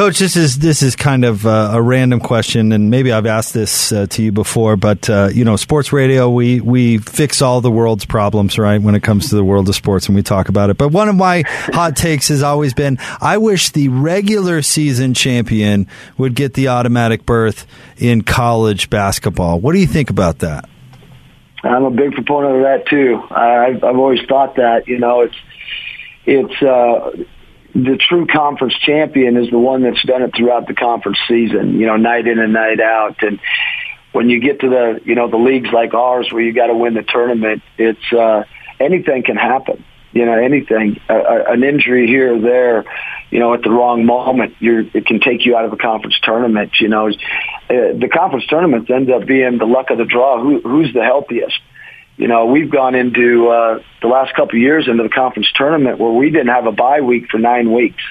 Coach, 0.00 0.18
this 0.18 0.34
is 0.34 0.58
this 0.58 0.82
is 0.82 0.96
kind 0.96 1.26
of 1.26 1.44
uh, 1.44 1.72
a 1.74 1.82
random 1.82 2.20
question, 2.20 2.72
and 2.72 2.88
maybe 2.88 3.12
I've 3.12 3.26
asked 3.26 3.52
this 3.52 3.92
uh, 3.92 4.06
to 4.06 4.22
you 4.22 4.32
before, 4.32 4.74
but 4.74 5.10
uh, 5.10 5.28
you 5.30 5.44
know, 5.44 5.56
sports 5.56 5.92
radio 5.92 6.30
we 6.30 6.58
we 6.58 6.96
fix 6.96 7.42
all 7.42 7.60
the 7.60 7.70
world's 7.70 8.06
problems, 8.06 8.58
right? 8.58 8.80
When 8.80 8.94
it 8.94 9.02
comes 9.02 9.28
to 9.28 9.34
the 9.34 9.44
world 9.44 9.68
of 9.68 9.74
sports, 9.74 10.06
and 10.06 10.16
we 10.16 10.22
talk 10.22 10.48
about 10.48 10.70
it. 10.70 10.78
But 10.78 10.88
one 10.88 11.10
of 11.10 11.16
my 11.16 11.42
hot 11.46 11.96
takes 11.96 12.28
has 12.28 12.42
always 12.42 12.72
been: 12.72 12.96
I 13.20 13.36
wish 13.36 13.72
the 13.72 13.88
regular 13.88 14.62
season 14.62 15.12
champion 15.12 15.86
would 16.16 16.34
get 16.34 16.54
the 16.54 16.68
automatic 16.68 17.26
berth 17.26 17.66
in 17.98 18.22
college 18.22 18.88
basketball. 18.88 19.60
What 19.60 19.74
do 19.74 19.80
you 19.80 19.86
think 19.86 20.08
about 20.08 20.38
that? 20.38 20.66
I'm 21.62 21.84
a 21.84 21.90
big 21.90 22.12
proponent 22.12 22.56
of 22.56 22.62
that 22.62 22.86
too. 22.88 23.20
I've, 23.30 23.84
I've 23.84 23.98
always 23.98 24.20
thought 24.26 24.56
that 24.56 24.88
you 24.88 24.98
know 24.98 25.20
it's 25.20 25.36
it's 26.24 26.62
uh, 26.62 27.10
the 27.74 27.98
true 28.08 28.26
conference 28.26 28.74
champion 28.78 29.36
is 29.36 29.50
the 29.50 29.58
one 29.58 29.82
that's 29.82 30.02
done 30.04 30.22
it 30.22 30.34
throughout 30.36 30.66
the 30.66 30.74
conference 30.74 31.18
season, 31.28 31.78
you 31.78 31.86
know, 31.86 31.96
night 31.96 32.26
in 32.26 32.38
and 32.38 32.52
night 32.52 32.80
out. 32.80 33.22
And 33.22 33.40
when 34.12 34.28
you 34.28 34.40
get 34.40 34.60
to 34.60 34.68
the, 34.68 35.00
you 35.04 35.14
know, 35.14 35.28
the 35.28 35.36
leagues 35.36 35.70
like 35.72 35.94
ours 35.94 36.32
where 36.32 36.42
you 36.42 36.52
got 36.52 36.66
to 36.66 36.74
win 36.74 36.94
the 36.94 37.02
tournament, 37.02 37.62
it's, 37.78 38.12
uh, 38.12 38.44
anything 38.78 39.22
can 39.22 39.36
happen. 39.36 39.84
You 40.12 40.26
know, 40.26 40.32
anything, 40.32 41.00
uh, 41.08 41.44
an 41.46 41.62
injury 41.62 42.08
here 42.08 42.34
or 42.34 42.40
there, 42.40 42.84
you 43.30 43.38
know, 43.38 43.54
at 43.54 43.62
the 43.62 43.70
wrong 43.70 44.04
moment, 44.04 44.56
you're, 44.58 44.80
it 44.80 45.06
can 45.06 45.20
take 45.20 45.46
you 45.46 45.56
out 45.56 45.64
of 45.64 45.72
a 45.72 45.76
conference 45.76 46.18
tournament. 46.20 46.72
You 46.80 46.88
know, 46.88 47.08
uh, 47.08 47.12
the 47.68 48.10
conference 48.12 48.46
tournaments 48.46 48.90
end 48.90 49.08
up 49.10 49.24
being 49.26 49.58
the 49.58 49.66
luck 49.66 49.90
of 49.90 49.98
the 49.98 50.04
draw. 50.04 50.42
Who, 50.42 50.60
who's 50.60 50.92
the 50.92 51.04
healthiest? 51.04 51.60
You 52.16 52.28
know, 52.28 52.46
we've 52.46 52.70
gone 52.70 52.94
into 52.94 53.48
uh, 53.48 53.82
the 54.02 54.08
last 54.08 54.34
couple 54.34 54.56
of 54.56 54.62
years 54.62 54.88
into 54.88 55.02
the 55.02 55.08
conference 55.08 55.48
tournament 55.54 55.98
where 55.98 56.12
we 56.12 56.30
didn't 56.30 56.48
have 56.48 56.66
a 56.66 56.72
bye 56.72 57.00
week 57.00 57.28
for 57.30 57.38
nine 57.38 57.72
weeks, 57.72 58.02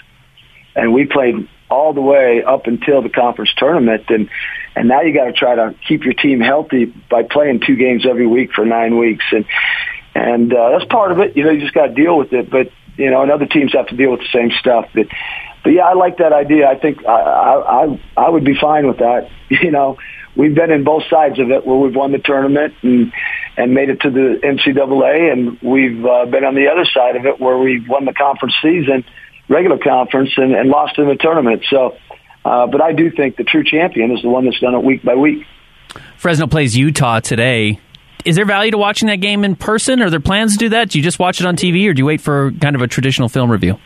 and 0.76 0.94
we 0.94 1.06
played 1.06 1.48
all 1.70 1.94
the 1.94 2.02
way 2.02 2.44
up 2.44 2.66
until 2.66 3.02
the 3.02 3.10
conference 3.10 3.52
tournament, 3.58 4.06
and 4.10 4.30
and 4.76 4.88
now 4.88 5.02
you 5.02 5.14
got 5.14 5.26
to 5.26 5.34
try 5.34 5.56
to 5.56 5.76
keep 5.88 6.04
your 6.04 6.14
team 6.14 6.40
healthy 6.40 6.86
by 6.86 7.24
playing 7.24 7.62
two 7.66 7.76
games 7.76 8.06
every 8.08 8.26
week 8.26 8.52
for 8.54 8.66
nine 8.66 8.98
weeks, 8.98 9.26
and 9.32 9.46
and 10.16 10.54
uh, 10.54 10.72
that's 10.72 10.86
part 10.86 11.12
of 11.12 11.20
it. 11.20 11.38
You 11.38 11.44
know, 11.44 11.52
you 11.52 11.62
just 11.62 11.74
got 11.74 11.88
to 11.88 11.94
deal 11.94 12.18
with 12.18 12.34
it, 12.34 12.50
but 12.50 12.72
you 12.98 13.10
know, 13.12 13.22
and 13.22 13.32
other 13.32 13.46
teams 13.46 13.74
have 13.74 13.88
to 13.88 13.96
deal 13.96 14.12
with 14.12 14.22
the 14.22 14.30
same 14.34 14.52
stuff. 14.60 14.90
But 14.94 15.08
but 15.64 15.72
yeah, 15.72 15.84
I 15.84 15.94
like 15.94 16.18
that 16.18 16.34
idea. 16.34 16.68
I 16.68 16.78
think 16.80 17.06
I 17.06 17.12
I 17.12 17.84
I, 17.86 18.02
I 18.18 18.30
would 18.30 18.44
be 18.44 18.56
fine 18.60 18.88
with 18.88 18.98
that. 18.98 19.30
You 19.50 19.72
know, 19.72 19.98
we've 20.40 20.56
been 20.56 20.72
in 20.72 20.86
both 20.86 21.04
sides 21.10 21.38
of 21.38 21.52
it 21.52 21.68
where 21.68 21.78
we've 21.78 21.96
won 21.96 22.14
the 22.14 22.18
tournament 22.18 22.74
and 22.82 23.12
and 23.58 23.74
made 23.74 23.90
it 23.90 24.00
to 24.02 24.10
the 24.10 24.40
NCAA, 24.42 25.34
and 25.34 25.60
we've 25.62 26.06
uh, 26.06 26.26
been 26.28 26.46
on 26.46 26.56
the 26.56 26.70
other 26.70 26.86
side 26.86 27.18
of 27.18 27.26
it 27.26 27.42
where 27.42 27.58
we've 27.58 27.86
won 27.90 28.06
the 28.06 28.14
conference 28.14 28.56
season, 28.62 29.04
regular 29.50 29.78
conference, 29.78 30.30
and, 30.38 30.56
and 30.56 30.70
lost 30.70 30.98
in 30.98 31.10
the 31.10 31.16
tournament. 31.16 31.66
So, 31.70 31.98
uh, 32.46 32.68
but 32.68 32.82
I 32.82 32.94
do 32.94 33.12
think 33.12 33.36
the 33.36 33.44
true 33.44 33.66
champion 33.66 34.12
is 34.12 34.22
the 34.22 34.30
one 34.30 34.46
that's 34.46 34.60
done 34.62 34.76
it 34.76 34.84
week 34.84 35.04
by 35.04 35.16
week. 35.16 35.46
Fresno 36.16 36.48
plays 36.48 36.78
Utah 36.78 37.20
today. 37.20 37.82
Is 38.24 38.38
there 38.38 38.46
value 38.46 38.72
to 38.72 38.78
watching 38.78 39.10
that 39.10 39.18
game 39.18 39.44
in 39.44 39.58
person? 39.58 40.02
Are 40.02 40.10
there 40.10 40.22
plans 40.22 40.54
to 40.54 40.58
do 40.60 40.70
that? 40.70 40.92
Do 40.92 41.00
you 41.00 41.04
just 41.04 41.20
watch 41.20 41.42
it 41.42 41.46
on 41.46 41.58
TV, 41.58 41.90
or 41.90 41.94
do 41.94 42.00
you 42.00 42.06
wait 42.06 42.22
for 42.22 42.52
kind 42.62 42.78
of 42.78 42.82
a 42.82 42.88
traditional 42.88 43.28
film 43.28 43.52
review? 43.52 43.78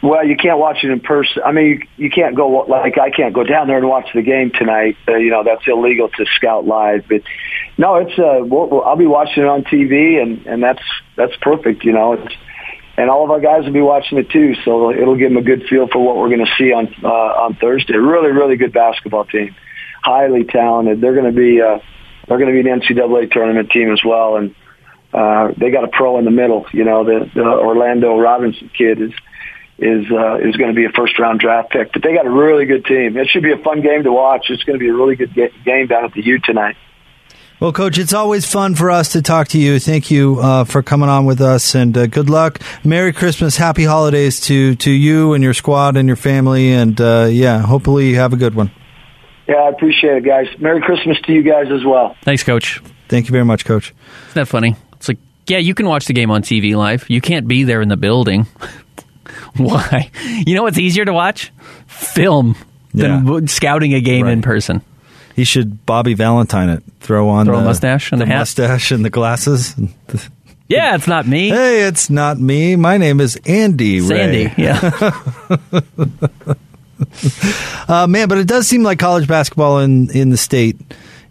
Well, 0.00 0.24
you 0.24 0.36
can't 0.36 0.58
watch 0.58 0.78
it 0.84 0.90
in 0.90 1.00
person. 1.00 1.42
I 1.44 1.50
mean, 1.50 1.66
you, 1.66 2.04
you 2.04 2.10
can't 2.10 2.36
go 2.36 2.48
like 2.68 2.98
I 2.98 3.10
can't 3.10 3.34
go 3.34 3.42
down 3.42 3.66
there 3.66 3.78
and 3.78 3.88
watch 3.88 4.06
the 4.14 4.22
game 4.22 4.52
tonight. 4.52 4.96
Uh, 5.08 5.16
you 5.16 5.30
know, 5.30 5.42
that's 5.42 5.66
illegal 5.66 6.08
to 6.08 6.24
scout 6.36 6.64
live. 6.64 7.04
But 7.08 7.22
no, 7.76 7.96
it's 7.96 8.16
uh, 8.16 8.44
we'll, 8.44 8.82
I'll 8.82 8.96
be 8.96 9.06
watching 9.06 9.42
it 9.42 9.48
on 9.48 9.64
TV, 9.64 10.22
and 10.22 10.46
and 10.46 10.62
that's 10.62 10.82
that's 11.16 11.34
perfect. 11.40 11.84
You 11.84 11.92
know, 11.92 12.12
it's 12.12 12.34
and 12.96 13.10
all 13.10 13.24
of 13.24 13.30
our 13.30 13.40
guys 13.40 13.64
will 13.64 13.72
be 13.72 13.80
watching 13.80 14.18
it 14.18 14.30
too, 14.30 14.54
so 14.64 14.90
it'll 14.90 15.16
give 15.16 15.30
them 15.30 15.36
a 15.36 15.42
good 15.42 15.64
feel 15.68 15.88
for 15.88 16.04
what 16.04 16.16
we're 16.16 16.28
going 16.28 16.44
to 16.44 16.54
see 16.56 16.72
on 16.72 16.94
uh, 17.02 17.08
on 17.08 17.54
Thursday. 17.54 17.94
Really, 17.94 18.30
really 18.30 18.56
good 18.56 18.72
basketball 18.72 19.24
team, 19.24 19.54
highly 20.02 20.44
talented. 20.44 21.00
They're 21.00 21.14
going 21.14 21.32
to 21.32 21.36
be 21.36 21.60
uh, 21.60 21.78
they're 22.28 22.38
going 22.38 22.54
to 22.54 22.62
be 22.62 22.68
an 22.68 22.80
NCAA 22.80 23.32
tournament 23.32 23.70
team 23.70 23.92
as 23.92 24.00
well, 24.04 24.36
and 24.36 24.54
uh, 25.12 25.52
they 25.56 25.70
got 25.70 25.82
a 25.84 25.88
pro 25.88 26.18
in 26.18 26.24
the 26.24 26.30
middle. 26.30 26.66
You 26.72 26.84
know, 26.84 27.04
the, 27.04 27.30
the 27.34 27.44
Orlando 27.44 28.18
Robinson 28.18 28.70
kid 28.76 29.00
is 29.00 29.12
is 29.78 30.06
uh, 30.10 30.36
is 30.38 30.56
going 30.56 30.70
to 30.70 30.74
be 30.74 30.84
a 30.84 30.90
first 30.90 31.18
round 31.18 31.40
draft 31.40 31.70
pick. 31.70 31.92
But 31.92 32.02
they 32.02 32.14
got 32.14 32.26
a 32.26 32.30
really 32.30 32.66
good 32.66 32.84
team. 32.84 33.16
It 33.16 33.28
should 33.28 33.42
be 33.42 33.52
a 33.52 33.58
fun 33.58 33.80
game 33.80 34.02
to 34.02 34.12
watch. 34.12 34.46
It's 34.50 34.64
going 34.64 34.78
to 34.78 34.82
be 34.82 34.88
a 34.88 34.94
really 34.94 35.16
good 35.16 35.34
game 35.34 35.86
down 35.86 36.04
at 36.04 36.12
the 36.12 36.24
U 36.24 36.38
tonight. 36.40 36.76
Well, 37.60 37.72
Coach, 37.72 37.98
it's 37.98 38.12
always 38.12 38.46
fun 38.46 38.76
for 38.76 38.88
us 38.88 39.12
to 39.12 39.22
talk 39.22 39.48
to 39.48 39.58
you. 39.58 39.80
Thank 39.80 40.12
you 40.12 40.38
uh, 40.40 40.62
for 40.62 40.80
coming 40.80 41.08
on 41.08 41.24
with 41.24 41.40
us, 41.40 41.74
and 41.74 41.96
uh, 41.96 42.06
good 42.06 42.30
luck. 42.30 42.60
Merry 42.84 43.12
Christmas, 43.12 43.56
Happy 43.56 43.82
Holidays 43.82 44.40
to 44.42 44.76
to 44.76 44.90
you 44.90 45.32
and 45.32 45.42
your 45.42 45.54
squad 45.54 45.96
and 45.96 46.08
your 46.08 46.16
family, 46.16 46.72
and 46.72 47.00
uh, 47.00 47.26
yeah, 47.30 47.60
hopefully 47.60 48.10
you 48.10 48.16
have 48.16 48.32
a 48.32 48.36
good 48.36 48.54
one. 48.54 48.70
Yeah, 49.48 49.56
I 49.56 49.70
appreciate 49.70 50.18
it, 50.18 50.24
guys. 50.24 50.46
Merry 50.60 50.80
Christmas 50.82 51.18
to 51.22 51.32
you 51.32 51.42
guys 51.42 51.66
as 51.72 51.84
well. 51.84 52.14
Thanks, 52.22 52.44
Coach. 52.44 52.80
Thank 53.08 53.26
you 53.26 53.32
very 53.32 53.44
much, 53.44 53.64
Coach. 53.64 53.94
Isn't 54.28 54.34
that 54.34 54.46
funny? 54.46 54.76
It's 54.92 55.08
like, 55.08 55.18
yeah, 55.46 55.58
you 55.58 55.74
can 55.74 55.86
watch 55.86 56.06
the 56.06 56.12
game 56.12 56.30
on 56.30 56.42
TV 56.42 56.76
live. 56.76 57.08
You 57.08 57.20
can't 57.20 57.48
be 57.48 57.64
there 57.64 57.80
in 57.80 57.88
the 57.88 57.96
building. 57.96 58.46
Why? 59.64 60.10
You 60.46 60.54
know 60.54 60.62
what's 60.62 60.78
easier 60.78 61.04
to 61.04 61.12
watch? 61.12 61.52
Film. 61.86 62.56
than 62.94 63.24
w- 63.24 63.46
scouting 63.46 63.94
a 63.94 64.00
game 64.00 64.26
in 64.26 64.42
person. 64.42 64.82
He 65.36 65.44
should 65.44 65.84
Bobby 65.86 66.14
Valentine 66.14 66.68
it. 66.68 66.82
Throw 67.00 67.28
on 67.28 67.46
Throw 67.46 67.58
the 67.58 67.64
mustache 67.64 68.10
and 68.12 68.20
the 68.20 68.26
hat? 68.26 68.38
mustache 68.40 68.90
and 68.90 69.04
the 69.04 69.10
glasses. 69.10 69.74
Yeah, 70.70 70.96
it's 70.96 71.06
not 71.06 71.26
me. 71.26 71.48
Hey, 71.48 71.84
it's 71.88 72.10
not 72.10 72.38
me. 72.38 72.76
My 72.76 72.98
name 72.98 73.20
is 73.20 73.36
Andy. 73.46 74.00
Sandy. 74.00 74.48
Ray. 74.48 74.54
Yeah. 74.58 74.90
Uh, 77.88 78.06
man, 78.08 78.28
but 78.28 78.38
it 78.38 78.46
does 78.48 78.66
seem 78.66 78.82
like 78.82 78.98
college 78.98 79.28
basketball 79.28 79.78
in 79.78 80.10
in 80.10 80.30
the 80.30 80.36
state 80.36 80.76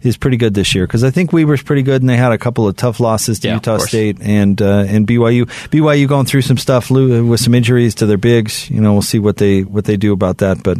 is 0.02 0.16
pretty 0.16 0.36
good 0.36 0.54
this 0.54 0.74
year 0.74 0.86
because 0.86 1.04
I 1.04 1.10
think 1.10 1.32
Weber's 1.32 1.62
pretty 1.62 1.82
good, 1.82 2.02
and 2.02 2.08
they 2.08 2.16
had 2.16 2.32
a 2.32 2.38
couple 2.38 2.68
of 2.68 2.76
tough 2.76 3.00
losses 3.00 3.40
to 3.40 3.48
Yeah, 3.48 3.54
Utah. 3.54 3.78
State 3.78 4.18
and 4.20 4.60
uh, 4.60 4.84
and 4.88 5.06
BYU. 5.06 5.46
BYU 5.70 6.08
going 6.08 6.26
through 6.26 6.42
some 6.42 6.56
stuff 6.58 6.90
with 6.90 7.40
some 7.40 7.54
injuries 7.54 7.94
to 7.96 8.06
their 8.06 8.18
bigs. 8.18 8.70
You 8.70 8.80
know, 8.80 8.92
we'll 8.92 9.02
see 9.02 9.18
what 9.18 9.36
they 9.36 9.62
what 9.62 9.84
they 9.84 9.96
do 9.96 10.12
about 10.12 10.38
that. 10.38 10.62
But 10.62 10.78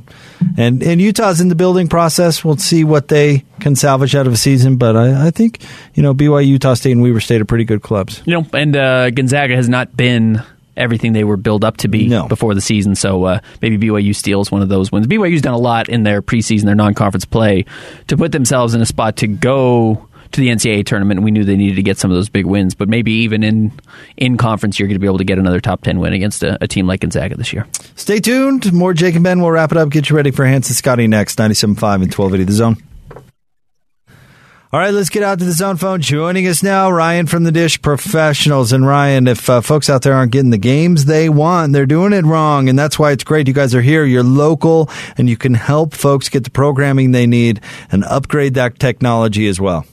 and 0.56 0.82
and 0.82 1.00
Utah's 1.00 1.40
in 1.40 1.48
the 1.48 1.54
building 1.54 1.88
process. 1.88 2.44
We'll 2.44 2.56
see 2.56 2.84
what 2.84 3.08
they 3.08 3.44
can 3.60 3.76
salvage 3.76 4.14
out 4.14 4.26
of 4.26 4.32
a 4.32 4.36
season. 4.36 4.76
But 4.76 4.96
I, 4.96 5.26
I 5.26 5.30
think 5.30 5.62
you 5.94 6.02
know 6.02 6.14
BYU, 6.14 6.46
Utah 6.46 6.74
State, 6.74 6.92
and 6.92 7.02
Weber 7.02 7.20
State 7.20 7.40
are 7.40 7.44
pretty 7.46 7.64
good 7.64 7.82
clubs. 7.82 8.22
You 8.24 8.34
know, 8.34 8.46
and 8.52 8.76
uh, 8.76 9.10
Gonzaga 9.10 9.56
has 9.56 9.68
not 9.68 9.96
been 9.96 10.42
everything 10.78 11.12
they 11.12 11.24
were 11.24 11.36
built 11.36 11.64
up 11.64 11.76
to 11.78 11.88
be 11.88 12.08
No. 12.08 12.26
before 12.28 12.54
the 12.54 12.60
season. 12.60 12.94
So 12.94 13.24
uh, 13.24 13.40
maybe 13.60 13.76
BYU 13.88 14.14
steals 14.14 14.50
one 14.50 14.62
of 14.62 14.68
those 14.68 14.90
wins. 14.92 15.06
BYU's 15.06 15.42
done 15.42 15.54
a 15.54 15.58
lot 15.58 15.88
in 15.88 16.04
their 16.04 16.22
preseason, 16.22 16.64
their 16.64 16.74
non-conference 16.74 17.24
play, 17.24 17.64
to 18.06 18.16
put 18.16 18.32
themselves 18.32 18.74
in 18.74 18.80
a 18.80 18.86
spot 18.86 19.16
to 19.18 19.26
go 19.26 20.04
to 20.30 20.40
the 20.42 20.48
NCAA 20.48 20.84
tournament. 20.84 21.22
We 21.22 21.30
knew 21.30 21.42
they 21.44 21.56
needed 21.56 21.76
to 21.76 21.82
get 21.82 21.96
some 21.96 22.10
of 22.10 22.14
those 22.14 22.28
big 22.28 22.44
wins, 22.44 22.74
but 22.74 22.86
maybe 22.88 23.12
even 23.12 23.42
in 23.42 23.72
in 24.18 24.36
conference, 24.36 24.78
you're 24.78 24.86
going 24.86 24.96
to 24.96 25.00
be 25.00 25.06
able 25.06 25.18
to 25.18 25.24
get 25.24 25.38
another 25.38 25.58
top 25.60 25.82
ten 25.82 25.98
win 26.00 26.12
against 26.12 26.42
a, 26.42 26.62
a 26.62 26.68
team 26.68 26.86
like 26.86 27.00
Gonzaga 27.00 27.34
this 27.36 27.52
year. 27.52 27.66
Stay 27.96 28.20
tuned. 28.20 28.70
More 28.72 28.92
Jake 28.92 29.14
and 29.14 29.24
Ben. 29.24 29.40
We'll 29.40 29.50
wrap 29.50 29.72
it 29.72 29.78
up. 29.78 29.88
Get 29.88 30.10
you 30.10 30.16
ready 30.16 30.30
for 30.30 30.44
Hans 30.46 30.68
and 30.68 30.76
Scotty 30.76 31.06
next. 31.06 31.38
97.5 31.38 31.64
and 31.64 31.78
1280 32.14 32.44
The 32.44 32.52
Zone. 32.52 32.76
All 34.70 34.78
right, 34.78 34.92
let's 34.92 35.08
get 35.08 35.22
out 35.22 35.38
to 35.38 35.46
the 35.46 35.52
zone 35.52 35.78
phone. 35.78 36.02
Joining 36.02 36.46
us 36.46 36.62
now, 36.62 36.90
Ryan 36.90 37.26
from 37.26 37.44
the 37.44 37.50
Dish 37.50 37.80
Professionals. 37.80 38.70
And 38.70 38.86
Ryan, 38.86 39.26
if 39.26 39.48
uh, 39.48 39.62
folks 39.62 39.88
out 39.88 40.02
there 40.02 40.12
aren't 40.12 40.30
getting 40.30 40.50
the 40.50 40.58
games 40.58 41.06
they 41.06 41.30
want, 41.30 41.72
they're 41.72 41.86
doing 41.86 42.12
it 42.12 42.26
wrong. 42.26 42.68
And 42.68 42.78
that's 42.78 42.98
why 42.98 43.12
it's 43.12 43.24
great 43.24 43.48
you 43.48 43.54
guys 43.54 43.74
are 43.74 43.80
here. 43.80 44.04
You're 44.04 44.22
local 44.22 44.90
and 45.16 45.26
you 45.26 45.38
can 45.38 45.54
help 45.54 45.94
folks 45.94 46.28
get 46.28 46.44
the 46.44 46.50
programming 46.50 47.12
they 47.12 47.26
need 47.26 47.62
and 47.90 48.04
upgrade 48.04 48.52
that 48.54 48.78
technology 48.78 49.48
as 49.48 49.58
well. 49.58 49.86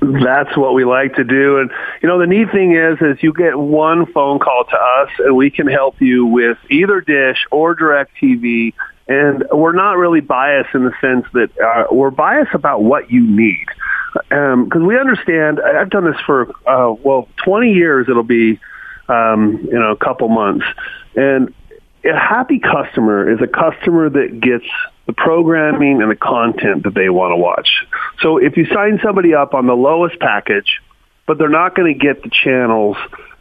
That's 0.00 0.56
what 0.56 0.74
we 0.74 0.84
like 0.84 1.14
to 1.14 1.22
do. 1.22 1.58
And, 1.58 1.70
you 2.02 2.08
know, 2.08 2.18
the 2.18 2.26
neat 2.26 2.50
thing 2.50 2.74
is, 2.74 2.98
is 3.00 3.22
you 3.22 3.32
get 3.32 3.56
one 3.56 4.06
phone 4.06 4.40
call 4.40 4.64
to 4.64 4.76
us 4.76 5.10
and 5.20 5.36
we 5.36 5.52
can 5.52 5.68
help 5.68 6.00
you 6.00 6.26
with 6.26 6.58
either 6.68 7.00
Dish 7.00 7.46
or 7.52 7.76
DirecTV. 7.76 8.74
And 9.06 9.44
we're 9.52 9.72
not 9.72 9.98
really 9.98 10.20
biased 10.20 10.74
in 10.74 10.82
the 10.82 10.94
sense 11.00 11.26
that 11.32 11.50
uh, 11.60 11.94
we're 11.94 12.10
biased 12.10 12.54
about 12.54 12.82
what 12.82 13.08
you 13.08 13.24
need. 13.24 13.66
Because 14.12 14.82
we 14.82 14.98
understand, 14.98 15.60
I've 15.60 15.90
done 15.90 16.04
this 16.04 16.20
for, 16.26 16.50
uh, 16.66 16.94
well, 17.02 17.28
20 17.44 17.72
years 17.72 18.08
it'll 18.08 18.22
be, 18.22 18.58
um, 19.08 19.60
you 19.64 19.78
know, 19.78 19.92
a 19.92 19.96
couple 19.96 20.28
months. 20.28 20.64
And 21.14 21.54
a 22.04 22.18
happy 22.18 22.58
customer 22.60 23.30
is 23.30 23.40
a 23.40 23.46
customer 23.46 24.08
that 24.08 24.40
gets 24.40 24.64
the 25.06 25.12
programming 25.12 26.02
and 26.02 26.10
the 26.10 26.16
content 26.16 26.84
that 26.84 26.94
they 26.94 27.08
want 27.08 27.32
to 27.32 27.36
watch. 27.36 27.68
So 28.20 28.38
if 28.38 28.56
you 28.56 28.66
sign 28.66 29.00
somebody 29.02 29.34
up 29.34 29.54
on 29.54 29.66
the 29.66 29.74
lowest 29.74 30.18
package, 30.18 30.80
but 31.26 31.38
they're 31.38 31.48
not 31.48 31.74
going 31.74 31.92
to 31.92 31.98
get 31.98 32.22
the 32.22 32.30
channels 32.30 32.96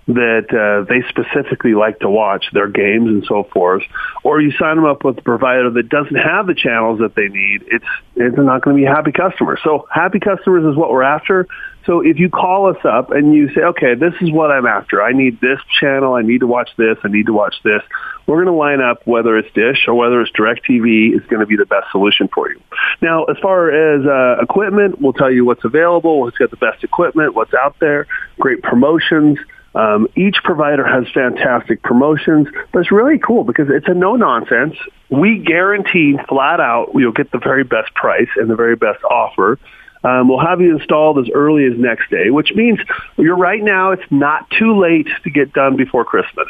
that 0.09 0.49
uh, 0.49 0.85
they 0.89 1.03
specifically 1.09 1.75
like 1.75 1.99
to 1.99 2.09
watch, 2.09 2.45
their 2.51 2.67
games 2.67 3.07
and 3.07 3.23
so 3.25 3.43
forth, 3.43 3.83
or 4.23 4.41
you 4.41 4.51
sign 4.57 4.75
them 4.75 4.85
up 4.85 5.03
with 5.03 5.19
a 5.19 5.21
provider 5.21 5.69
that 5.69 5.87
doesn't 5.87 6.15
have 6.15 6.47
the 6.47 6.55
channels 6.55 6.99
that 6.99 7.13
they 7.15 7.27
need, 7.27 7.63
it's, 7.67 7.85
it's 8.15 8.35
not 8.37 8.63
going 8.63 8.75
to 8.75 8.81
be 8.81 8.87
happy 8.87 9.11
customer. 9.11 9.59
So 9.63 9.87
happy 9.93 10.19
customers 10.19 10.65
is 10.65 10.75
what 10.75 10.89
we're 10.89 11.03
after. 11.03 11.47
So 11.85 12.01
if 12.01 12.19
you 12.19 12.29
call 12.29 12.69
us 12.69 12.83
up 12.83 13.11
and 13.11 13.33
you 13.33 13.53
say, 13.53 13.61
okay, 13.61 13.95
this 13.95 14.13
is 14.21 14.31
what 14.31 14.51
I'm 14.51 14.65
after. 14.65 15.01
I 15.01 15.11
need 15.13 15.39
this 15.41 15.59
channel. 15.79 16.13
I 16.13 16.23
need 16.23 16.39
to 16.39 16.47
watch 16.47 16.69
this. 16.77 16.97
I 17.03 17.07
need 17.07 17.27
to 17.27 17.33
watch 17.33 17.55
this. 17.63 17.81
We're 18.25 18.43
going 18.43 18.47
to 18.47 18.59
line 18.59 18.81
up 18.81 19.05
whether 19.05 19.37
it's 19.37 19.51
Dish 19.53 19.85
or 19.87 19.93
whether 19.93 20.21
it's 20.21 20.31
DirecTV 20.31 21.15
is 21.15 21.25
going 21.27 21.39
to 21.39 21.45
be 21.45 21.55
the 21.55 21.65
best 21.65 21.91
solution 21.91 22.27
for 22.27 22.49
you. 22.49 22.59
Now, 23.01 23.25
as 23.25 23.37
far 23.41 23.71
as 23.71 24.05
uh, 24.05 24.41
equipment, 24.41 24.99
we'll 24.99 25.13
tell 25.13 25.31
you 25.31 25.45
what's 25.45 25.63
available, 25.63 26.19
what's 26.19 26.37
got 26.37 26.51
the 26.51 26.57
best 26.57 26.83
equipment, 26.83 27.33
what's 27.33 27.53
out 27.53 27.75
there, 27.79 28.07
great 28.39 28.61
promotions. 28.61 29.39
Um, 29.75 30.07
each 30.15 30.37
provider 30.43 30.85
has 30.85 31.05
fantastic 31.13 31.83
promotions, 31.83 32.47
but 32.71 32.79
it's 32.79 32.91
really 32.91 33.19
cool 33.19 33.43
because 33.43 33.67
it's 33.69 33.87
a 33.87 33.93
no 33.93 34.15
nonsense. 34.15 34.75
We 35.09 35.39
guarantee 35.39 36.17
flat 36.27 36.59
out 36.59 36.91
you'll 36.95 37.11
get 37.11 37.31
the 37.31 37.39
very 37.39 37.63
best 37.63 37.93
price 37.93 38.29
and 38.35 38.49
the 38.49 38.55
very 38.55 38.75
best 38.75 39.03
offer. 39.03 39.59
Um, 40.03 40.29
we'll 40.29 40.39
have 40.39 40.61
you 40.61 40.77
installed 40.77 41.19
as 41.19 41.29
early 41.33 41.65
as 41.65 41.77
next 41.77 42.09
day, 42.09 42.29
which 42.29 42.53
means 42.53 42.79
you're 43.17 43.37
right 43.37 43.61
now. 43.61 43.91
It's 43.91 44.11
not 44.11 44.49
too 44.51 44.79
late 44.79 45.07
to 45.23 45.29
get 45.29 45.53
done 45.53 45.75
before 45.75 46.05
Christmas. 46.05 46.47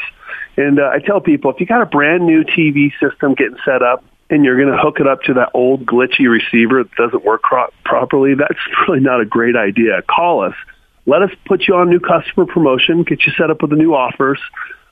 And 0.55 0.79
uh, 0.79 0.91
I 0.93 0.99
tell 0.99 1.19
people 1.19 1.51
if 1.51 1.59
you 1.59 1.65
got 1.65 1.81
a 1.81 1.85
brand 1.85 2.25
new 2.25 2.43
TV 2.43 2.91
system 2.99 3.33
getting 3.33 3.57
set 3.65 3.81
up 3.81 4.03
and 4.29 4.45
you're 4.45 4.57
going 4.57 4.71
to 4.71 4.77
hook 4.77 4.99
it 4.99 5.07
up 5.07 5.23
to 5.23 5.33
that 5.35 5.49
old 5.53 5.85
glitchy 5.85 6.29
receiver 6.29 6.83
that 6.83 6.95
doesn't 6.95 7.25
work 7.25 7.41
cro- 7.41 7.73
properly, 7.83 8.35
that's 8.35 8.59
really 8.87 8.99
not 8.99 9.19
a 9.19 9.25
great 9.25 9.55
idea. 9.55 10.03
Call 10.03 10.43
us. 10.43 10.53
Let 11.09 11.23
us 11.23 11.31
put 11.47 11.67
you 11.67 11.73
on 11.73 11.89
new 11.89 11.99
customer 11.99 12.45
promotion, 12.45 13.01
get 13.01 13.25
you 13.25 13.33
set 13.35 13.49
up 13.49 13.63
with 13.63 13.71
the 13.71 13.75
new 13.75 13.95
offers. 13.95 14.39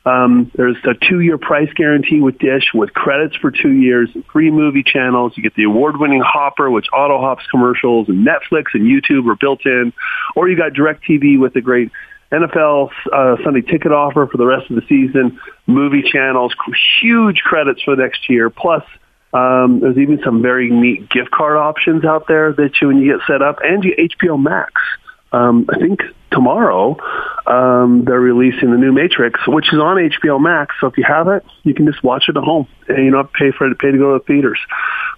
Um, 0.03 0.49
there's 0.55 0.77
a 0.83 0.95
two-year 1.07 1.37
price 1.37 1.69
guarantee 1.75 2.21
with 2.21 2.39
Dish 2.39 2.71
with 2.73 2.91
credits 2.91 3.35
for 3.35 3.51
two 3.51 3.73
years, 3.73 4.09
free 4.33 4.49
movie 4.49 4.81
channels. 4.81 5.33
You 5.35 5.43
get 5.43 5.53
the 5.53 5.65
award-winning 5.65 6.23
Hopper, 6.25 6.71
which 6.71 6.87
auto 6.91 7.19
hops 7.19 7.45
commercials, 7.51 8.09
and 8.09 8.25
Netflix 8.25 8.73
and 8.73 8.83
YouTube 8.83 9.29
are 9.31 9.35
built 9.35 9.63
in. 9.65 9.93
Or 10.35 10.49
you 10.49 10.57
got 10.57 10.71
DirecTV 10.71 11.39
with 11.39 11.53
the 11.53 11.61
great 11.61 11.91
NFL 12.31 12.89
uh, 13.13 13.35
Sunday 13.43 13.61
ticket 13.61 13.91
offer 13.91 14.25
for 14.25 14.37
the 14.37 14.45
rest 14.45 14.71
of 14.71 14.75
the 14.75 14.87
season, 14.89 15.39
movie 15.67 16.01
channels, 16.01 16.55
huge 16.99 17.41
credits 17.43 17.83
for 17.83 17.95
next 17.95 18.27
year. 18.27 18.49
Plus, 18.49 18.81
um, 19.33 19.81
there's 19.81 19.99
even 19.99 20.19
some 20.25 20.41
very 20.41 20.71
neat 20.71 21.11
gift 21.11 21.29
card 21.29 21.57
options 21.57 22.03
out 22.05 22.27
there 22.27 22.53
that 22.53 22.71
you 22.81 22.87
when 22.87 22.97
you 22.97 23.15
get 23.15 23.27
set 23.27 23.43
up, 23.43 23.59
and 23.63 23.83
you 23.83 23.93
HBO 23.95 24.41
Max. 24.41 24.81
Um, 25.31 25.65
I 25.69 25.79
think 25.79 26.01
tomorrow 26.31 26.97
um, 27.45 28.03
they're 28.05 28.19
releasing 28.19 28.71
the 28.71 28.77
new 28.77 28.91
Matrix, 28.91 29.39
which 29.47 29.67
is 29.73 29.79
on 29.79 29.97
HBO 29.97 30.39
Max. 30.41 30.75
So 30.79 30.87
if 30.87 30.97
you 30.97 31.03
have 31.07 31.27
it, 31.27 31.43
you 31.63 31.73
can 31.73 31.85
just 31.85 32.03
watch 32.03 32.25
it 32.29 32.37
at 32.37 32.43
home, 32.43 32.67
and 32.87 33.03
you 33.03 33.11
don't 33.11 33.25
have 33.25 33.31
to 33.31 33.37
pay 33.37 33.51
for 33.57 33.69
it, 33.69 33.77
pay 33.79 33.91
to 33.91 33.97
go 33.97 34.13
to 34.13 34.19
the 34.19 34.25
theaters. 34.25 34.59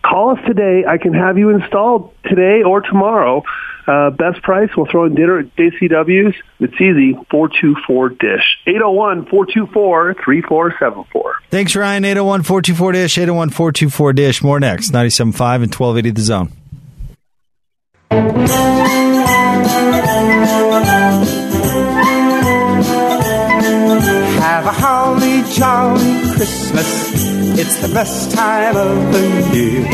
Call 0.04 0.32
us 0.32 0.40
today. 0.48 0.86
I 0.88 0.98
can 0.98 1.14
have 1.14 1.38
you 1.38 1.50
installed 1.50 2.14
today 2.24 2.64
or 2.64 2.82
tomorrow. 2.82 3.44
Uh, 3.86 4.12
best 4.12 4.42
price. 4.44 4.70
We'll 4.78 4.86
throw 4.86 5.06
in 5.06 5.16
dinner 5.16 5.40
at 5.40 5.56
JCW's. 5.56 6.36
It's 6.60 6.80
easy. 6.80 7.18
Four 7.32 7.50
two 7.50 7.76
four 7.88 8.10
dish. 8.10 8.44
801-424-3474. 8.68 11.34
Thanks, 11.50 11.76
Ryan. 11.76 12.06
801 12.06 12.44
424 12.44 12.92
Dish, 12.92 13.18
801 13.18 13.50
424 13.50 14.14
Dish. 14.14 14.44
More 14.44 14.60
next. 14.60 14.92
97.5 14.92 15.64
and 15.64 15.74
1280 15.74 16.12
The 16.12 16.22
Zone. 16.22 16.52
Jolly 25.60 26.22
Christmas. 26.36 27.14
It's 27.60 27.82
the 27.86 27.94
best 27.94 28.32
time 28.32 28.76
of 28.78 29.12
the 29.12 29.58
year. 29.58 29.86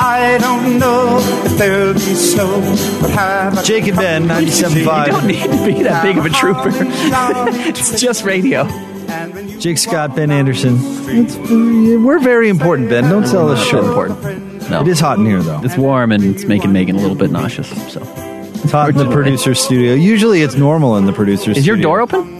I 0.00 0.38
don't 0.40 0.78
know 0.78 1.18
if 1.44 1.58
there'll 1.58 1.92
be 1.92 2.14
snow, 2.14 2.60
but 3.02 3.10
have 3.10 3.58
a 3.58 3.62
Jake 3.62 3.88
and 3.88 3.96
Ben, 3.96 4.24
97.5. 4.26 5.06
You 5.06 5.12
don't 5.12 5.26
need 5.26 5.42
to 5.42 5.66
be 5.66 5.82
that 5.82 6.02
big 6.02 6.16
of 6.16 6.24
a 6.24 6.30
trooper. 6.30 6.70
it's 6.72 8.00
just 8.00 8.24
radio. 8.24 8.64
Jake 9.58 9.78
Scott, 9.78 10.14
Ben 10.16 10.30
Anderson. 10.30 10.76
It's, 10.80 11.36
uh, 11.36 12.00
we're 12.04 12.18
very 12.20 12.48
important, 12.48 12.88
Ben. 12.88 13.04
Don't 13.04 13.26
sell 13.26 13.50
us 13.50 13.62
short. 13.66 13.84
important. 13.84 14.70
No. 14.70 14.80
It 14.82 14.88
is 14.88 15.00
hot 15.00 15.18
in 15.18 15.26
here, 15.26 15.42
though. 15.42 15.60
It's 15.62 15.76
warm 15.76 16.12
and 16.12 16.22
it's 16.24 16.44
making 16.44 16.72
Megan 16.72 16.96
a 16.96 17.00
little 17.00 17.16
bit 17.16 17.30
nauseous. 17.30 17.68
So 17.92 18.00
It's 18.62 18.70
hot 18.70 18.90
in 18.90 18.96
the 18.96 19.10
producer's 19.10 19.60
studio. 19.60 19.94
Usually 19.94 20.42
it's 20.42 20.54
normal 20.54 20.96
in 20.96 21.06
the 21.06 21.12
producer's 21.12 21.56
Is 21.56 21.64
studio. 21.64 21.74
your 21.74 21.82
door 21.82 22.00
open? 22.00 22.38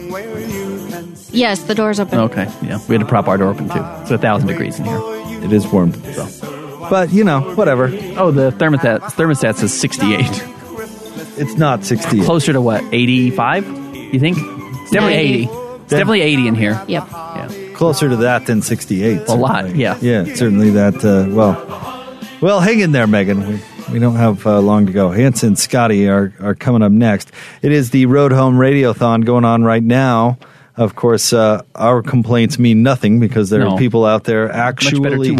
Yes, 1.31 1.63
the 1.63 1.75
door's 1.75 1.99
open. 1.99 2.19
Okay, 2.19 2.45
yeah. 2.61 2.79
We 2.87 2.95
had 2.95 3.01
to 3.01 3.05
prop 3.07 3.27
our 3.27 3.37
door 3.37 3.49
open 3.49 3.69
too. 3.69 3.81
It's 4.01 4.11
a 4.11 4.17
thousand 4.17 4.47
degrees 4.47 4.79
in 4.79 4.85
here. 4.85 4.99
It 5.43 5.51
is 5.53 5.67
warm. 5.67 5.93
So. 6.13 6.87
But, 6.89 7.11
you 7.11 7.23
know, 7.23 7.41
whatever. 7.55 7.85
Oh, 8.17 8.31
the 8.31 8.51
thermostat 8.51 8.99
thermostat 9.13 9.55
says 9.55 9.73
68. 9.79 10.25
It's 11.37 11.55
not 11.55 11.85
68. 11.85 12.25
Closer 12.25 12.53
to 12.53 12.61
what? 12.61 12.83
85? 12.91 13.67
You 13.95 14.19
think? 14.19 14.37
It's 14.39 14.91
definitely 14.91 15.15
90. 15.15 15.33
80. 15.43 15.43
It's 15.83 15.89
definitely 15.91 16.21
80 16.21 16.47
in 16.47 16.55
here. 16.55 16.83
Yep. 16.87 17.07
Yeah. 17.11 17.49
Closer 17.75 18.09
to 18.09 18.15
that 18.17 18.45
than 18.45 18.61
68. 18.61 19.27
A 19.27 19.33
lot, 19.35 19.61
certainly. 19.63 19.79
yeah. 19.81 19.97
Yeah, 20.01 20.23
certainly 20.35 20.69
that. 20.71 20.95
Uh, 21.05 21.33
well, 21.33 22.19
well, 22.41 22.59
hang 22.59 22.79
in 22.79 22.91
there, 22.91 23.07
Megan. 23.07 23.47
We, 23.47 23.61
we 23.93 23.99
don't 23.99 24.15
have 24.15 24.45
uh, 24.45 24.59
long 24.59 24.87
to 24.87 24.91
go. 24.91 25.11
Hanson 25.11 25.49
and 25.49 25.59
Scotty 25.59 26.09
are, 26.09 26.33
are 26.41 26.55
coming 26.55 26.81
up 26.81 26.91
next. 26.91 27.31
It 27.61 27.71
is 27.71 27.91
the 27.91 28.05
Road 28.07 28.31
Home 28.33 28.55
Radiothon 28.55 29.23
going 29.25 29.45
on 29.45 29.63
right 29.63 29.83
now. 29.83 30.37
Of 30.79 30.95
course, 30.95 31.33
uh, 31.33 31.61
our 31.75 32.01
complaints 32.01 32.57
mean 32.57 32.83
nothing 32.83 33.19
because 33.19 33.49
there 33.49 33.59
No. 33.59 33.71
are 33.71 33.77
people 33.77 34.05
out 34.05 34.23
there 34.23 34.49
actually 34.49 35.35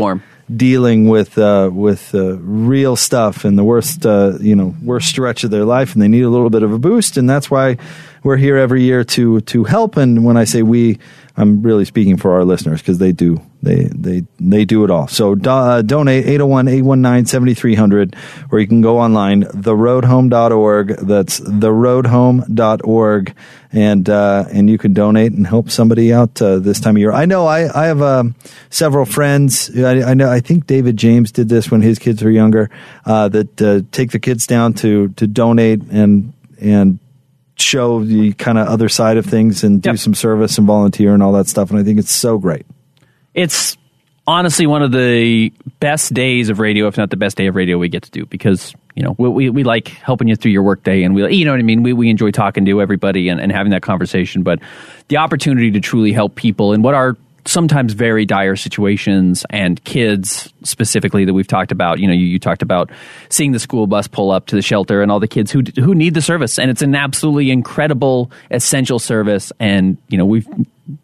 dealing 0.54 1.08
with 1.08 1.38
uh, 1.38 1.70
with 1.72 2.14
uh, 2.14 2.36
real 2.42 2.96
stuff 2.98 3.46
and 3.46 3.58
the 3.58 3.64
worst 3.64 4.06
uh, 4.06 4.34
you 4.42 4.54
know 4.56 4.76
worst 4.84 5.08
stretch 5.08 5.46
of 5.46 5.52
their 5.52 5.64
life, 5.64 5.94
and 5.94 6.02
they 6.02 6.10
need 6.10 6.24
a 6.24 6.30
little 6.30 6.50
bit 6.50 6.64
of 6.64 6.74
a 6.74 6.78
boost, 6.80 7.16
and 7.18 7.30
that's 7.30 7.50
why 7.50 7.78
we're 8.24 8.36
here 8.36 8.58
every 8.58 8.84
year 8.84 9.06
to 9.16 9.40
to 9.42 9.64
help. 9.64 9.96
And 9.96 10.26
when 10.26 10.36
I 10.36 10.44
say 10.44 10.62
we, 10.62 11.00
I'm 11.40 11.62
really 11.62 11.86
speaking 11.86 12.18
for 12.18 12.34
our 12.34 12.44
listeners 12.44 12.82
because 12.82 12.98
they 12.98 13.14
do 13.14 13.42
they 13.64 13.86
they 13.86 14.24
they 14.40 14.66
do 14.66 14.84
it 14.84 14.92
all. 14.92 15.08
So 15.08 15.34
uh, 15.34 15.82
donate 15.82 16.26
801-819-7300 16.26 18.16
or 18.52 18.60
you 18.60 18.68
can 18.68 18.82
go 18.82 19.00
online 19.00 19.44
theroadhome.org. 19.44 20.98
That's 20.98 21.40
theroadhome.org 21.40 23.36
and 23.72 24.10
uh, 24.10 24.46
and 24.52 24.70
you 24.70 24.78
can 24.78 24.94
donate 24.94 25.32
and 25.32 25.48
help 25.48 25.70
somebody 25.70 26.12
out 26.14 26.42
uh, 26.42 26.60
this 26.60 26.80
time 26.82 26.96
of 26.96 27.00
year. 27.00 27.14
I 27.14 27.26
know 27.26 27.46
I 27.46 27.84
I 27.84 27.86
have 27.88 28.02
um, 28.02 28.36
several 28.70 29.06
friends. 29.06 29.72
I, 29.78 30.12
I, 30.12 30.14
know 30.16 30.30
I 30.30 30.42
think 30.42 30.68
David 30.68 30.98
James 30.98 31.32
did 31.32 31.48
this 31.50 31.72
when 31.72 31.82
his 31.82 32.00
kids 32.00 32.24
were 32.24 32.32
younger. 32.32 32.70
Uh, 33.06 33.30
that 33.30 33.62
uh, 33.62 33.82
take 33.92 34.12
the 34.12 34.20
kids 34.20 34.46
down 34.46 34.74
to 34.76 35.10
to 35.10 35.28
donate 35.28 35.82
and 35.84 36.34
and 36.60 37.00
show 37.62 38.04
the 38.04 38.34
kind 38.34 38.58
of 38.58 38.68
other 38.68 38.90
side 38.90 39.18
of 39.18 39.26
things 39.26 39.64
and 39.64 39.82
do 39.82 39.92
yep. 39.92 40.00
some 40.00 40.14
service 40.14 40.58
and 40.58 40.68
volunteer 40.68 41.14
and 41.14 41.22
all 41.22 41.32
that 41.34 41.48
stuff. 41.48 41.70
And 41.70 41.80
I 41.80 41.84
think 41.84 42.00
it's 42.00 42.12
so 42.12 42.38
great. 42.38 42.66
It's 43.34 43.78
honestly 44.28 44.68
one 44.68 44.84
of 44.84 44.92
the 44.92 45.52
best 45.80 46.14
days 46.14 46.50
of 46.50 46.60
radio, 46.60 46.88
if 46.88 46.98
not 46.98 47.10
the 47.10 47.18
best 47.18 47.38
day 47.38 47.48
of 47.48 47.56
radio 47.56 47.78
we 47.78 47.90
get 47.90 48.04
to 48.04 48.12
do 48.12 48.26
because, 48.26 48.74
you 48.96 49.04
know, 49.04 49.16
we, 49.18 49.30
we, 49.30 49.50
we 49.50 49.64
like 49.64 49.88
helping 49.88 50.28
you 50.28 50.36
through 50.36 50.52
your 50.52 50.64
workday 50.64 51.04
and 51.04 51.16
we, 51.16 51.36
you 51.36 51.46
know 51.46 51.52
what 51.52 51.60
I 51.60 51.64
mean? 51.64 51.84
We, 51.84 51.94
we 51.94 52.10
enjoy 52.10 52.32
talking 52.32 52.66
to 52.66 52.82
everybody 52.82 53.30
and, 53.30 53.40
and 53.42 53.52
having 53.52 53.72
that 53.72 53.82
conversation. 53.82 54.44
But 54.44 54.60
the 55.08 55.18
opportunity 55.18 55.72
to 55.72 55.80
truly 55.80 56.12
help 56.12 56.36
people 56.36 56.74
and 56.74 56.84
what 56.84 56.94
our 56.94 57.18
sometimes 57.46 57.94
very 57.94 58.26
dire 58.26 58.56
situations 58.56 59.46
and 59.50 59.84
kids 59.84 60.54
specifically 60.64 61.26
that 61.26 61.34
we've 61.34 61.48
talked 61.48 61.72
about. 61.72 62.00
You 62.00 62.08
know, 62.08 62.14
you, 62.14 62.26
you, 62.26 62.40
talked 62.40 62.62
about 62.62 62.90
seeing 63.30 63.52
the 63.52 63.60
school 63.60 63.88
bus 63.88 64.08
pull 64.08 64.32
up 64.32 64.48
to 64.48 64.56
the 64.56 64.62
shelter 64.62 65.02
and 65.02 65.12
all 65.12 65.20
the 65.20 65.28
kids 65.28 65.52
who 65.52 65.62
who 65.76 65.94
need 65.94 66.14
the 66.14 66.22
service, 66.22 66.60
and 66.60 66.70
it's 66.72 66.82
an 66.82 66.96
absolutely 66.96 67.52
incredible, 67.52 68.32
essential 68.52 69.00
service. 69.00 69.52
And 69.60 69.98
you 70.08 70.18
know, 70.18 70.26
we've 70.26 70.48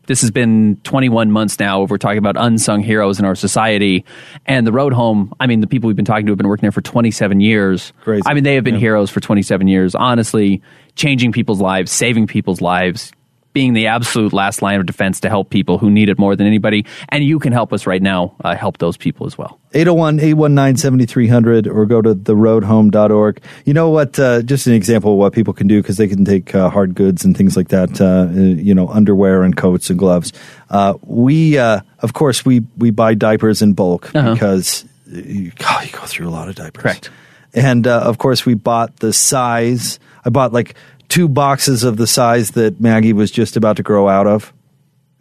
this 0.07 0.21
has 0.21 0.31
been 0.31 0.77
21 0.83 1.31
months 1.31 1.59
now. 1.59 1.83
We're 1.83 1.97
talking 1.97 2.17
about 2.17 2.35
unsung 2.37 2.81
heroes 2.81 3.19
in 3.19 3.25
our 3.25 3.35
society, 3.35 4.05
and 4.45 4.65
the 4.65 4.71
road 4.71 4.93
home. 4.93 5.33
I 5.39 5.47
mean, 5.47 5.61
the 5.61 5.67
people 5.67 5.87
we've 5.87 5.95
been 5.95 6.05
talking 6.05 6.25
to 6.25 6.31
have 6.31 6.37
been 6.37 6.47
working 6.47 6.63
there 6.63 6.71
for 6.71 6.81
27 6.81 7.39
years. 7.39 7.93
Crazy. 8.01 8.23
I 8.25 8.33
mean, 8.33 8.43
they 8.43 8.55
have 8.55 8.63
been 8.63 8.75
yeah. 8.75 8.81
heroes 8.81 9.09
for 9.09 9.19
27 9.19 9.67
years. 9.67 9.95
Honestly, 9.95 10.61
changing 10.95 11.31
people's 11.31 11.61
lives, 11.61 11.91
saving 11.91 12.27
people's 12.27 12.61
lives, 12.61 13.11
being 13.55 13.71
the 13.71 13.87
absolute 13.87 14.33
last 14.33 14.61
line 14.61 14.81
of 14.81 14.85
defense 14.85 15.21
to 15.21 15.29
help 15.29 15.49
people 15.49 15.77
who 15.77 15.89
need 15.89 16.09
it 16.09 16.19
more 16.19 16.35
than 16.35 16.45
anybody. 16.45 16.85
And 17.07 17.23
you 17.23 17.39
can 17.39 17.53
help 17.53 17.71
us 17.71 17.87
right 17.87 18.01
now 18.01 18.35
uh, 18.43 18.53
help 18.53 18.79
those 18.79 18.97
people 18.97 19.25
as 19.25 19.37
well. 19.37 19.59
801 19.73 20.19
819 20.19 20.77
7300 20.77 21.67
or 21.67 21.85
go 21.85 22.01
to 22.01 22.13
theroadhome.org. 22.13 23.41
You 23.63 23.73
know 23.73 23.89
what? 23.89 24.19
Uh, 24.19 24.41
just 24.41 24.67
an 24.67 24.73
example 24.73 25.13
of 25.13 25.17
what 25.19 25.31
people 25.31 25.53
can 25.53 25.67
do 25.67 25.81
because 25.81 25.95
they 25.95 26.09
can 26.09 26.25
take 26.25 26.53
uh, 26.53 26.69
hard 26.69 26.95
goods 26.95 27.23
and 27.23 27.35
things 27.35 27.55
like 27.55 27.69
that, 27.69 28.01
uh, 28.01 28.29
you 28.33 28.75
know, 28.75 28.89
underwear 28.89 29.43
and 29.43 29.55
coats 29.55 29.89
and 29.89 29.97
gloves. 29.97 30.33
Uh, 30.69 30.95
we, 31.03 31.57
uh, 31.57 31.79
of 31.99 32.11
course, 32.11 32.43
we, 32.43 32.59
we 32.77 32.91
buy 32.91 33.13
diapers 33.13 33.61
in 33.61 33.71
bulk 33.71 34.13
uh-huh. 34.13 34.33
because 34.33 34.83
you, 35.07 35.51
God, 35.51 35.85
you 35.85 35.93
go 35.93 36.05
through 36.05 36.27
a 36.27 36.29
lot 36.29 36.49
of 36.49 36.55
diapers. 36.55 36.81
Correct. 36.81 37.09
And 37.53 37.87
of 37.87 38.17
course, 38.17 38.45
we 38.45 38.53
bought 38.53 38.97
the 38.97 39.13
size. 39.13 39.97
I 40.25 40.29
bought 40.29 40.51
like 40.51 40.75
two 41.09 41.27
boxes 41.27 41.83
of 41.83 41.97
the 41.97 42.07
size 42.07 42.51
that 42.51 42.79
Maggie 42.79 43.13
was 43.13 43.31
just 43.31 43.57
about 43.57 43.77
to 43.77 43.83
grow 43.83 44.07
out 44.07 44.27
of. 44.27 44.53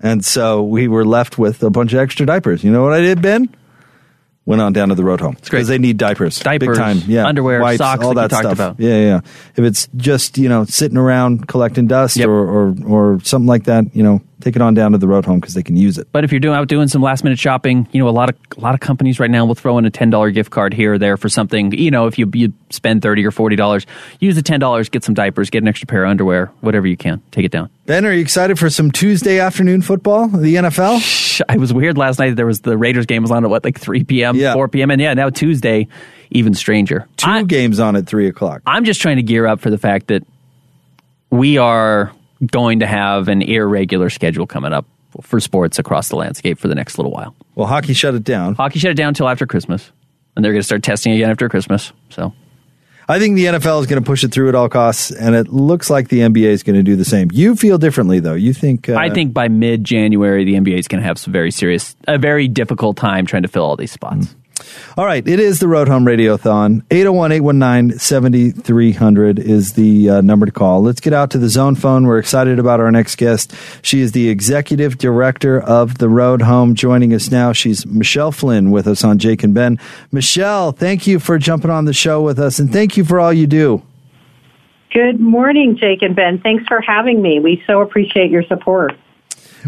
And 0.00 0.24
so 0.24 0.62
we 0.62 0.88
were 0.88 1.04
left 1.04 1.38
with 1.38 1.62
a 1.62 1.70
bunch 1.70 1.92
of 1.92 2.00
extra 2.00 2.26
diapers. 2.26 2.62
You 2.62 2.70
know 2.70 2.82
what 2.82 2.92
I 2.92 3.00
did, 3.00 3.22
Ben? 3.22 3.54
Went 4.46 4.60
on 4.60 4.74
down 4.74 4.90
to 4.90 4.94
the 4.94 5.04
road 5.04 5.22
home 5.22 5.38
because 5.42 5.68
they 5.68 5.78
need 5.78 5.96
diapers, 5.96 6.38
diapers, 6.38 6.68
big 6.68 6.76
time. 6.76 6.98
Yeah, 7.06 7.26
underwear, 7.26 7.62
Wipes, 7.62 7.78
socks, 7.78 8.04
all 8.04 8.12
that, 8.12 8.30
stuff. 8.30 8.52
About. 8.52 8.78
Yeah, 8.78 8.96
yeah. 8.96 9.20
If 9.56 9.60
it's 9.60 9.88
just 9.96 10.36
you 10.36 10.50
know 10.50 10.66
sitting 10.66 10.98
around 10.98 11.48
collecting 11.48 11.86
dust 11.86 12.18
yep. 12.18 12.28
or, 12.28 12.46
or 12.46 12.74
or 12.86 13.20
something 13.20 13.46
like 13.46 13.64
that, 13.64 13.96
you 13.96 14.02
know, 14.02 14.20
take 14.44 14.56
it 14.56 14.62
on 14.62 14.74
down 14.74 14.92
to 14.92 14.98
the 14.98 15.08
road 15.08 15.24
home 15.24 15.40
because 15.40 15.54
they 15.54 15.62
can 15.62 15.76
use 15.76 15.96
it. 15.96 16.06
But 16.12 16.22
if 16.22 16.30
you're 16.30 16.40
doing 16.40 16.54
out 16.54 16.68
doing 16.68 16.86
some 16.88 17.00
last 17.00 17.24
minute 17.24 17.38
shopping, 17.38 17.88
you 17.92 18.00
know 18.00 18.08
a 18.08 18.10
lot 18.10 18.28
of 18.28 18.36
a 18.56 18.60
lot 18.60 18.74
of 18.74 18.80
companies 18.80 19.18
right 19.18 19.30
now 19.30 19.46
will 19.46 19.54
throw 19.54 19.78
in 19.78 19.86
a 19.86 19.90
ten 19.90 20.10
dollar 20.10 20.30
gift 20.30 20.50
card 20.50 20.74
here 20.74 20.94
or 20.94 20.98
there 20.98 21.16
for 21.16 21.28
something. 21.28 21.72
You 21.72 21.90
know, 21.90 22.06
if 22.06 22.18
you 22.18 22.30
you 22.34 22.52
spend 22.70 23.02
thirty 23.02 23.24
or 23.24 23.30
forty 23.30 23.56
dollars, 23.56 23.86
use 24.20 24.36
the 24.36 24.42
ten 24.42 24.60
dollars, 24.60 24.88
get 24.88 25.02
some 25.02 25.14
diapers, 25.14 25.50
get 25.50 25.62
an 25.62 25.68
extra 25.68 25.86
pair 25.86 26.04
of 26.04 26.10
underwear, 26.10 26.52
whatever 26.60 26.86
you 26.86 26.96
can, 26.96 27.22
take 27.30 27.44
it 27.44 27.50
down. 27.50 27.70
Ben, 27.86 28.04
are 28.04 28.12
you 28.12 28.20
excited 28.20 28.58
for 28.58 28.70
some 28.70 28.90
Tuesday 28.90 29.40
afternoon 29.40 29.82
football, 29.82 30.28
the 30.28 30.56
NFL? 30.56 31.42
I 31.48 31.56
was 31.56 31.72
weird 31.72 31.96
last 31.96 32.18
night. 32.18 32.36
There 32.36 32.46
was 32.46 32.60
the 32.60 32.76
Raiders 32.76 33.06
game 33.06 33.22
was 33.22 33.30
on 33.30 33.44
at 33.44 33.50
what 33.50 33.64
like 33.64 33.80
three 33.80 34.04
p.m., 34.04 34.36
yeah. 34.36 34.52
four 34.52 34.68
p.m., 34.68 34.90
and 34.90 35.00
yeah, 35.00 35.14
now 35.14 35.30
Tuesday, 35.30 35.88
even 36.30 36.54
stranger. 36.54 37.08
Two 37.16 37.30
I, 37.30 37.42
games 37.42 37.80
on 37.80 37.96
at 37.96 38.06
three 38.06 38.28
o'clock. 38.28 38.62
I'm 38.66 38.84
just 38.84 39.00
trying 39.00 39.16
to 39.16 39.22
gear 39.22 39.46
up 39.46 39.60
for 39.60 39.70
the 39.70 39.78
fact 39.78 40.08
that 40.08 40.22
we 41.30 41.58
are 41.58 42.12
going 42.46 42.80
to 42.80 42.86
have 42.86 43.28
an 43.28 43.42
irregular 43.42 44.10
schedule 44.10 44.46
coming 44.46 44.72
up 44.72 44.86
for 45.22 45.40
sports 45.40 45.78
across 45.78 46.08
the 46.08 46.16
landscape 46.16 46.58
for 46.58 46.68
the 46.68 46.74
next 46.74 46.98
little 46.98 47.12
while. 47.12 47.34
Well, 47.54 47.66
hockey 47.66 47.92
shut 47.92 48.14
it 48.14 48.24
down. 48.24 48.54
Hockey 48.54 48.78
shut 48.78 48.90
it 48.90 48.96
down 48.96 49.08
until 49.08 49.28
after 49.28 49.46
Christmas, 49.46 49.92
and 50.34 50.44
they're 50.44 50.52
going 50.52 50.60
to 50.60 50.66
start 50.66 50.82
testing 50.82 51.12
again 51.12 51.30
after 51.30 51.48
Christmas. 51.48 51.92
So, 52.10 52.32
I 53.08 53.18
think 53.18 53.36
the 53.36 53.46
NFL 53.46 53.80
is 53.80 53.86
going 53.86 54.02
to 54.02 54.06
push 54.06 54.24
it 54.24 54.32
through 54.32 54.48
at 54.48 54.54
all 54.54 54.68
costs, 54.68 55.10
and 55.10 55.34
it 55.34 55.48
looks 55.48 55.90
like 55.90 56.08
the 56.08 56.20
NBA 56.20 56.46
is 56.46 56.62
going 56.62 56.76
to 56.76 56.82
do 56.82 56.96
the 56.96 57.04
same. 57.04 57.28
You 57.32 57.54
feel 57.54 57.78
differently, 57.78 58.18
though. 58.20 58.34
You 58.34 58.52
think? 58.54 58.88
Uh, 58.88 58.96
I 58.96 59.10
think 59.10 59.34
by 59.34 59.48
mid 59.48 59.84
January, 59.84 60.44
the 60.44 60.54
NBA 60.54 60.78
is 60.78 60.88
going 60.88 61.02
to 61.02 61.06
have 61.06 61.18
some 61.18 61.32
very 61.32 61.50
serious, 61.50 61.94
a 62.08 62.18
very 62.18 62.48
difficult 62.48 62.96
time 62.96 63.26
trying 63.26 63.42
to 63.42 63.48
fill 63.48 63.64
all 63.64 63.76
these 63.76 63.92
spots. 63.92 64.26
Mm. 64.26 64.34
All 64.96 65.04
right, 65.04 65.26
it 65.26 65.40
is 65.40 65.58
the 65.58 65.66
Road 65.66 65.88
Home 65.88 66.04
Radiothon. 66.04 66.82
801-819-7300 66.88 69.38
is 69.38 69.72
the 69.72 70.10
uh, 70.10 70.20
number 70.20 70.46
to 70.46 70.52
call. 70.52 70.82
Let's 70.82 71.00
get 71.00 71.12
out 71.12 71.32
to 71.32 71.38
the 71.38 71.48
zone 71.48 71.74
phone. 71.74 72.06
We're 72.06 72.18
excited 72.18 72.60
about 72.60 72.78
our 72.78 72.92
next 72.92 73.16
guest. 73.16 73.52
She 73.82 74.00
is 74.00 74.12
the 74.12 74.28
executive 74.28 74.98
director 74.98 75.60
of 75.60 75.98
the 75.98 76.08
Road 76.08 76.42
Home. 76.42 76.76
Joining 76.76 77.12
us 77.12 77.28
now, 77.30 77.52
she's 77.52 77.84
Michelle 77.84 78.30
Flynn 78.30 78.70
with 78.70 78.86
us 78.86 79.02
on 79.02 79.18
Jake 79.18 79.42
and 79.42 79.54
Ben. 79.54 79.80
Michelle, 80.12 80.70
thank 80.72 81.06
you 81.06 81.18
for 81.18 81.38
jumping 81.38 81.70
on 81.70 81.86
the 81.86 81.92
show 81.92 82.22
with 82.22 82.38
us, 82.38 82.60
and 82.60 82.72
thank 82.72 82.96
you 82.96 83.04
for 83.04 83.18
all 83.18 83.32
you 83.32 83.48
do. 83.48 83.82
Good 84.92 85.18
morning, 85.18 85.76
Jake 85.76 86.02
and 86.02 86.14
Ben. 86.14 86.38
Thanks 86.38 86.64
for 86.68 86.80
having 86.80 87.20
me. 87.20 87.40
We 87.40 87.64
so 87.66 87.80
appreciate 87.80 88.30
your 88.30 88.44
support. 88.44 88.96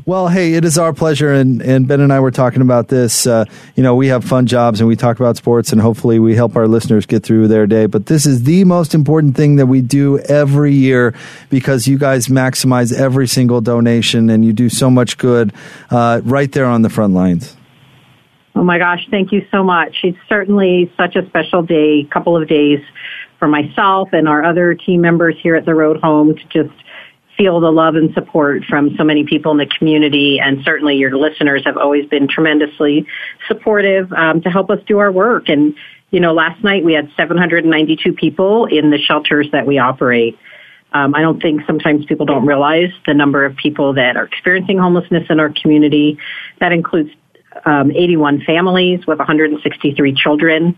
Well, 0.05 0.29
hey, 0.29 0.55
it 0.55 0.65
is 0.65 0.77
our 0.77 0.93
pleasure, 0.93 1.33
and, 1.33 1.63
and 1.63 1.89
Ben 1.89 2.01
and 2.01 2.13
I 2.13 2.21
were 2.21 2.31
talking 2.31 2.61
about 2.61 2.89
this. 2.89 3.27
Uh, 3.27 3.47
you 3.77 3.83
know, 3.83 3.95
we 3.95 4.09
have 4.09 4.25
fun 4.25 4.47
jobs 4.47 4.81
and 4.81 4.89
we 4.89 4.95
talk 4.95 5.19
about 5.19 5.37
sports, 5.39 5.73
and 5.73 5.81
hopefully 5.81 6.19
we 6.19 6.35
help 6.35 6.55
our 6.55 6.69
listeners 6.69 7.07
get 7.07 7.23
through 7.23 7.49
their 7.49 7.67
day. 7.67 7.87
But 7.87 8.07
this 8.07 8.27
is 8.27 8.43
the 8.43 8.65
most 8.65 8.95
important 8.95 9.37
thing 9.37 9.57
that 9.57 9.67
we 9.67 9.81
do 9.81 10.19
every 10.19 10.75
year 10.75 11.15
because 11.49 11.89
you 11.89 11.99
guys 11.99 12.27
maximize 12.27 12.93
every 12.93 13.27
single 13.27 13.63
donation 13.63 14.29
and 14.29 14.45
you 14.45 14.53
do 14.53 14.69
so 14.69 14.91
much 14.91 15.17
good 15.17 15.53
uh, 15.91 16.21
right 16.25 16.53
there 16.53 16.67
on 16.67 16.83
the 16.83 16.91
front 16.91 17.15
lines. 17.15 17.57
Oh 18.55 18.65
my 18.65 18.79
gosh, 18.79 19.07
thank 19.11 19.33
you 19.33 19.47
so 19.51 19.63
much. 19.63 19.97
It's 20.03 20.19
certainly 20.29 20.93
such 20.97 21.17
a 21.17 21.27
special 21.27 21.63
day, 21.63 22.05
couple 22.05 22.41
of 22.41 22.49
days 22.49 22.81
for 23.39 23.49
myself 23.49 24.11
and 24.13 24.29
our 24.29 24.45
other 24.45 24.75
team 24.75 25.01
members 25.01 25.37
here 25.43 25.57
at 25.57 25.65
the 25.65 25.75
Road 25.75 26.01
Home 26.01 26.35
to 26.35 26.45
just 26.45 26.75
feel 27.37 27.61
the 27.61 27.71
love 27.71 27.95
and 27.95 28.13
support 28.15 28.65
from 28.65 28.97
so 28.97 29.05
many 29.05 29.25
people 29.25 29.53
in 29.53 29.59
the 29.59 29.67
community. 29.67 30.41
And 30.41 30.63
certainly 30.65 30.97
your 30.97 31.17
listeners 31.17 31.63
have 31.65 31.77
always 31.77 32.07
been 32.07 32.29
tremendously 32.29 33.07
supportive 33.47 34.13
um, 34.13 34.41
to 34.43 34.51
help 34.51 34.71
us 34.71 34.79
do 34.87 34.99
our 34.99 35.13
work. 35.13 35.49
And, 35.49 35.75
you 36.11 36.21
know, 36.21 36.33
last 36.33 36.63
night 36.65 36.85
we 36.85 36.95
had 36.95 37.11
792 37.17 38.13
people 38.15 38.67
in 38.67 38.91
the 38.91 38.99
shelters 38.99 39.49
that 39.53 39.67
we 39.67 39.79
operate. 39.79 40.39
Um, 40.93 41.15
I 41.15 41.21
don't 41.21 41.43
think 41.43 41.63
sometimes 41.67 42.07
people 42.07 42.27
don't 42.27 42.47
realize 42.47 42.91
the 43.07 43.15
number 43.15 43.45
of 43.45 43.57
people 43.57 43.93
that 43.95 44.17
are 44.17 44.25
experiencing 44.25 44.79
homelessness 44.79 45.25
in 45.29 45.41
our 45.41 45.53
community. 45.61 46.19
That 46.61 46.73
includes 46.73 47.11
um, 47.65 47.91
81 47.91 48.43
families 48.47 49.07
with 49.07 49.19
163 49.19 50.15
children. 50.15 50.77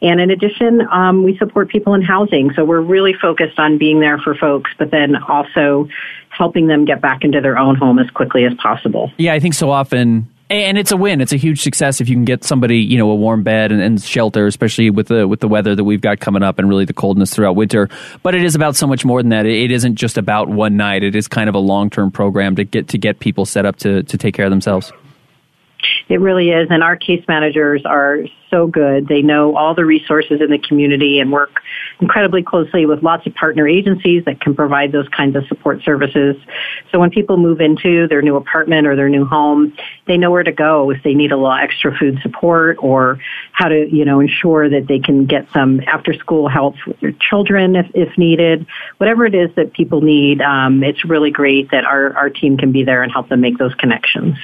And 0.00 0.20
in 0.20 0.30
addition, 0.30 0.80
um, 0.92 1.24
we 1.24 1.36
support 1.38 1.68
people 1.68 1.94
in 1.94 2.02
housing. 2.02 2.52
So 2.54 2.64
we're 2.64 2.80
really 2.80 3.14
focused 3.20 3.58
on 3.58 3.78
being 3.78 4.00
there 4.00 4.18
for 4.18 4.34
folks, 4.34 4.70
but 4.78 4.90
then 4.90 5.16
also 5.16 5.88
helping 6.30 6.68
them 6.68 6.84
get 6.84 7.00
back 7.00 7.24
into 7.24 7.40
their 7.40 7.58
own 7.58 7.74
home 7.74 7.98
as 7.98 8.08
quickly 8.10 8.44
as 8.44 8.54
possible. 8.54 9.10
Yeah, 9.16 9.32
I 9.32 9.40
think 9.40 9.54
so 9.54 9.70
often 9.70 10.28
and 10.50 10.78
it's 10.78 10.92
a 10.92 10.96
win. 10.96 11.20
It's 11.20 11.32
a 11.32 11.36
huge 11.36 11.60
success 11.60 12.00
if 12.00 12.08
you 12.08 12.16
can 12.16 12.24
get 12.24 12.44
somebody, 12.44 12.78
you 12.78 12.96
know, 12.96 13.10
a 13.10 13.14
warm 13.14 13.42
bed 13.42 13.70
and, 13.70 13.82
and, 13.82 14.00
shelter, 14.00 14.46
especially 14.46 14.90
with 14.90 15.08
the 15.08 15.28
with 15.28 15.40
the 15.40 15.48
weather 15.48 15.74
that 15.74 15.84
we've 15.84 16.00
got 16.00 16.20
coming 16.20 16.42
up 16.42 16.58
and 16.58 16.68
really 16.68 16.84
the 16.84 16.94
coldness 16.94 17.34
throughout 17.34 17.56
winter. 17.56 17.88
But 18.22 18.34
it 18.34 18.44
is 18.44 18.54
about 18.54 18.76
so 18.76 18.86
much 18.86 19.04
more 19.04 19.22
than 19.22 19.30
that. 19.30 19.46
It 19.46 19.70
isn't 19.70 19.96
just 19.96 20.16
about 20.16 20.48
one 20.48 20.76
night. 20.76 21.02
It 21.02 21.14
is 21.14 21.28
kind 21.28 21.48
of 21.48 21.54
a 21.54 21.58
long 21.58 21.90
term 21.90 22.10
program 22.10 22.56
to 22.56 22.64
get 22.64 22.88
to 22.88 22.98
get 22.98 23.18
people 23.20 23.44
set 23.44 23.66
up 23.66 23.76
to 23.76 24.02
to 24.04 24.18
take 24.18 24.34
care 24.34 24.46
of 24.46 24.50
themselves. 24.50 24.92
It 26.08 26.20
really 26.20 26.50
is. 26.50 26.68
And 26.70 26.82
our 26.82 26.96
case 26.96 27.22
managers 27.28 27.82
are 27.84 28.20
so 28.50 28.66
good. 28.66 29.08
They 29.08 29.20
know 29.20 29.56
all 29.56 29.74
the 29.74 29.84
resources 29.84 30.40
in 30.40 30.50
the 30.50 30.58
community 30.58 31.20
and 31.20 31.30
work 31.30 31.60
incredibly 32.00 32.42
closely 32.42 32.86
with 32.86 33.02
lots 33.02 33.26
of 33.26 33.34
partner 33.34 33.68
agencies 33.68 34.24
that 34.24 34.40
can 34.40 34.54
provide 34.54 34.92
those 34.92 35.08
kinds 35.08 35.36
of 35.36 35.46
support 35.48 35.82
services. 35.82 36.36
So 36.90 36.98
when 36.98 37.10
people 37.10 37.36
move 37.36 37.60
into 37.60 38.08
their 38.08 38.22
new 38.22 38.36
apartment 38.36 38.86
or 38.86 38.96
their 38.96 39.10
new 39.10 39.26
home, 39.26 39.76
they 40.06 40.16
know 40.16 40.30
where 40.30 40.42
to 40.42 40.52
go 40.52 40.90
if 40.90 41.02
they 41.02 41.12
need 41.12 41.30
a 41.30 41.36
little 41.36 41.52
extra 41.52 41.94
food 41.94 42.18
support 42.22 42.78
or 42.80 43.18
how 43.52 43.68
to, 43.68 43.86
you 43.94 44.04
know, 44.04 44.20
ensure 44.20 44.70
that 44.70 44.86
they 44.88 45.00
can 45.00 45.26
get 45.26 45.46
some 45.52 45.80
after 45.86 46.14
school 46.14 46.48
help 46.48 46.74
with 46.86 46.98
their 47.00 47.12
children 47.28 47.76
if, 47.76 47.86
if 47.94 48.16
needed. 48.16 48.66
Whatever 48.96 49.26
it 49.26 49.34
is 49.34 49.50
that 49.56 49.74
people 49.74 50.00
need, 50.00 50.40
um, 50.40 50.82
it's 50.82 51.04
really 51.04 51.30
great 51.30 51.70
that 51.70 51.84
our, 51.84 52.16
our 52.16 52.30
team 52.30 52.56
can 52.56 52.72
be 52.72 52.82
there 52.82 53.02
and 53.02 53.12
help 53.12 53.28
them 53.28 53.42
make 53.42 53.58
those 53.58 53.74
connections. 53.74 54.38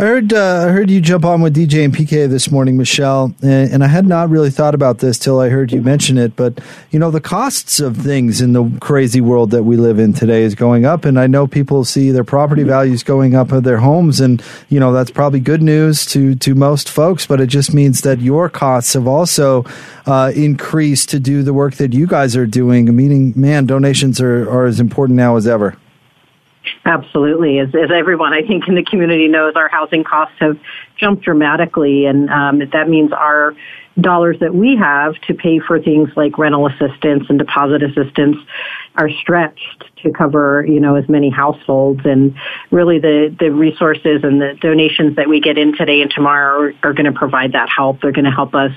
I 0.00 0.04
heard 0.04 0.32
uh, 0.32 0.64
I 0.66 0.70
heard 0.70 0.88
you 0.88 0.98
jump 1.02 1.26
on 1.26 1.42
with 1.42 1.54
DJ 1.54 1.84
and 1.84 1.94
PK 1.94 2.26
this 2.26 2.50
morning, 2.50 2.78
Michelle, 2.78 3.34
and, 3.42 3.70
and, 3.70 3.84
I 3.84 3.86
had 3.86 4.06
not 4.06 4.30
really 4.30 4.48
thought 4.48 4.74
about 4.74 5.00
this 5.00 5.18
till 5.18 5.38
I 5.40 5.50
heard 5.50 5.72
you 5.72 5.82
mention 5.82 6.16
it. 6.16 6.36
But 6.36 6.58
you 6.90 6.98
know, 6.98 7.10
the 7.10 7.20
costs 7.20 7.80
of 7.80 7.98
things 7.98 8.40
in 8.40 8.54
the 8.54 8.64
crazy 8.80 9.20
world 9.20 9.50
that 9.50 9.64
we 9.64 9.76
live 9.76 9.98
in 9.98 10.14
today 10.14 10.42
is 10.42 10.54
going 10.54 10.86
up, 10.86 11.04
and 11.04 11.20
I 11.20 11.26
know 11.26 11.46
people 11.46 11.84
see 11.84 12.12
their 12.12 12.24
property 12.24 12.62
values 12.62 13.02
going 13.02 13.34
up 13.34 13.52
of 13.52 13.64
their 13.64 13.76
homes, 13.76 14.20
and 14.20 14.42
you 14.70 14.80
know 14.80 14.90
that's 14.90 15.10
probably 15.10 15.38
good 15.38 15.60
news 15.60 16.06
to 16.06 16.34
to 16.34 16.54
most 16.54 16.88
folks. 16.88 17.26
But 17.26 17.42
it 17.42 17.48
just 17.48 17.74
means 17.74 18.00
that 18.00 18.22
your 18.22 18.48
costs 18.48 18.94
have 18.94 19.06
also 19.06 19.66
uh, 20.06 20.32
increased 20.34 21.10
to 21.10 21.20
do 21.20 21.42
the 21.42 21.52
work 21.52 21.74
that 21.74 21.92
you 21.92 22.06
guys 22.06 22.36
are 22.36 22.46
doing. 22.46 22.96
Meaning, 22.96 23.34
man, 23.36 23.66
donations 23.66 24.18
are, 24.18 24.48
are 24.50 24.64
as 24.64 24.80
important 24.80 25.18
now 25.18 25.36
as 25.36 25.46
ever. 25.46 25.76
Absolutely. 26.84 27.58
As, 27.58 27.68
as, 27.68 27.90
everyone 27.90 28.32
I 28.32 28.42
think 28.42 28.68
in 28.68 28.74
the 28.74 28.84
community 28.84 29.28
knows, 29.28 29.54
our 29.56 29.68
housing 29.68 30.04
costs 30.04 30.36
have 30.40 30.58
jumped 30.96 31.24
dramatically, 31.24 32.04
and 32.06 32.28
um, 32.30 32.58
that 32.72 32.88
means 32.88 33.12
our 33.12 33.54
dollars 34.00 34.36
that 34.40 34.54
we 34.54 34.76
have 34.76 35.14
to 35.22 35.34
pay 35.34 35.58
for 35.58 35.80
things 35.80 36.10
like 36.16 36.38
rental 36.38 36.66
assistance 36.66 37.24
and 37.28 37.38
deposit 37.38 37.82
assistance 37.82 38.36
are 38.96 39.08
stretched 39.08 39.84
to 40.02 40.10
cover, 40.10 40.64
you 40.66 40.80
know, 40.80 40.96
as 40.96 41.08
many 41.08 41.30
households. 41.30 42.00
And 42.04 42.34
really, 42.70 42.98
the 42.98 43.34
the 43.38 43.50
resources 43.50 44.22
and 44.22 44.40
the 44.40 44.54
donations 44.60 45.16
that 45.16 45.28
we 45.28 45.40
get 45.40 45.58
in 45.58 45.76
today 45.76 46.00
and 46.02 46.10
tomorrow 46.10 46.72
are, 46.82 46.90
are 46.90 46.92
going 46.92 47.12
to 47.12 47.18
provide 47.18 47.52
that 47.52 47.68
help. 47.68 48.00
They're 48.00 48.12
going 48.12 48.24
to 48.24 48.30
help 48.30 48.54
us 48.54 48.72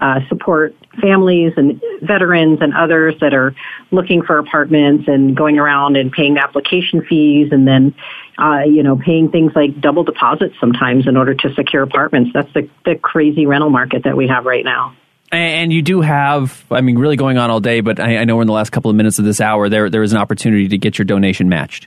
uh, 0.00 0.20
support 0.28 0.74
families 1.00 1.52
and 1.56 1.82
veterans 2.02 2.58
and 2.60 2.72
others 2.74 3.14
that 3.20 3.34
are 3.34 3.54
looking 3.90 4.22
for 4.22 4.38
apartments 4.38 5.08
and 5.08 5.36
going 5.36 5.58
around 5.58 5.96
and 5.96 6.12
paying 6.12 6.38
application 6.38 7.04
fees 7.04 7.48
and 7.50 7.66
then, 7.66 7.94
uh, 8.38 8.60
you 8.60 8.82
know, 8.82 8.96
paying 8.96 9.30
things 9.30 9.52
like 9.56 9.80
double 9.80 10.04
deposits 10.04 10.54
sometimes 10.60 11.06
in 11.06 11.16
order 11.16 11.34
to 11.34 11.52
secure 11.54 11.82
apartments. 11.82 12.30
That's 12.32 12.52
the, 12.54 12.68
the 12.84 12.94
crazy 12.94 13.46
rental 13.46 13.70
market 13.70 14.04
that 14.04 14.16
we 14.16 14.28
have 14.28 14.44
right 14.44 14.64
now. 14.64 14.94
And 15.30 15.72
you 15.72 15.82
do 15.82 16.00
have, 16.00 16.64
I 16.70 16.80
mean, 16.80 16.98
really 16.98 17.16
going 17.16 17.36
on 17.36 17.50
all 17.50 17.60
day, 17.60 17.80
but 17.80 18.00
I, 18.00 18.24
know 18.24 18.40
in 18.40 18.46
the 18.46 18.52
last 18.52 18.70
couple 18.70 18.90
of 18.90 18.96
minutes 18.96 19.18
of 19.18 19.26
this 19.26 19.40
hour, 19.40 19.68
there, 19.68 19.90
there 19.90 20.02
is 20.02 20.12
an 20.12 20.18
opportunity 20.18 20.68
to 20.68 20.78
get 20.78 20.98
your 20.98 21.04
donation 21.04 21.48
matched. 21.50 21.86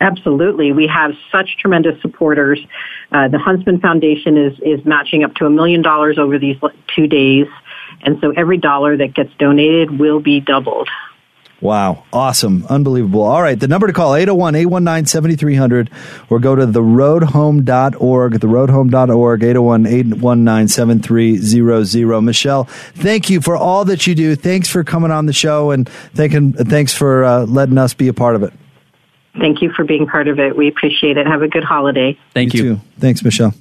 Absolutely. 0.00 0.72
We 0.72 0.86
have 0.86 1.12
such 1.30 1.58
tremendous 1.58 2.00
supporters. 2.00 2.58
Uh, 3.12 3.28
the 3.28 3.38
Huntsman 3.38 3.80
Foundation 3.80 4.36
is, 4.36 4.58
is 4.60 4.84
matching 4.84 5.24
up 5.24 5.34
to 5.36 5.46
a 5.46 5.50
million 5.50 5.82
dollars 5.82 6.18
over 6.18 6.38
these 6.38 6.56
two 6.94 7.06
days. 7.06 7.46
And 8.02 8.18
so 8.20 8.32
every 8.36 8.58
dollar 8.58 8.96
that 8.96 9.14
gets 9.14 9.30
donated 9.38 9.98
will 9.98 10.20
be 10.20 10.40
doubled. 10.40 10.88
Wow. 11.64 12.04
Awesome. 12.12 12.64
Unbelievable. 12.68 13.22
All 13.22 13.40
right. 13.40 13.58
The 13.58 13.68
number 13.68 13.86
to 13.86 13.94
call, 13.94 14.12
801-819-7300 14.12 15.88
or 16.28 16.38
go 16.38 16.54
to 16.54 16.66
theroadhome.org, 16.66 18.34
theroadhome.org, 18.34 19.40
801-819-7300. 19.40 22.22
Michelle, 22.22 22.64
thank 22.64 23.30
you 23.30 23.40
for 23.40 23.56
all 23.56 23.86
that 23.86 24.06
you 24.06 24.14
do. 24.14 24.36
Thanks 24.36 24.68
for 24.68 24.84
coming 24.84 25.10
on 25.10 25.24
the 25.24 25.32
show 25.32 25.70
and 25.70 25.88
thanking, 25.88 26.52
thanks 26.52 26.92
for 26.92 27.24
uh, 27.24 27.46
letting 27.46 27.78
us 27.78 27.94
be 27.94 28.08
a 28.08 28.12
part 28.12 28.36
of 28.36 28.42
it. 28.42 28.52
Thank 29.38 29.62
you 29.62 29.72
for 29.72 29.84
being 29.84 30.06
part 30.06 30.28
of 30.28 30.38
it. 30.38 30.58
We 30.58 30.68
appreciate 30.68 31.16
it. 31.16 31.26
Have 31.26 31.40
a 31.40 31.48
good 31.48 31.64
holiday. 31.64 32.18
Thank 32.34 32.52
you. 32.52 32.64
you. 32.64 32.78
Thanks, 32.98 33.24
Michelle. 33.24 33.54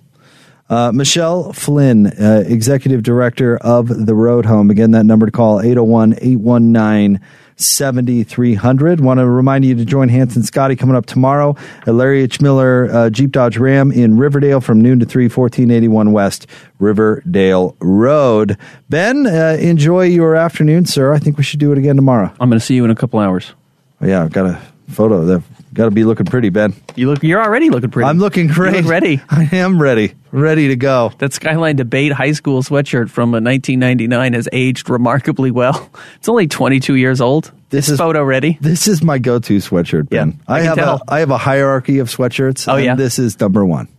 Uh, 0.70 0.92
Michelle 0.92 1.54
Flynn, 1.54 2.08
uh, 2.08 2.44
Executive 2.46 3.02
Director 3.02 3.56
of 3.58 4.06
the 4.06 4.14
Road 4.14 4.46
Home. 4.46 4.70
Again, 4.70 4.92
that 4.92 5.06
number 5.06 5.26
to 5.26 5.32
call 5.32 5.62
801 5.62 6.16
819 6.22 7.22
7300. 7.56 9.00
Want 9.00 9.20
to 9.20 9.28
remind 9.28 9.66
you 9.66 9.76
to 9.76 9.86
join 9.86 10.10
Hans 10.10 10.36
and 10.36 10.46
Scotty 10.46 10.76
coming 10.76 10.96
up 10.96 11.06
tomorrow 11.06 11.56
at 11.86 11.94
Larry 11.94 12.22
H. 12.22 12.42
Miller 12.42 12.90
uh, 12.92 13.10
Jeep 13.10 13.32
Dodge 13.32 13.58
Ram 13.58 13.92
in 13.92 14.18
Riverdale 14.18 14.62
from 14.62 14.82
noon 14.82 15.00
to 15.00 15.06
3, 15.06 15.26
1481 15.26 16.12
West 16.12 16.48
Riverdale 16.80 17.76
Road. 17.80 18.58
Ben, 18.90 19.26
uh, 19.28 19.58
enjoy 19.60 20.06
your 20.06 20.36
afternoon, 20.36 20.86
sir. 20.86 21.14
I 21.14 21.20
think 21.20 21.38
we 21.38 21.44
should 21.44 21.60
do 21.60 21.72
it 21.72 21.78
again 21.78 21.96
tomorrow. 21.96 22.32
I'm 22.40 22.50
going 22.50 22.60
to 22.60 22.66
see 22.66 22.76
you 22.76 22.86
in 22.86 22.92
a 22.92 22.96
couple 22.96 23.20
hours. 23.20 23.54
Oh, 24.02 24.08
yeah, 24.08 24.24
I've 24.24 24.32
got 24.32 24.46
a 24.46 24.62
photo 24.90 25.26
there. 25.26 25.44
Got 25.74 25.86
to 25.86 25.92
be 25.92 26.04
looking 26.04 26.28
pretty, 26.28 26.50
Ben. 26.50 26.76
You 26.96 27.10
look. 27.10 27.24
You're 27.24 27.44
already 27.44 27.70
looking 27.70 27.90
pretty. 27.90 28.08
I'm 28.08 28.20
looking 28.20 28.48
great. 28.48 28.86
ready. 28.86 29.22
I 29.30 29.50
am 29.54 29.82
ready. 29.82 30.14
Ready 30.32 30.68
to 30.68 30.76
go. 30.76 31.12
That 31.18 31.34
Skyline 31.34 31.76
Debate 31.76 32.12
high 32.12 32.34
school 32.34 32.62
sweatshirt 32.62 33.10
from 33.10 33.30
uh, 33.30 33.42
1999 33.42 34.34
has 34.34 34.48
aged 34.52 34.90
remarkably 34.90 35.52
well. 35.52 35.90
It's 36.18 36.30
only 36.30 36.48
22 36.48 36.96
years 36.96 37.20
old. 37.20 37.52
This 37.70 37.90
is 37.90 37.98
photo 37.98 38.24
ready. 38.24 38.58
This 38.62 38.88
is 38.88 39.04
my 39.04 39.18
go-to 39.18 39.58
sweatshirt, 39.58 40.10
Ben. 40.10 40.32
Yeah, 40.32 40.36
I, 40.48 40.60
I 40.60 40.62
have 40.62 40.76
tell. 40.76 40.96
a 40.96 41.14
I 41.14 41.20
have 41.20 41.32
a 41.32 41.38
hierarchy 41.38 42.00
of 42.00 42.08
sweatshirts. 42.08 42.72
Oh 42.72 42.78
yeah. 42.78 42.96
This 42.96 43.20
is 43.20 43.40
number 43.40 43.66
one. 43.66 43.90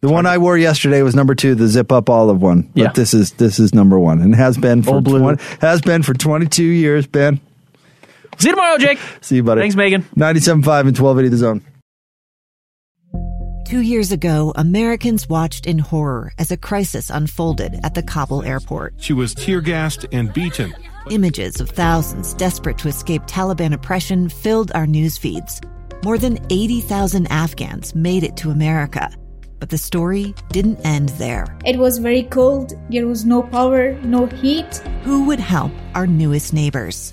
The 0.00 0.08
one 0.08 0.26
I 0.26 0.38
wore 0.38 0.56
yesterday 0.56 1.02
was 1.02 1.14
number 1.16 1.34
two, 1.34 1.54
the 1.54 1.66
zip 1.66 1.90
up 1.90 2.08
olive 2.08 2.40
one. 2.40 2.62
But 2.62 2.76
yeah. 2.76 2.92
this 2.92 3.14
is 3.14 3.32
this 3.32 3.58
is 3.58 3.74
number 3.74 3.98
one, 3.98 4.20
and 4.20 4.34
has 4.34 4.56
been 4.56 4.82
for 4.82 5.00
20, 5.00 5.42
has 5.60 5.80
been 5.80 6.02
for 6.02 6.14
22 6.14 6.62
years, 6.62 7.06
Ben. 7.06 7.40
See 8.38 8.48
you 8.48 8.54
tomorrow, 8.54 8.78
Jake. 8.78 8.98
See 9.20 9.36
you, 9.36 9.42
buddy. 9.42 9.60
Thanks, 9.60 9.76
Megan. 9.76 10.02
97.5 10.16 10.86
and 10.86 10.98
1280 10.98 11.28
The 11.28 11.36
Zone. 11.36 11.64
Two 13.66 13.80
years 13.80 14.12
ago, 14.12 14.54
Americans 14.56 15.28
watched 15.28 15.66
in 15.66 15.78
horror 15.78 16.32
as 16.38 16.50
a 16.50 16.56
crisis 16.56 17.10
unfolded 17.10 17.78
at 17.84 17.94
the 17.94 18.02
Kabul 18.02 18.42
airport. 18.42 18.94
She 18.96 19.12
was 19.12 19.34
tear 19.34 19.60
gassed 19.60 20.06
and 20.10 20.32
beaten. 20.32 20.74
Images 21.10 21.60
of 21.60 21.68
thousands 21.68 22.32
desperate 22.32 22.78
to 22.78 22.88
escape 22.88 23.22
Taliban 23.22 23.74
oppression 23.74 24.30
filled 24.30 24.72
our 24.74 24.86
news 24.86 25.18
feeds. 25.18 25.60
More 26.02 26.16
than 26.16 26.38
80,000 26.48 27.26
Afghans 27.26 27.94
made 27.94 28.22
it 28.22 28.38
to 28.38 28.50
America. 28.50 29.10
But 29.58 29.68
the 29.68 29.76
story 29.76 30.34
didn't 30.50 30.80
end 30.86 31.10
there. 31.10 31.44
It 31.66 31.76
was 31.76 31.98
very 31.98 32.22
cold. 32.22 32.72
There 32.88 33.06
was 33.06 33.26
no 33.26 33.42
power, 33.42 33.92
no 34.00 34.26
heat. 34.26 34.76
Who 35.02 35.24
would 35.24 35.40
help 35.40 35.72
our 35.94 36.06
newest 36.06 36.54
neighbors? 36.54 37.12